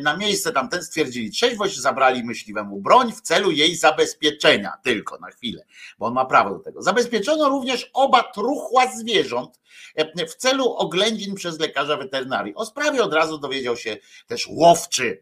[0.00, 5.64] na miejsce tamten stwierdzili trzeźwość, zabrali myśliwemu broń w celu jej zabezpieczenia, tylko na chwilę,
[5.98, 6.82] bo on ma prawo do tego.
[6.82, 9.60] Zabezpieczono również oba truchła zwierząt
[10.28, 12.54] w celu oględzin przez lekarza weterynarii.
[12.54, 13.96] O sprawie od razu dowiedział się
[14.26, 15.20] też łowczy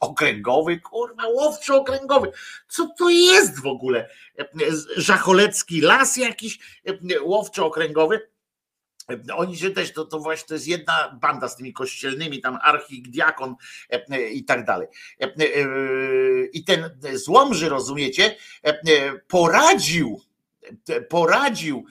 [0.00, 2.32] okręgowy, kurwa, łowczy okręgowy.
[2.68, 4.08] Co to jest w ogóle?
[4.96, 6.58] Żacholecki las jakiś,
[7.22, 7.75] łowczy okręgowy.
[9.36, 13.54] Oni się też, to, to właśnie to jest jedna banda z tymi kościelnymi, tam archidiakon
[14.32, 14.88] i tak dalej.
[16.52, 18.36] I ten złomży, rozumiecie,
[19.28, 20.20] poradził
[21.08, 21.84] poradził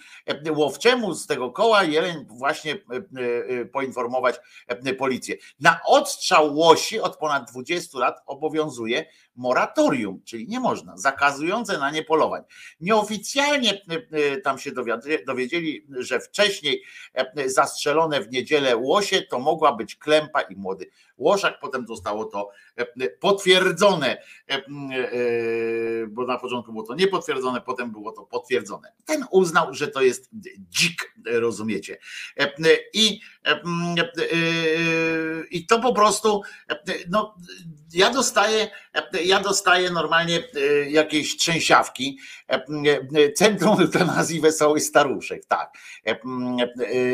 [0.49, 2.77] łowczemu z tego koła jeleń właśnie
[3.71, 4.35] poinformować
[4.97, 5.35] policję.
[5.59, 9.05] Na odstrzał łosi od ponad 20 lat obowiązuje
[9.35, 12.41] moratorium, czyli nie można, zakazujące na nie polowań.
[12.79, 13.81] Nieoficjalnie
[14.43, 14.71] tam się
[15.27, 16.83] dowiedzieli, że wcześniej
[17.45, 22.49] zastrzelone w niedzielę łosie to mogła być klępa i młody łoszak, potem zostało to
[23.19, 24.17] potwierdzone,
[26.07, 28.91] bo na początku było to niepotwierdzone, potem było to potwierdzone.
[29.05, 30.29] Ten uznał, że to jest
[30.69, 31.97] dzik, rozumiecie.
[32.93, 33.19] I,
[35.51, 36.41] i to po prostu,
[37.09, 37.35] no,
[37.95, 38.67] ja dostaję,
[39.23, 40.43] ja dostaję normalnie
[40.89, 42.19] jakieś trzęsiawki.
[43.35, 45.73] Centrum Eutanazji Wesołych Staruszek, tak,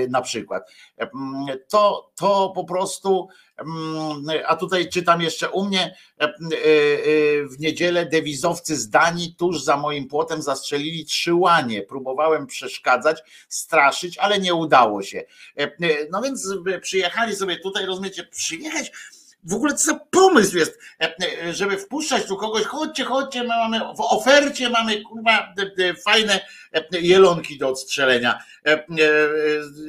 [0.10, 0.72] na przykład.
[1.70, 3.28] To, to po prostu
[4.48, 5.96] a tutaj czytam jeszcze u mnie
[7.50, 11.82] w niedzielę dewizowcy z Danii tuż za moim płotem zastrzelili trzy łanie.
[11.82, 15.24] Próbowałem przeszkadzać, straszyć, ale nie udało się.
[16.12, 16.48] No więc
[16.82, 18.92] przyjechali sobie tutaj, rozumiecie, przyjechać
[19.44, 20.80] w ogóle co za pomysł jest,
[21.52, 25.54] żeby wpuszczać tu kogoś, chodźcie, chodźcie, my mamy w ofercie mamy kurwa
[26.04, 26.40] fajne
[26.92, 28.44] jelonki do odstrzelenia.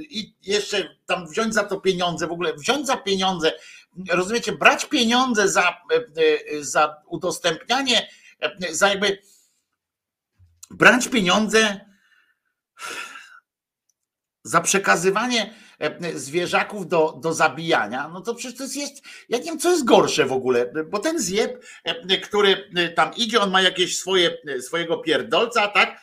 [0.00, 3.52] I jeszcze tam wziąć za to pieniądze, w ogóle wziąć za pieniądze,
[4.10, 5.76] rozumiecie, brać pieniądze za,
[6.60, 8.08] za udostępnianie,
[8.70, 9.18] za jakby
[10.70, 11.80] brać pieniądze
[14.44, 15.54] za przekazywanie
[16.14, 20.26] zwierzaków do, do zabijania, no to przecież to jest, ja nie wiem, co jest gorsze
[20.26, 21.64] w ogóle, bo ten zjeb,
[22.22, 26.00] który tam idzie, on ma jakieś swoje, swojego pierdolca, tak,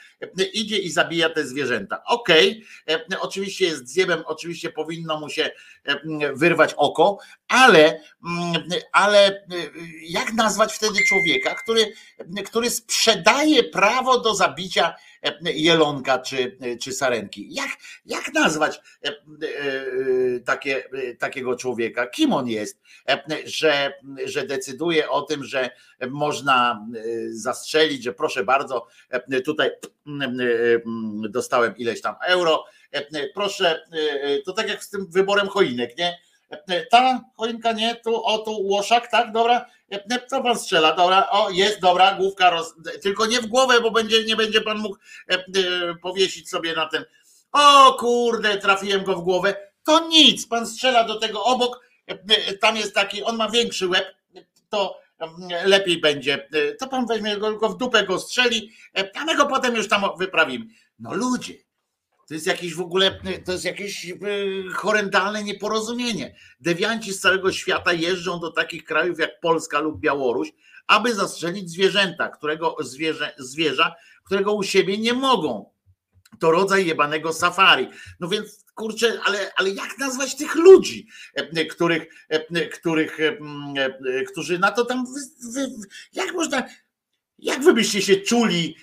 [0.54, 2.04] idzie i zabija te zwierzęta.
[2.06, 3.20] Okej, okay.
[3.20, 5.52] oczywiście jest zjebem, oczywiście powinno mu się
[6.34, 7.18] wyrwać oko,
[7.48, 8.02] ale,
[8.92, 9.46] ale
[10.02, 11.94] jak nazwać wtedy człowieka, który,
[12.46, 14.96] który sprzedaje prawo do zabicia
[15.42, 17.54] jelonka czy, czy sarenki?
[17.54, 17.70] Jak,
[18.06, 18.82] jak nazwać
[20.46, 20.84] takie,
[21.20, 22.08] takiego człowieka?
[22.08, 22.82] Kim on jest,
[23.46, 23.94] że,
[24.26, 25.70] że decyduje o tym, że
[26.10, 26.88] można
[27.30, 28.88] zastrzelić, że proszę bardzo,
[29.46, 29.70] tutaj
[31.30, 32.66] dostałem ileś tam euro,
[33.34, 33.86] proszę,
[34.46, 36.20] to tak jak z tym wyborem choinek, nie?
[36.92, 39.66] Ta choinka nie, tu, o tu łoszak, tak, dobra,
[40.28, 42.74] co pan strzela, dobra, o jest, dobra, główka, roz...
[43.02, 44.98] tylko nie w głowę, bo będzie, nie będzie pan mógł
[46.02, 47.06] powiesić sobie na ten,
[47.52, 51.86] o kurde, trafiłem go w głowę, to nic, pan strzela do tego obok,
[52.62, 54.16] tam jest taki, on ma większy łeb,
[54.70, 55.00] to
[55.66, 56.50] lepiej będzie.
[56.80, 58.72] To pan weźmie go w dupę go strzeli,
[59.16, 60.66] a my go potem już tam wyprawimy.
[61.00, 61.54] No ludzie,
[62.30, 64.14] to jest jakieś w ogóle, to jest jakieś
[64.74, 66.36] horrendalne nieporozumienie.
[66.60, 70.50] Dewianci z całego świata jeżdżą do takich krajów jak Polska lub Białoruś,
[70.88, 75.72] aby zastrzelić zwierzęta, którego zwierzę, zwierza, którego u siebie nie mogą.
[76.40, 77.90] To rodzaj jebanego safari.
[78.20, 81.08] No więc kurczę, ale, ale jak nazwać tych ludzi,
[81.70, 82.08] których,
[82.74, 83.18] których,
[84.32, 85.06] którzy na to tam,
[86.14, 86.64] jak można,
[87.42, 88.76] jak wy byście się czuli,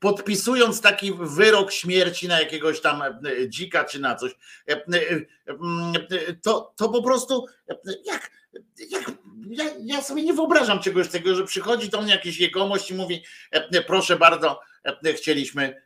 [0.00, 3.02] podpisując taki wyrok śmierci na jakiegoś tam
[3.48, 4.32] dzika czy na coś,
[6.42, 7.46] to, to po prostu,
[8.04, 8.30] jak,
[8.90, 9.12] jak,
[9.50, 13.24] ja, ja sobie nie wyobrażam czegoś takiego, że przychodzi do mnie jakiś jegomość i mówi,
[13.86, 14.60] proszę bardzo,
[15.16, 15.82] chcieliśmy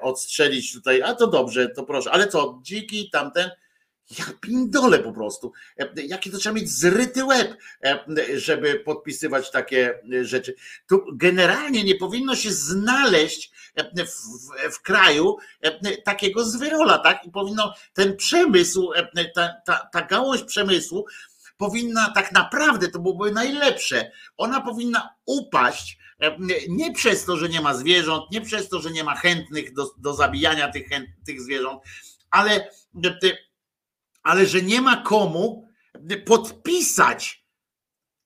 [0.00, 3.50] odstrzelić tutaj, a to dobrze, to proszę, ale co, dziki, tamten,
[4.10, 5.52] ja pindole po prostu.
[5.96, 7.56] Jaki to trzeba mieć zryty łeb,
[8.34, 10.54] żeby podpisywać takie rzeczy.
[10.88, 15.36] Tu generalnie nie powinno się znaleźć w, w, w kraju
[16.04, 17.24] takiego zwyrola, tak?
[17.24, 18.90] I powinno ten przemysł,
[19.34, 21.06] ta, ta, ta gałąź przemysłu
[21.56, 26.36] powinna tak naprawdę, to byłoby najlepsze, ona powinna upaść e,
[26.68, 29.90] nie przez to, że nie ma zwierząt, nie przez to, że nie ma chętnych do,
[29.98, 30.88] do zabijania tych,
[31.26, 31.82] tych zwierząt,
[32.30, 32.70] ale,
[34.24, 35.68] ale że nie ma komu
[36.26, 37.44] podpisać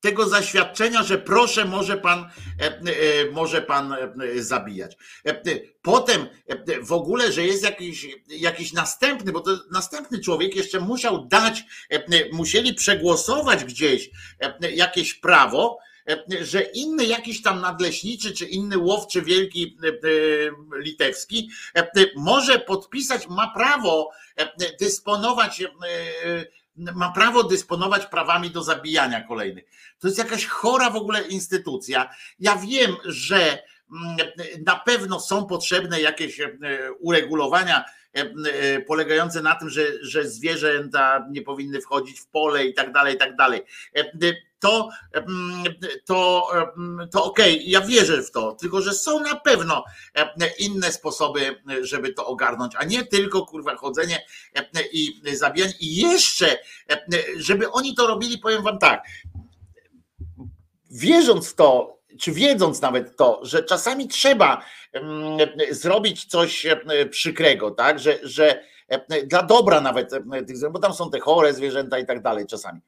[0.00, 4.96] tego zaświadczenia, że proszę, może pan, e, e, może pan e, zabijać.
[5.82, 6.26] Potem
[6.82, 11.64] w ogóle, że jest jakiś, jakiś następny, bo to następny człowiek jeszcze musiał dać,
[12.32, 14.10] musieli przegłosować gdzieś
[14.74, 15.78] jakieś prawo,
[16.40, 19.76] że inny jakiś tam nadleśniczy, czy inny łowczy wielki
[20.76, 21.50] litewski
[22.16, 24.10] może podpisać, ma prawo
[24.80, 25.62] dysponować
[26.78, 29.64] ma prawo dysponować prawami do zabijania kolejnych.
[29.98, 32.10] To jest jakaś chora w ogóle instytucja.
[32.38, 34.16] Ja wiem, że mm,
[34.66, 36.56] na pewno są potrzebne jakieś e,
[37.00, 37.97] uregulowania e, e,
[38.86, 43.18] polegające na tym, że, że zwierzęta nie powinny wchodzić w pole i tak dalej, i
[43.18, 43.60] tak dalej
[44.58, 44.88] to,
[46.04, 46.48] to,
[47.10, 49.84] to okej, okay, ja wierzę w to, tylko że są na pewno
[50.58, 54.24] inne sposoby, żeby to ogarnąć, a nie tylko kurwa chodzenie
[54.92, 55.74] i zabijanie.
[55.80, 56.58] I jeszcze,
[57.36, 59.02] żeby oni to robili, powiem wam tak,
[60.90, 64.62] wierząc w to, czy wiedząc nawet to, że czasami trzeba
[65.70, 66.66] zrobić coś
[67.10, 68.64] przykrego, tak, że, że
[69.26, 70.10] dla dobra nawet
[70.46, 72.80] tych, bo tam są te chore zwierzęta i tak dalej czasami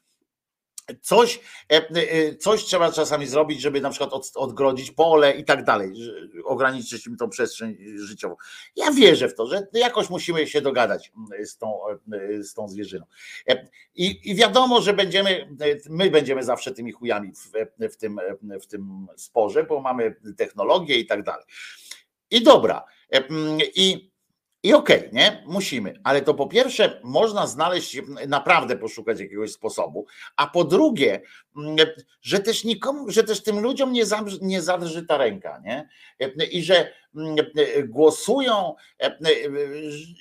[1.00, 1.40] Coś,
[1.72, 5.92] e, e, coś trzeba czasami zrobić, żeby na przykład odgrodzić pole i tak dalej,
[6.44, 8.36] ograniczyć im tą przestrzeń życiową.
[8.76, 12.68] Ja wierzę w to, że jakoś musimy się dogadać mm, z tą, e, z tą
[12.68, 13.04] zwierzyną.
[13.94, 15.56] I, I wiadomo, że będziemy,
[15.90, 17.52] my będziemy zawsze tymi chujami w,
[17.92, 18.20] w, tym,
[18.62, 21.44] w tym sporze, bo mamy technologię i tak dalej.
[22.30, 22.84] I dobra.
[23.74, 24.09] I
[24.62, 25.44] i okej, okay, nie?
[25.47, 27.97] Musimy, ale to po pierwsze można znaleźć,
[28.28, 30.06] naprawdę poszukać jakiegoś sposobu,
[30.36, 31.20] a po drugie,
[32.22, 35.89] że też nikomu, że też tym ludziom nie, zadrży, nie zadrży ta ręka, nie?
[36.50, 37.36] I że mm,
[37.89, 38.74] głosują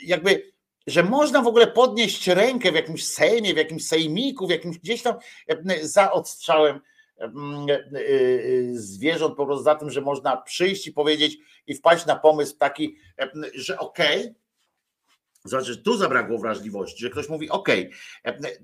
[0.03, 0.51] jakby
[0.87, 5.01] że można w ogóle podnieść rękę w jakimś sejmie, w jakimś sejmiku, w jakimś gdzieś
[5.01, 5.15] tam
[5.81, 6.79] za odstrzałem
[8.71, 12.97] zwierząt, po prostu za tym, że można przyjść i powiedzieć i wpaść na pomysł taki,
[13.55, 14.35] że okej, okay,
[15.45, 17.69] znaczy, tu zabrakło wrażliwości, że ktoś mówi: OK,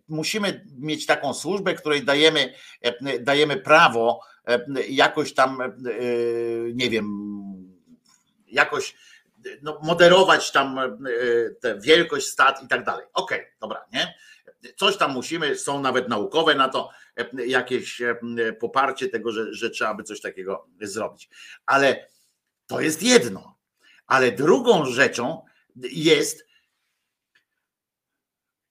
[0.08, 2.54] musimy mieć taką służbę, której dajemy,
[3.20, 4.20] dajemy prawo
[4.90, 5.58] jakoś tam,
[6.74, 7.06] nie wiem,
[8.48, 8.96] jakoś
[9.62, 10.98] no, moderować tam
[11.60, 13.06] tę wielkość stat i tak dalej.
[13.14, 14.14] OK, dobra, nie?
[14.76, 16.90] Coś tam musimy, są nawet naukowe na to
[17.48, 18.02] jakieś
[18.60, 21.30] poparcie tego, że, że trzeba by coś takiego zrobić.
[21.66, 22.08] Ale
[22.68, 23.58] to jest jedno.
[24.08, 25.46] Ale drugą rzeczą
[25.92, 26.46] jest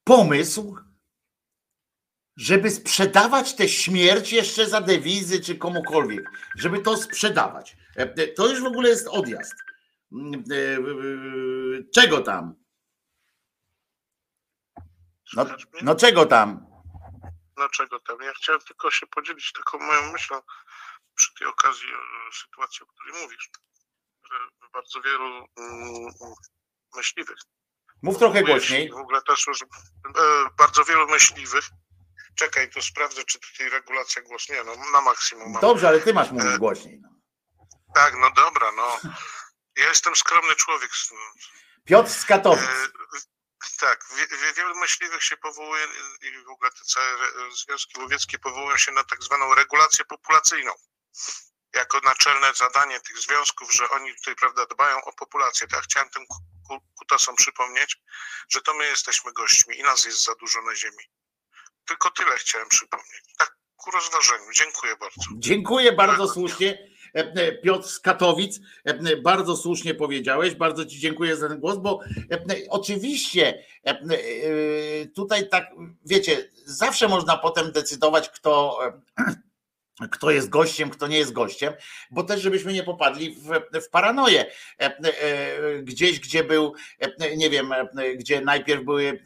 [0.05, 0.77] pomysł,
[2.37, 7.77] żeby sprzedawać tę śmierć jeszcze za dewizy czy komukolwiek, żeby to sprzedawać.
[8.37, 9.55] To już w ogóle jest odjazd.
[11.95, 12.55] Czego tam?
[15.37, 15.47] No,
[15.83, 16.74] no czego tam?
[17.57, 18.21] No czego tam?
[18.21, 20.41] Ja chciałem tylko się podzielić taką moją myślą
[21.15, 21.89] przy tej okazji
[22.33, 23.51] sytuacji, o której mówisz
[24.73, 26.13] bardzo wielu mm,
[26.97, 27.39] myśliwych.
[28.03, 28.91] Mów trochę głośniej.
[28.91, 29.67] W ogóle też już e,
[30.59, 31.65] bardzo wielu myśliwych.
[32.35, 35.53] Czekaj, tu sprawdzę, czy tutaj regulacja głośniej, no na maksimum.
[35.53, 35.61] Mam.
[35.61, 37.01] Dobrze, ale ty masz mówić e, głośniej.
[37.03, 37.09] No.
[37.95, 38.99] Tak, no dobra, no.
[39.77, 40.91] Ja jestem skromny człowiek.
[41.85, 42.69] Piotr z Katowic.
[43.81, 44.05] Tak,
[44.57, 45.87] wielu myśliwych się powołuje
[46.23, 47.17] i w ogóle te całe
[47.65, 50.73] związki łowieckie powołują się na tak zwaną regulację populacyjną
[51.75, 55.67] jako naczelne zadanie tych związków, że oni tutaj prawda, dbają o populację.
[55.69, 56.25] Tak, chciałem tym
[56.99, 57.97] kutasom przypomnieć,
[58.49, 61.05] że to my jesteśmy gośćmi i nas jest za dużo na ziemi.
[61.87, 63.23] Tylko tyle chciałem przypomnieć.
[63.39, 64.53] Tak ku rozważeniu.
[64.53, 65.21] Dziękuję bardzo.
[65.39, 66.94] Dziękuję bardzo słusznie.
[67.15, 71.77] E, e, Piotr z Katowic, e, bardzo słusznie powiedziałeś, bardzo Ci dziękuję za ten głos,
[71.79, 72.01] bo
[72.69, 73.65] oczywiście
[75.15, 75.71] tutaj tak,
[76.07, 78.79] wiecie, zawsze można potem decydować, kto
[80.11, 81.73] kto jest gościem, kto nie jest gościem,
[82.11, 84.47] bo też żebyśmy nie popadli w, w paranoję.
[85.83, 86.75] Gdzieś, gdzie był,
[87.37, 87.75] nie wiem,
[88.17, 89.25] gdzie najpierw były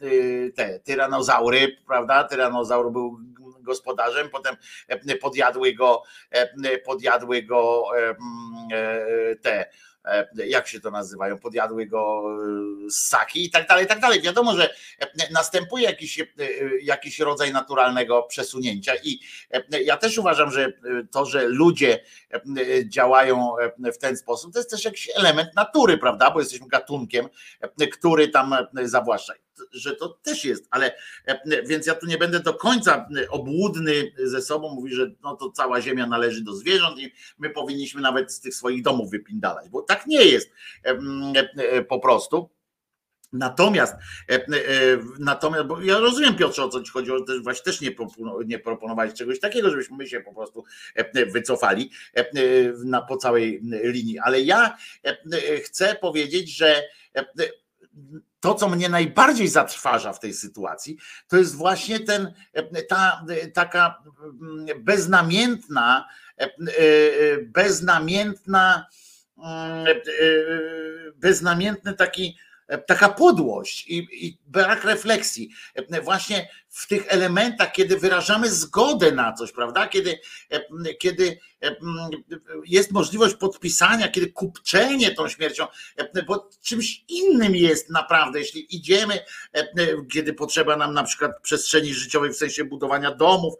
[0.55, 2.23] te tyranozaury, prawda?
[2.23, 3.19] Tyranozaur był
[3.61, 4.55] gospodarzem, potem
[5.21, 6.03] podjadły go,
[6.85, 7.83] podjadły go
[9.41, 9.69] te
[10.05, 12.23] E, jak się to nazywają, podjadły go
[12.87, 14.21] e, ssaki i tak dalej, i tak dalej.
[14.21, 16.23] Wiadomo, że e, następuje jakiś,
[16.81, 19.19] jakiś rodzaj naturalnego przesunięcia i
[19.83, 20.73] ja też uważam, że
[21.11, 22.03] to, że ludzie
[22.85, 23.53] działają
[23.93, 27.29] w ten sposób, to jest też jakiś element natury, prawda, bo jesteśmy gatunkiem,
[27.91, 29.33] który tam zawłaszcza.
[29.71, 30.95] Że to też jest, ale
[31.67, 35.81] więc ja tu nie będę do końca obłudny ze sobą, mówi, że no to cała
[35.81, 40.07] ziemia należy do zwierząt i my powinniśmy nawet z tych swoich domów wypindalać, bo tak
[40.07, 40.49] nie jest
[41.89, 42.49] po prostu.
[43.33, 43.95] Natomiast,
[44.29, 44.41] e, e,
[45.19, 47.95] natomiast, bo ja rozumiem Piotrze o co ci chodziło, też właśnie też nie,
[48.45, 48.59] nie
[49.13, 50.63] czegoś takiego, żebyśmy my się po prostu
[50.95, 51.91] e, wycofali
[52.85, 54.77] na, po całej linii, ale ja
[55.63, 56.83] chcę powiedzieć, że
[58.39, 62.33] to, co mnie najbardziej zatrważa w tej sytuacji, to jest właśnie ten,
[62.89, 64.03] ta taka
[64.79, 66.07] beznamiętna,
[67.45, 68.87] beznamiętna,
[71.15, 72.37] beznamiętny taki
[72.77, 75.49] taka podłość i, i, brak refleksji.
[76.03, 79.87] Właśnie w tych elementach, kiedy wyrażamy zgodę na coś, prawda?
[79.87, 80.19] Kiedy,
[80.99, 81.39] kiedy
[82.65, 85.67] jest możliwość podpisania, kiedy kupczenie tą śmiercią,
[86.27, 89.19] bo czymś innym jest naprawdę, jeśli idziemy,
[90.13, 93.53] kiedy potrzeba nam na przykład przestrzeni życiowej w sensie budowania domów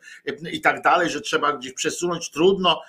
[0.51, 2.81] i tak dalej, że trzeba gdzieś przesunąć, trudno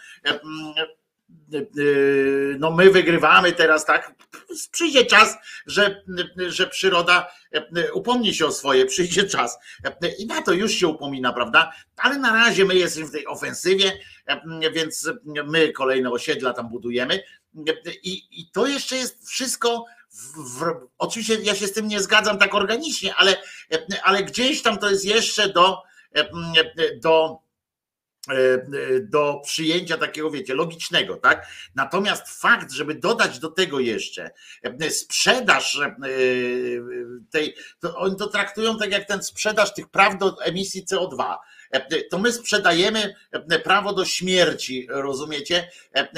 [2.58, 4.14] no my wygrywamy teraz, tak?
[4.70, 5.36] Przyjdzie czas,
[5.66, 6.02] że,
[6.36, 7.32] że przyroda
[7.92, 9.58] upomni się o swoje, przyjdzie czas
[10.18, 11.72] i na to już się upomina, prawda?
[11.96, 13.92] Ale na razie my jesteśmy w tej ofensywie,
[14.74, 15.10] więc
[15.46, 17.22] my kolejne osiedla tam budujemy
[18.02, 19.84] i, i to jeszcze jest wszystko.
[20.12, 23.36] W, w, oczywiście ja się z tym nie zgadzam tak organicznie, ale,
[24.02, 25.82] ale gdzieś tam to jest jeszcze do,
[26.96, 27.38] do
[29.00, 31.46] do przyjęcia takiego, wiecie, logicznego, tak?
[31.74, 34.30] Natomiast fakt, żeby dodać do tego jeszcze
[34.62, 35.80] e, sprzedaż
[37.30, 41.36] tej, to oni to traktują tak jak ten sprzedaż tych praw do emisji CO2
[42.10, 43.14] to my sprzedajemy
[43.64, 45.70] prawo do śmierci, rozumiecie,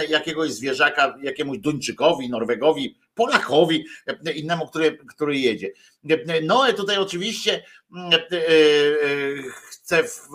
[0.08, 3.84] jakiegoś zwierzaka, jakiemuś Duńczykowi, Norwegowi, Polakowi,
[4.34, 5.72] innemu, który, który jedzie.
[6.42, 7.64] Noe tutaj oczywiście
[9.70, 10.28] chce w,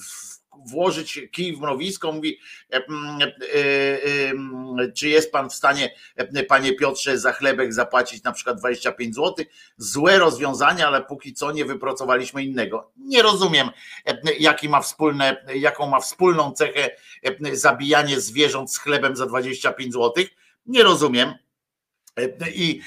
[0.00, 2.38] w włożyć kij w mrowisko, mówi,
[2.72, 2.82] e, e,
[4.80, 5.94] e, czy jest pan w stanie,
[6.48, 9.44] panie Piotrze, za chlebek zapłacić na przykład 25 zł.
[9.76, 12.90] Złe rozwiązanie, ale póki co nie wypracowaliśmy innego.
[12.96, 13.70] Nie rozumiem,
[14.38, 16.90] jaki ma wspólne, jaką ma wspólną cechę
[17.52, 20.24] zabijanie zwierząt z chlebem za 25 zł.
[20.66, 21.34] Nie rozumiem.
[22.54, 22.80] I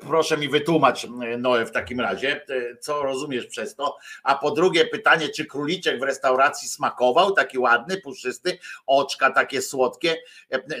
[0.00, 1.06] proszę mi wytłumacz,
[1.38, 2.46] Noe, w takim razie,
[2.80, 3.96] co rozumiesz przez to.
[4.22, 10.16] A po drugie, pytanie, czy króliczek w restauracji smakował, taki ładny, puszysty, oczka takie słodkie.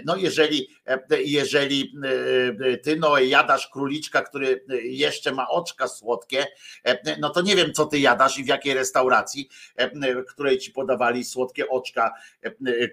[0.04, 0.68] No, jeżeli,
[1.24, 1.94] jeżeli
[2.82, 6.46] ty, Noe, jadasz króliczka, który jeszcze ma oczka słodkie,
[7.20, 9.48] no to nie wiem, co ty jadasz i w jakiej restauracji,
[10.28, 12.12] której ci podawali słodkie oczka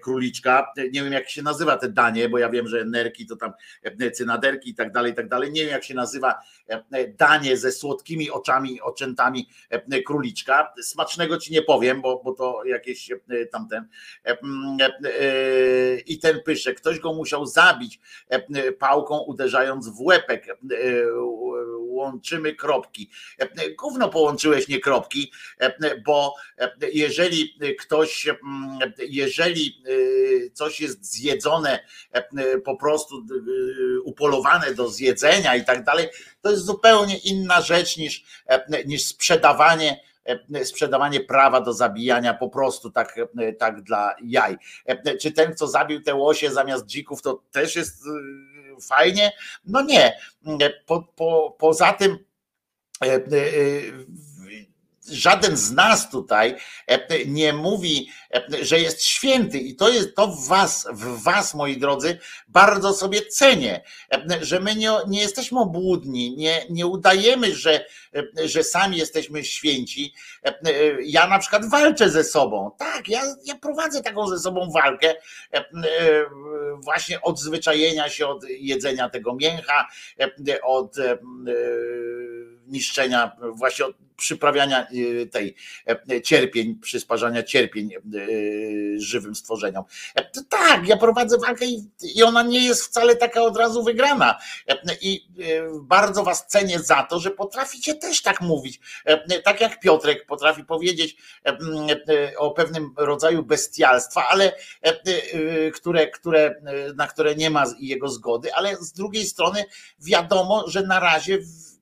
[0.02, 0.72] króliczka.
[0.76, 3.52] Nie wiem, jak się nazywa te danie, bo ja wiem, że nerki to tam
[4.12, 5.52] cynaderki i tak dalej, i tak dalej.
[5.52, 6.38] Nie wiem, jak się nazywa
[7.18, 10.72] danie ze słodkimi oczami, oczętami e, króliczka.
[10.82, 13.10] Smacznego ci nie powiem, bo, bo to jakieś
[13.52, 13.88] tamten.
[16.06, 18.00] I ten pyszek, ktoś go musiał zabić
[18.78, 20.58] pałką, uderzając w łepek.
[21.78, 23.10] Łączymy kropki.
[23.78, 25.32] Gówno połączyłeś, nie kropki,
[26.04, 26.34] bo
[26.92, 28.28] jeżeli ktoś,
[28.98, 29.82] jeżeli
[30.54, 31.80] coś jest zjedzone
[32.64, 33.26] po prostu
[34.04, 36.08] upolowane, do zjedzenia i tak dalej,
[36.40, 40.00] to jest zupełnie inna rzecz niż, e, niż sprzedawanie
[40.54, 44.56] e, sprzedawanie prawa do zabijania po prostu tak, e, tak dla jaj.
[45.20, 48.02] Czy ten, kto zabił te łosie zamiast dzików, to też jest
[48.88, 49.32] fajnie?
[49.64, 50.16] No nie.
[50.86, 52.18] Po, po, poza tym
[55.10, 56.56] żaden z nas tutaj
[56.86, 61.54] e, nie mówi, e, że jest święty i to jest to w was, w was,
[61.54, 63.80] moi drodzy, bardzo sobie cenię,
[64.12, 67.84] e, że my nie, nie jesteśmy obłudni, nie, nie udajemy, że,
[68.44, 70.14] że sami jesteśmy święci.
[71.02, 72.70] Ja na przykład walczę ze sobą.
[72.78, 75.14] Tak, ja, ja prowadzę taką ze sobą walkę
[76.74, 79.88] właśnie od zwyczajenia się od jedzenia tego mięcha,
[80.62, 80.96] od
[82.66, 85.54] niszczenia, właśnie od przyprawiania y, tej
[86.10, 87.98] e, cierpień, przysparzania cierpień e,
[88.96, 89.84] żywym stworzeniom.
[90.14, 91.64] E, tak, ja prowadzę walkę
[92.14, 94.38] i ona nie jest wcale taka od razu wygrana.
[95.00, 95.26] I
[95.82, 98.80] bardzo was cenię za to, że potraficie też tak mówić.
[99.44, 101.16] Tak jak Piotrek potrafi powiedzieć
[102.36, 104.52] o pewnym rodzaju bestialstwa, ale
[105.74, 106.54] które, które,
[106.96, 109.64] na które nie ma jego zgody, ale z drugiej strony
[109.98, 111.38] wiadomo, że na razie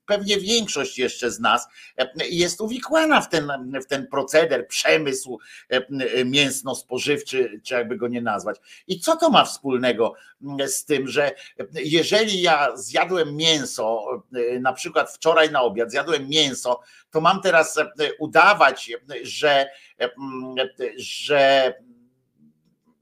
[0.09, 1.67] pewnie większość jeszcze z nas
[2.29, 3.51] jest uwikłana w ten,
[3.83, 5.39] w ten proceder, przemysł
[6.25, 8.57] mięsno-spożywczy, czy jakby go nie nazwać.
[8.87, 10.13] I co to ma wspólnego
[10.67, 11.31] z tym, że
[11.73, 14.05] jeżeli ja zjadłem mięso,
[14.59, 16.79] na przykład wczoraj na obiad zjadłem mięso,
[17.11, 17.79] to mam teraz
[18.19, 18.91] udawać,
[19.23, 19.69] że,
[20.97, 21.73] że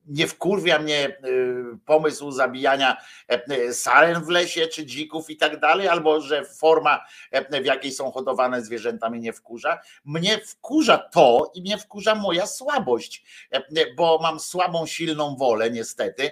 [0.08, 5.88] nie wkurwia mnie y, pomysł zabijania e, saren w lesie czy dzików i tak dalej,
[5.88, 9.80] albo że forma, e, w jakiej są hodowane zwierzęta mnie nie wkurza.
[10.06, 16.32] Mnie wkurza to i mnie wkurza moja słabość, e, bo mam słabą, silną wolę niestety,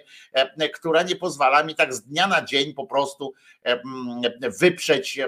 [0.74, 3.34] która nie pozwala mi tak z dnia na dzień po prostu
[4.60, 5.20] wyprzeć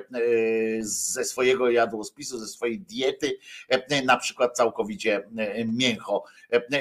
[0.80, 3.38] ze swojego jadłospisu, ze swojej diety,
[4.06, 5.28] na przykład całkowicie
[5.66, 6.24] mięcho.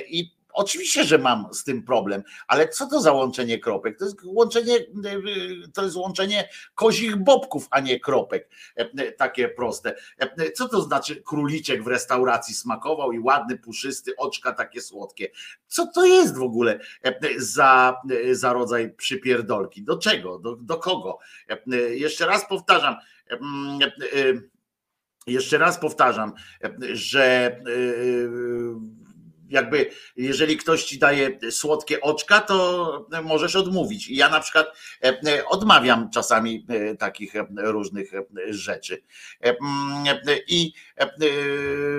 [0.09, 3.99] I Oczywiście, że mam z tym problem, ale co to za łączenie kropek?
[3.99, 4.79] To jest łączenie,
[5.75, 8.49] to jest łączenie kozich bobków, a nie kropek.
[9.19, 9.95] Takie proste.
[10.55, 15.29] Co to znaczy króliczek w restauracji smakował i ładny, puszysty, oczka takie słodkie?
[15.67, 16.79] Co to jest w ogóle
[17.37, 17.97] za,
[18.33, 19.83] za rodzaj przypierdolki?
[19.83, 20.39] Do czego?
[20.39, 21.19] Do, do kogo?
[21.91, 22.97] Jeszcze raz powtarzam.
[25.27, 26.33] Jeszcze raz powtarzam,
[26.93, 27.57] że
[29.49, 34.09] jakby jeżeli ktoś ci daje słodkie oczka, to możesz odmówić.
[34.09, 34.67] I ja na przykład
[35.03, 38.13] e, e, odmawiam czasami e, takich różnych
[38.49, 39.03] rzeczy.
[39.41, 40.17] Mm,
[40.49, 40.73] I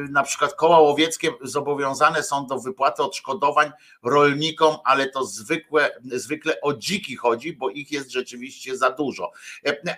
[0.09, 3.71] na przykład koła łowieckie zobowiązane są do wypłaty odszkodowań
[4.03, 9.31] rolnikom, ale to zwykłe, zwykle o dziki chodzi, bo ich jest rzeczywiście za dużo.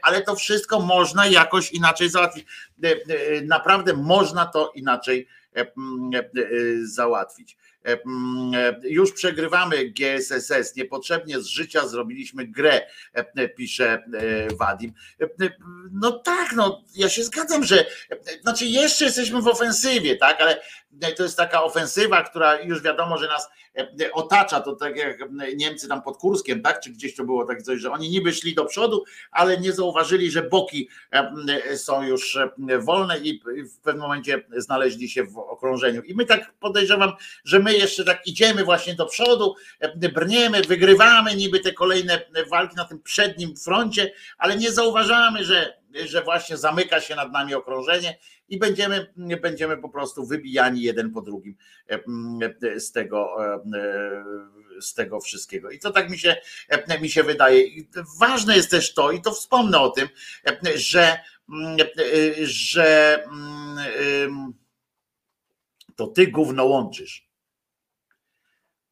[0.02, 2.46] Ale to wszystko można jakoś inaczej załatwić.
[3.44, 5.28] Naprawdę można to inaczej
[6.84, 7.58] załatwić.
[8.84, 12.82] Już przegrywamy GSSS, niepotrzebnie z życia zrobiliśmy grę,
[13.56, 14.04] pisze
[14.58, 14.94] Wadim.
[15.92, 17.86] No tak, no ja się zgadzam, że
[18.42, 20.62] znaczy jeszcze jesteśmy w ofensywie, tak, ale
[21.18, 23.50] to jest taka ofensywa, która już wiadomo, że nas
[24.14, 25.18] otacza, to tak jak
[25.56, 28.56] Niemcy tam pod Kurskiem, tak, czy gdzieś to było tak coś, że oni niby szli
[28.56, 30.90] do przodu, ale nie zauważyli, że boki
[31.76, 32.38] są już
[32.80, 36.02] wolne i w pewnym momencie znaleźli się w okrążeniu.
[36.02, 37.12] I my tak podejrzewam,
[37.46, 39.56] że my jeszcze tak idziemy właśnie do przodu,
[40.14, 46.24] brniemy, wygrywamy niby te kolejne walki na tym przednim froncie, ale nie zauważamy, że że
[46.24, 48.18] właśnie zamyka się nad nami okrążenie
[48.50, 51.56] i będziemy, będziemy po prostu wybijani jeden po drugim
[52.78, 53.36] z tego,
[54.82, 55.72] z tego wszystkiego.
[55.72, 56.36] I to tak mi się,
[57.02, 57.64] mi się wydaje.
[58.20, 60.08] Ważne jest też to, i to wspomnę o tym,
[60.76, 61.20] że,
[62.42, 63.24] że
[65.96, 67.29] to ty gówno łączysz.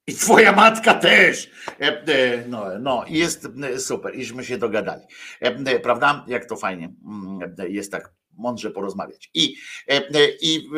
[0.08, 1.50] I twoja matka też.
[2.48, 5.02] No, no i jest super, iśmy się dogadali.
[5.84, 6.26] Prawda?
[6.28, 6.94] Jak to fajnie
[7.68, 9.30] jest tak mądrze porozmawiać.
[9.34, 9.56] I,
[10.42, 10.70] i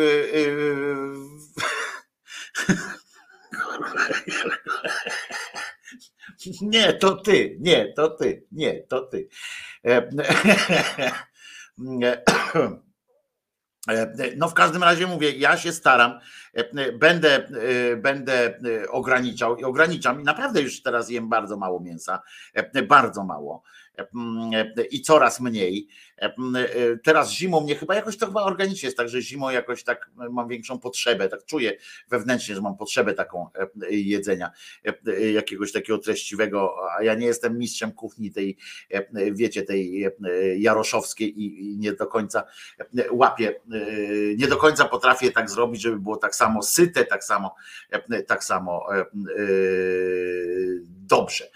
[6.61, 9.27] nie, to ty, nie, to ty, nie, to ty.
[14.37, 16.19] No w każdym razie mówię, ja się staram,
[16.93, 17.47] będę,
[17.97, 18.53] będę
[18.89, 22.21] ograniczał i ograniczam i naprawdę już teraz jem bardzo mało mięsa,
[22.87, 23.63] bardzo mało
[24.91, 25.87] i coraz mniej.
[27.03, 30.47] Teraz zimą mnie chyba jakoś to chyba organicznie jest tak, że zimą jakoś tak mam
[30.47, 31.77] większą potrzebę, tak czuję
[32.09, 33.47] wewnętrznie, że mam potrzebę taką
[33.89, 34.51] jedzenia,
[35.33, 38.57] jakiegoś takiego treściwego, a ja nie jestem mistrzem kuchni tej,
[39.31, 40.05] wiecie, tej
[40.57, 42.43] jaroszowskiej i nie do końca
[43.11, 43.61] łapię,
[44.37, 47.55] nie do końca potrafię tak zrobić, żeby było tak samo syte, tak samo,
[48.27, 48.85] tak samo
[51.09, 51.49] dobrze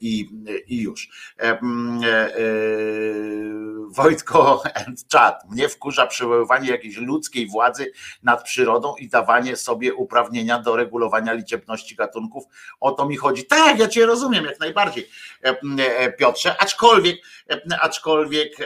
[0.00, 0.28] i,
[0.66, 1.08] i już.
[3.88, 5.50] Wojtko and Chat.
[5.50, 7.92] Mnie wkurza przywoływanie jakiejś ludzkiej władzy
[8.22, 12.44] nad przyrodą i dawanie sobie uprawnienia do regulowania liczebności gatunków.
[12.80, 13.44] O to mi chodzi.
[13.46, 15.08] Tak, ja cię rozumiem jak najbardziej,
[16.18, 17.16] Piotrze, aczkolwiek,
[17.80, 18.56] aczkolwiek,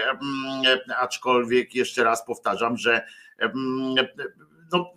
[0.96, 3.06] aczkolwiek jeszcze raz powtarzam, że
[4.72, 4.90] no,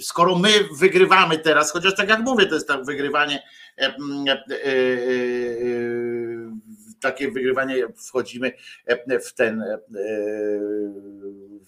[0.00, 3.42] skoro my wygrywamy teraz, chociaż tak jak mówię, to jest tak wygrywanie
[7.00, 8.52] takie wygrywanie wchodzimy
[9.22, 9.64] w ten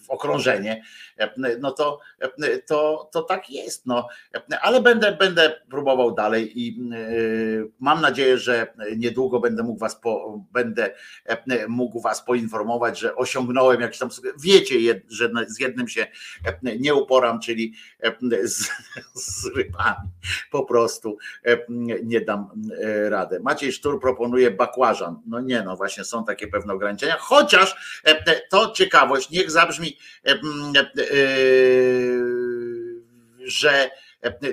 [0.03, 0.83] w okrążenie,
[1.61, 2.01] no to,
[2.67, 3.87] to, to tak jest.
[3.87, 4.09] No.
[4.63, 6.91] Ale będę, będę próbował dalej i
[7.81, 10.91] mam nadzieję, że niedługo będę mógł was po, będę
[11.69, 14.09] mógł was poinformować, że osiągnąłem jakiś tam
[14.43, 16.07] wiecie, że z jednym się
[16.81, 17.75] nie uporam, czyli
[18.43, 18.71] z,
[19.15, 20.09] z rybami.
[20.51, 21.19] Po prostu
[22.03, 22.49] nie dam
[23.09, 23.41] radę.
[23.41, 25.23] Maciej Sztur proponuje bakłażan.
[25.27, 28.03] No nie, no właśnie są takie pewne ograniczenia, chociaż
[28.51, 29.88] to ciekawość, niech zabrzmi,
[33.47, 33.91] że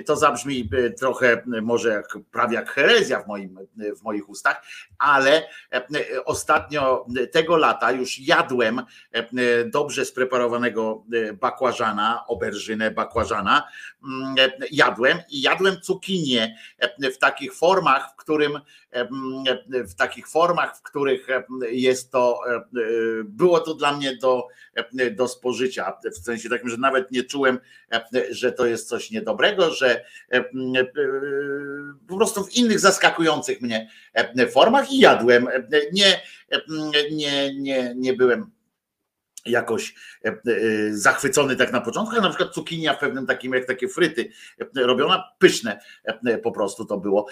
[0.06, 3.58] to zabrzmi trochę może jak, prawie jak herezja w, moim,
[3.98, 4.62] w moich ustach,
[4.98, 5.48] ale
[6.24, 8.82] ostatnio tego lata już jadłem
[9.66, 11.04] dobrze spreparowanego
[11.40, 13.68] bakłażana, oberżynę bakłażana.
[14.70, 16.56] Jadłem i jadłem cukinię
[17.14, 18.60] w takich formach, w którym
[19.70, 21.26] w takich formach, w których
[21.70, 22.40] jest to,
[23.24, 24.48] było to dla mnie do,
[25.10, 25.92] do spożycia.
[26.04, 27.58] W sensie takim, że nawet nie czułem,
[28.30, 30.04] że to jest coś niedobrego, że
[32.08, 33.88] po prostu w innych zaskakujących mnie
[34.52, 35.48] formach i jadłem.
[35.92, 36.20] Nie,
[37.10, 38.55] nie, nie, nie byłem
[39.46, 39.94] jakoś
[40.24, 40.34] e, e,
[40.92, 44.30] zachwycony tak na początku, ale na przykład cukinia w pewnym takim, jak takie fryty
[44.74, 47.26] robiona, pyszne e, po prostu to było.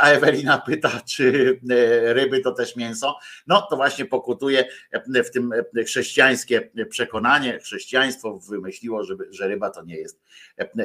[0.00, 1.60] A Ewelina pyta, czy
[2.02, 3.18] ryby to też mięso?
[3.46, 4.64] No to właśnie pokutuje
[5.04, 5.50] w tym
[5.86, 10.20] chrześcijańskie przekonanie, chrześcijaństwo wymyśliło, że ryba to nie jest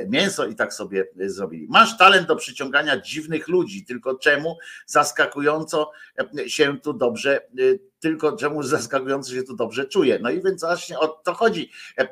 [0.08, 1.68] mięso i tak sobie zrobili.
[1.70, 5.92] Masz talent do przyciągania dziwnych ludzi, tylko czemu zaskakująco
[6.48, 7.42] się tu dobrze
[8.00, 10.20] tylko czemu zaskakująco się tu dobrze czuję.
[10.22, 11.72] No i więc właśnie o to chodzi,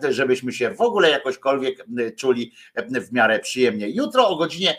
[0.09, 1.85] żebyśmy się w ogóle jakośkolwiek
[2.17, 2.53] czuli
[2.91, 3.89] w miarę przyjemnie.
[3.89, 4.77] Jutro o godzinie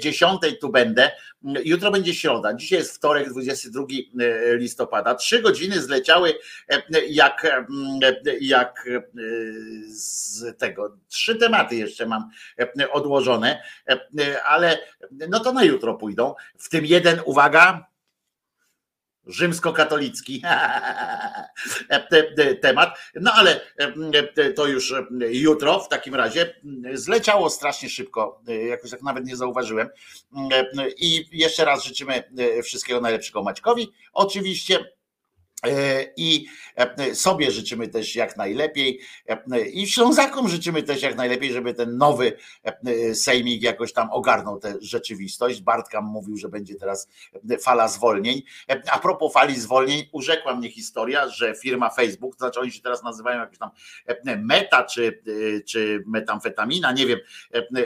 [0.00, 1.10] 10 tu będę.
[1.64, 2.54] Jutro będzie środa.
[2.54, 3.84] Dzisiaj jest wtorek, 22
[4.52, 5.14] listopada.
[5.14, 6.34] Trzy godziny zleciały
[7.08, 7.46] jak,
[8.40, 8.88] jak
[9.88, 10.96] z tego.
[11.08, 12.30] Trzy tematy jeszcze mam
[12.92, 13.62] odłożone,
[14.46, 14.78] ale
[15.28, 16.34] no to na jutro pójdą.
[16.58, 17.87] W tym jeden, uwaga,
[19.28, 20.42] rzymskokatolicki
[22.62, 22.98] temat.
[23.14, 23.60] No ale
[24.56, 24.94] to już
[25.30, 26.54] jutro w takim razie
[26.92, 29.88] zleciało strasznie szybko, jakoś tak nawet nie zauważyłem.
[30.96, 32.22] I jeszcze raz życzymy
[32.62, 33.92] wszystkiego najlepszego Maćkowi.
[34.12, 34.97] Oczywiście E,
[36.16, 36.46] I
[36.76, 41.96] e, sobie życzymy też jak najlepiej, e, i Ślązakom życzymy też jak najlepiej, żeby ten
[41.96, 42.32] nowy
[43.14, 45.62] sejmik jakoś tam ogarnął tę rzeczywistość.
[45.62, 47.08] Bartka mówił, że będzie teraz
[47.62, 48.42] fala zwolnień.
[48.90, 53.02] A propos fali zwolnień, urzekła mnie historia, że firma Facebook, to znaczy oni się teraz
[53.02, 53.70] nazywają jakoś tam
[54.38, 55.22] Meta czy,
[55.68, 57.18] czy metamfetamina, nie wiem,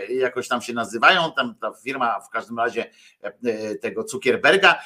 [0.09, 2.91] jakoś tam się nazywają, tam ta firma w każdym razie
[3.81, 4.79] tego Zuckerberga,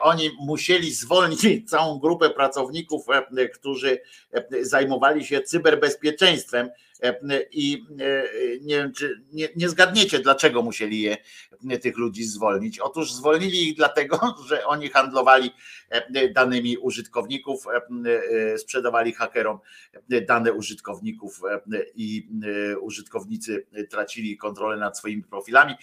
[0.00, 3.06] oni musieli zwolnić całą grupę grupę pracowników,
[3.36, 3.98] e, którzy
[4.32, 6.70] e, zajmowali się cyberbezpieczeństwem
[7.02, 8.24] E, I e,
[8.60, 11.16] nie czy nie, nie zgadniecie, dlaczego musieli je,
[11.82, 12.78] tych ludzi zwolnić.
[12.78, 15.50] Otóż zwolnili ich dlatego, że oni handlowali
[15.85, 15.85] e,
[16.34, 17.64] danymi użytkowników,
[18.56, 19.58] sprzedawali hakerom
[20.28, 21.40] dane użytkowników
[21.94, 22.28] i
[22.80, 25.74] użytkownicy tracili kontrolę nad swoimi profilami,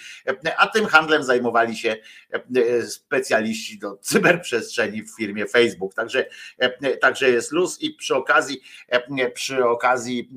[0.58, 1.98] a tym handlem zajmowali się
[2.88, 5.94] specjaliści do cyberprzestrzeni w firmie Facebook.
[5.94, 6.26] Także,
[7.02, 8.62] także jest luz i przy okazji,
[9.34, 10.30] przy okazji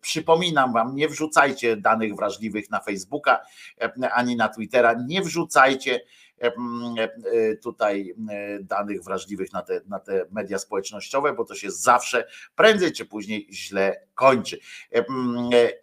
[0.00, 3.40] Przypominam Wam, nie wrzucajcie danych wrażliwych na Facebooka
[3.80, 6.00] e, ani na Twittera, nie wrzucajcie e, e,
[7.62, 8.14] tutaj
[8.60, 13.48] danych wrażliwych na te, na te media społecznościowe, bo to się zawsze prędzej czy później
[13.52, 14.58] źle kończy.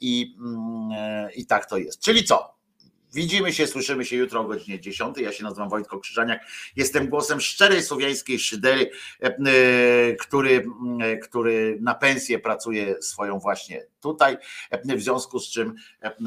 [0.01, 0.37] I,
[1.35, 1.99] i tak to jest.
[1.99, 2.60] Czyli co?
[3.13, 5.17] Widzimy się, słyszymy się jutro o godzinie 10.
[5.17, 6.41] Ja się nazywam Wojtko Krzyżaniak.
[6.75, 8.91] Jestem głosem szczerej słowiańskiej szydery,
[9.23, 10.65] e, e, który,
[11.01, 14.37] e, który na pensję pracuje swoją właśnie tutaj.
[14.83, 15.75] W związku z czym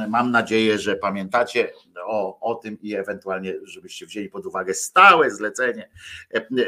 [0.09, 1.73] mam nadzieję, że pamiętacie
[2.05, 5.89] o, o tym i ewentualnie, żebyście wzięli pod uwagę stałe zlecenie,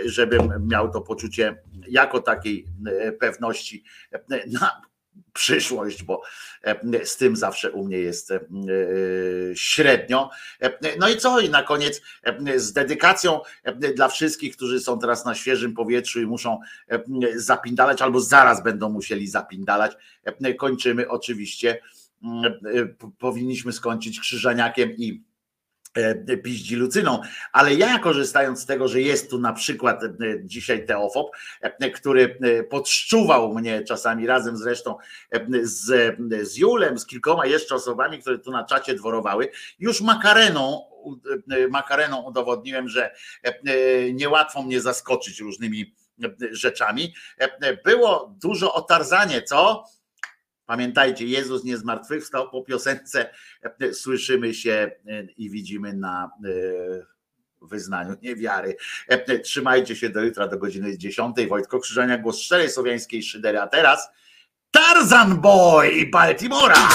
[0.04, 2.66] żebym miał to poczucie jako takiej
[3.18, 3.84] pewności
[4.46, 4.82] na
[5.32, 6.22] przyszłość, bo
[6.64, 8.40] e, z tym zawsze u mnie jest e,
[9.54, 10.30] średnio.
[10.62, 11.40] E, no i co?
[11.40, 12.02] I na koniec
[12.56, 13.40] z dedykacją
[13.94, 16.60] dla wszystkich, którzy są teraz na świeżym powietrzu i muszą
[17.34, 19.92] zapindalać, albo zaraz będą musieli zapindalać.
[20.58, 21.80] Kończymy oczywiście.
[23.18, 25.22] Powinniśmy skończyć krzyżaniakiem i
[26.44, 27.20] piździ Lucyną,
[27.52, 30.10] ale ja korzystając z tego, że jest tu na przykład e,
[30.44, 32.39] dzisiaj Teofob, e, który
[32.70, 34.97] podszczuwał mnie czasami razem zresztą
[35.62, 40.83] z, z Julem, z kilkoma jeszcze osobami, które tu na czacie dworowały, już makareną
[41.70, 43.15] makareną udowodniłem, że
[44.12, 45.94] niełatwo mnie zaskoczyć różnymi
[46.50, 47.15] rzeczami.
[47.84, 49.84] Było dużo o Tarzanie, co?
[50.66, 52.50] Pamiętajcie, Jezus nie zmartwychwstał.
[52.50, 53.30] Po piosence
[53.80, 56.30] e, słyszymy się e, i widzimy na
[57.62, 58.76] wyznaniu niewiary.
[59.42, 61.36] Trzymajcie się do jutra do godziny 10.
[61.48, 63.60] Wojtko Krzyżania, głos szczerej słowiańskiej szydery.
[63.60, 64.08] A teraz
[64.70, 66.88] Tarzan Boy Baltimora.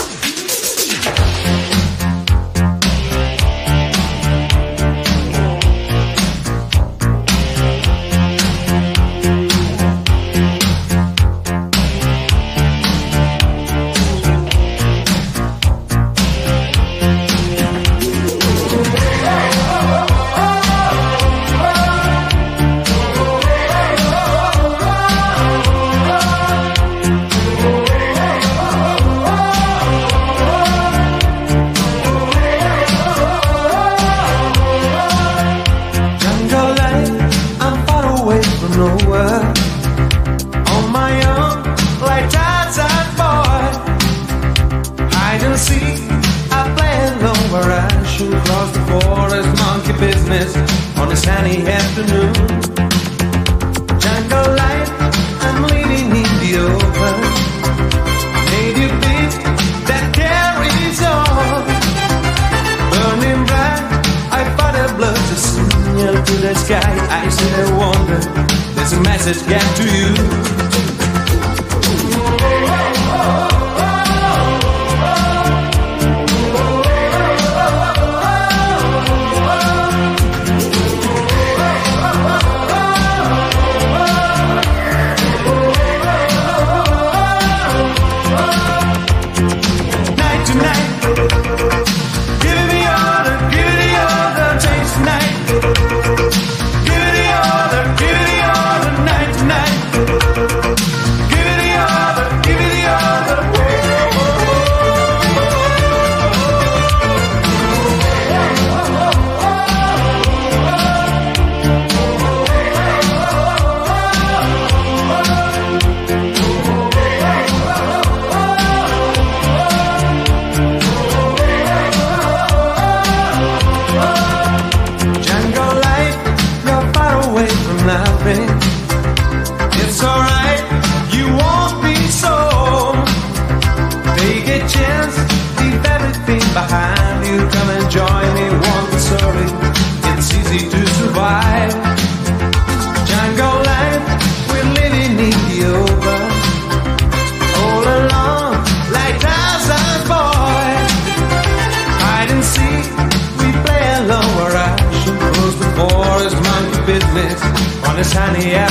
[158.44, 158.71] yeah.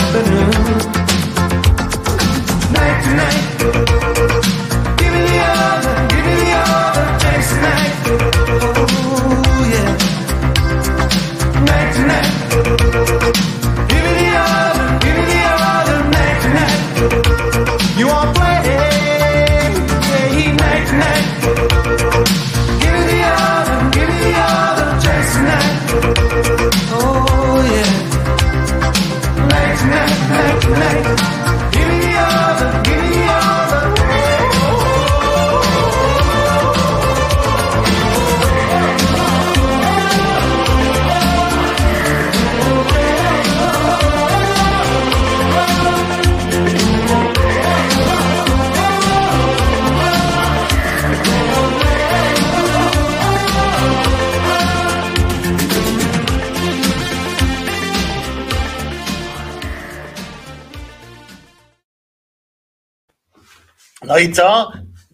[64.20, 64.72] I co?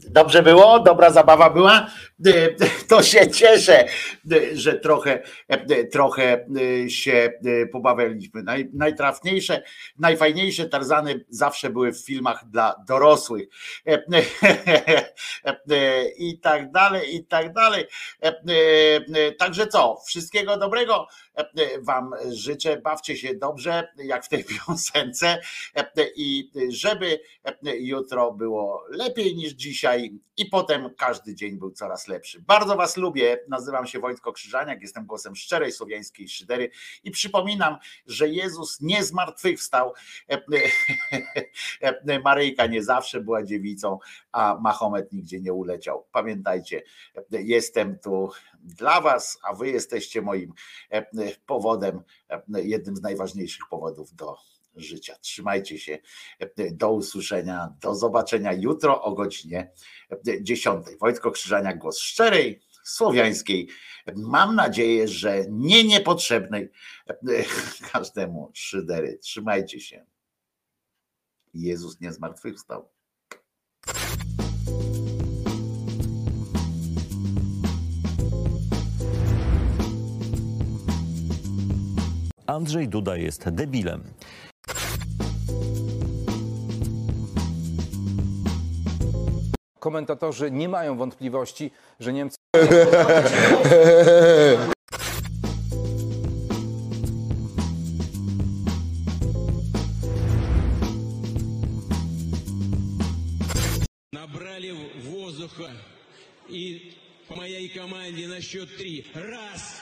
[0.09, 0.81] Dobrze było?
[0.81, 1.87] Dobra zabawa była?
[2.89, 3.85] To się cieszę,
[4.53, 5.23] że trochę,
[5.93, 6.47] trochę
[6.89, 7.33] się
[7.73, 8.43] pobawialiśmy.
[8.43, 9.63] Naj, najtrafniejsze,
[9.99, 13.49] najfajniejsze Tarzany zawsze były w filmach dla dorosłych.
[16.19, 17.85] I tak dalej, i tak dalej.
[19.39, 20.03] Także co?
[20.07, 21.07] Wszystkiego dobrego
[21.81, 22.77] Wam życzę.
[22.77, 25.41] Bawcie się dobrze, jak w tej piosence
[26.17, 27.21] i żeby
[27.79, 32.41] jutro było lepiej niż dzisiaj i potem każdy dzień był coraz lepszy.
[32.41, 33.39] Bardzo Was lubię.
[33.49, 36.71] Nazywam się Wojtko Krzyżaniak, jestem głosem szczerej słowiańskiej szydery
[37.05, 39.93] i przypominam, że Jezus nie zmartwychwstał.
[42.25, 43.99] Maryjka nie zawsze była dziewicą,
[44.33, 46.07] a Mahomet nigdzie nie uleciał.
[46.13, 46.83] Pamiętajcie,
[47.31, 48.31] jestem tu
[48.61, 50.53] dla Was, a Wy jesteście moim
[51.47, 52.03] powodem,
[52.49, 54.37] jednym z najważniejszych powodów do
[54.77, 55.17] życia.
[55.21, 55.99] Trzymajcie się.
[56.73, 59.73] Do usłyszenia, do zobaczenia jutro o godzinie
[60.41, 60.87] 10.
[61.01, 63.69] Wojtko Krzyżania, głos szczerej, słowiańskiej.
[64.15, 66.71] Mam nadzieję, że nie niepotrzebnej
[67.93, 69.19] każdemu szydery.
[69.19, 70.07] Trzymajcie się.
[71.55, 72.89] Jezus nie zmartwychwstał.
[82.47, 84.05] Andrzej Duda jest debilem.
[89.79, 91.71] Komentatorzy nie mają wątpliwości,
[92.01, 92.36] że Niemcy.
[104.13, 105.71] Набрали воздуха
[106.49, 106.95] и
[107.29, 109.05] по моей команде на счет три.
[109.15, 109.76] Раз,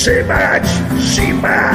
[0.00, 0.62] wytrzymać
[0.98, 1.70] zima.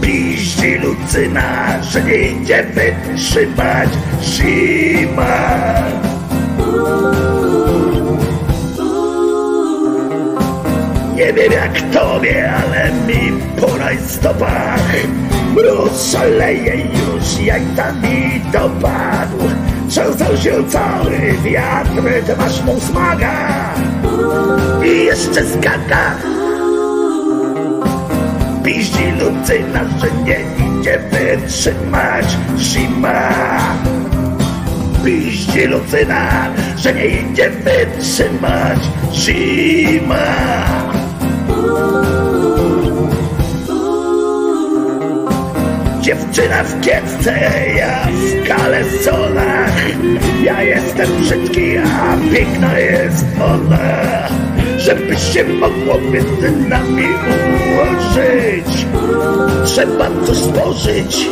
[0.00, 3.88] Piździ Lucyna, że nie idzie wytrzymać
[4.22, 5.48] zima.
[11.14, 14.92] Nie wiem jak tobie, ale mi po rajstopach
[15.54, 19.38] Mróz szaleje już, jajcami dopadł
[19.88, 23.74] Trzęsał się cały wiatr, ty masz mu smaga
[24.84, 26.37] I jeszcze skaka
[28.68, 32.26] Piździ Lucyna, że nie idzie wytrzymać
[32.58, 33.32] zima.
[35.04, 38.78] Piździ Lucyna, że nie idzie wytrzymać
[39.12, 40.24] zima.
[46.00, 47.34] Dziewczyna w kiecce,
[47.76, 49.72] ja w kalesonach.
[50.42, 54.47] Ja jestem brzydki, a piękna jest ona
[54.78, 58.86] Żeby się mogło między nami ułożyć.
[59.64, 61.28] Trzeba coś stworzyć.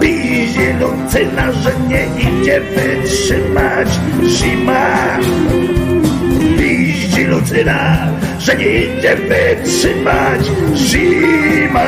[0.00, 3.88] Pizie Lucyna, że nie idzie wytrzymać.
[4.26, 5.18] Zima.
[6.58, 8.06] Piździ Lucyna,
[8.38, 10.40] że nie idzie wytrzymać.
[10.74, 11.82] Zima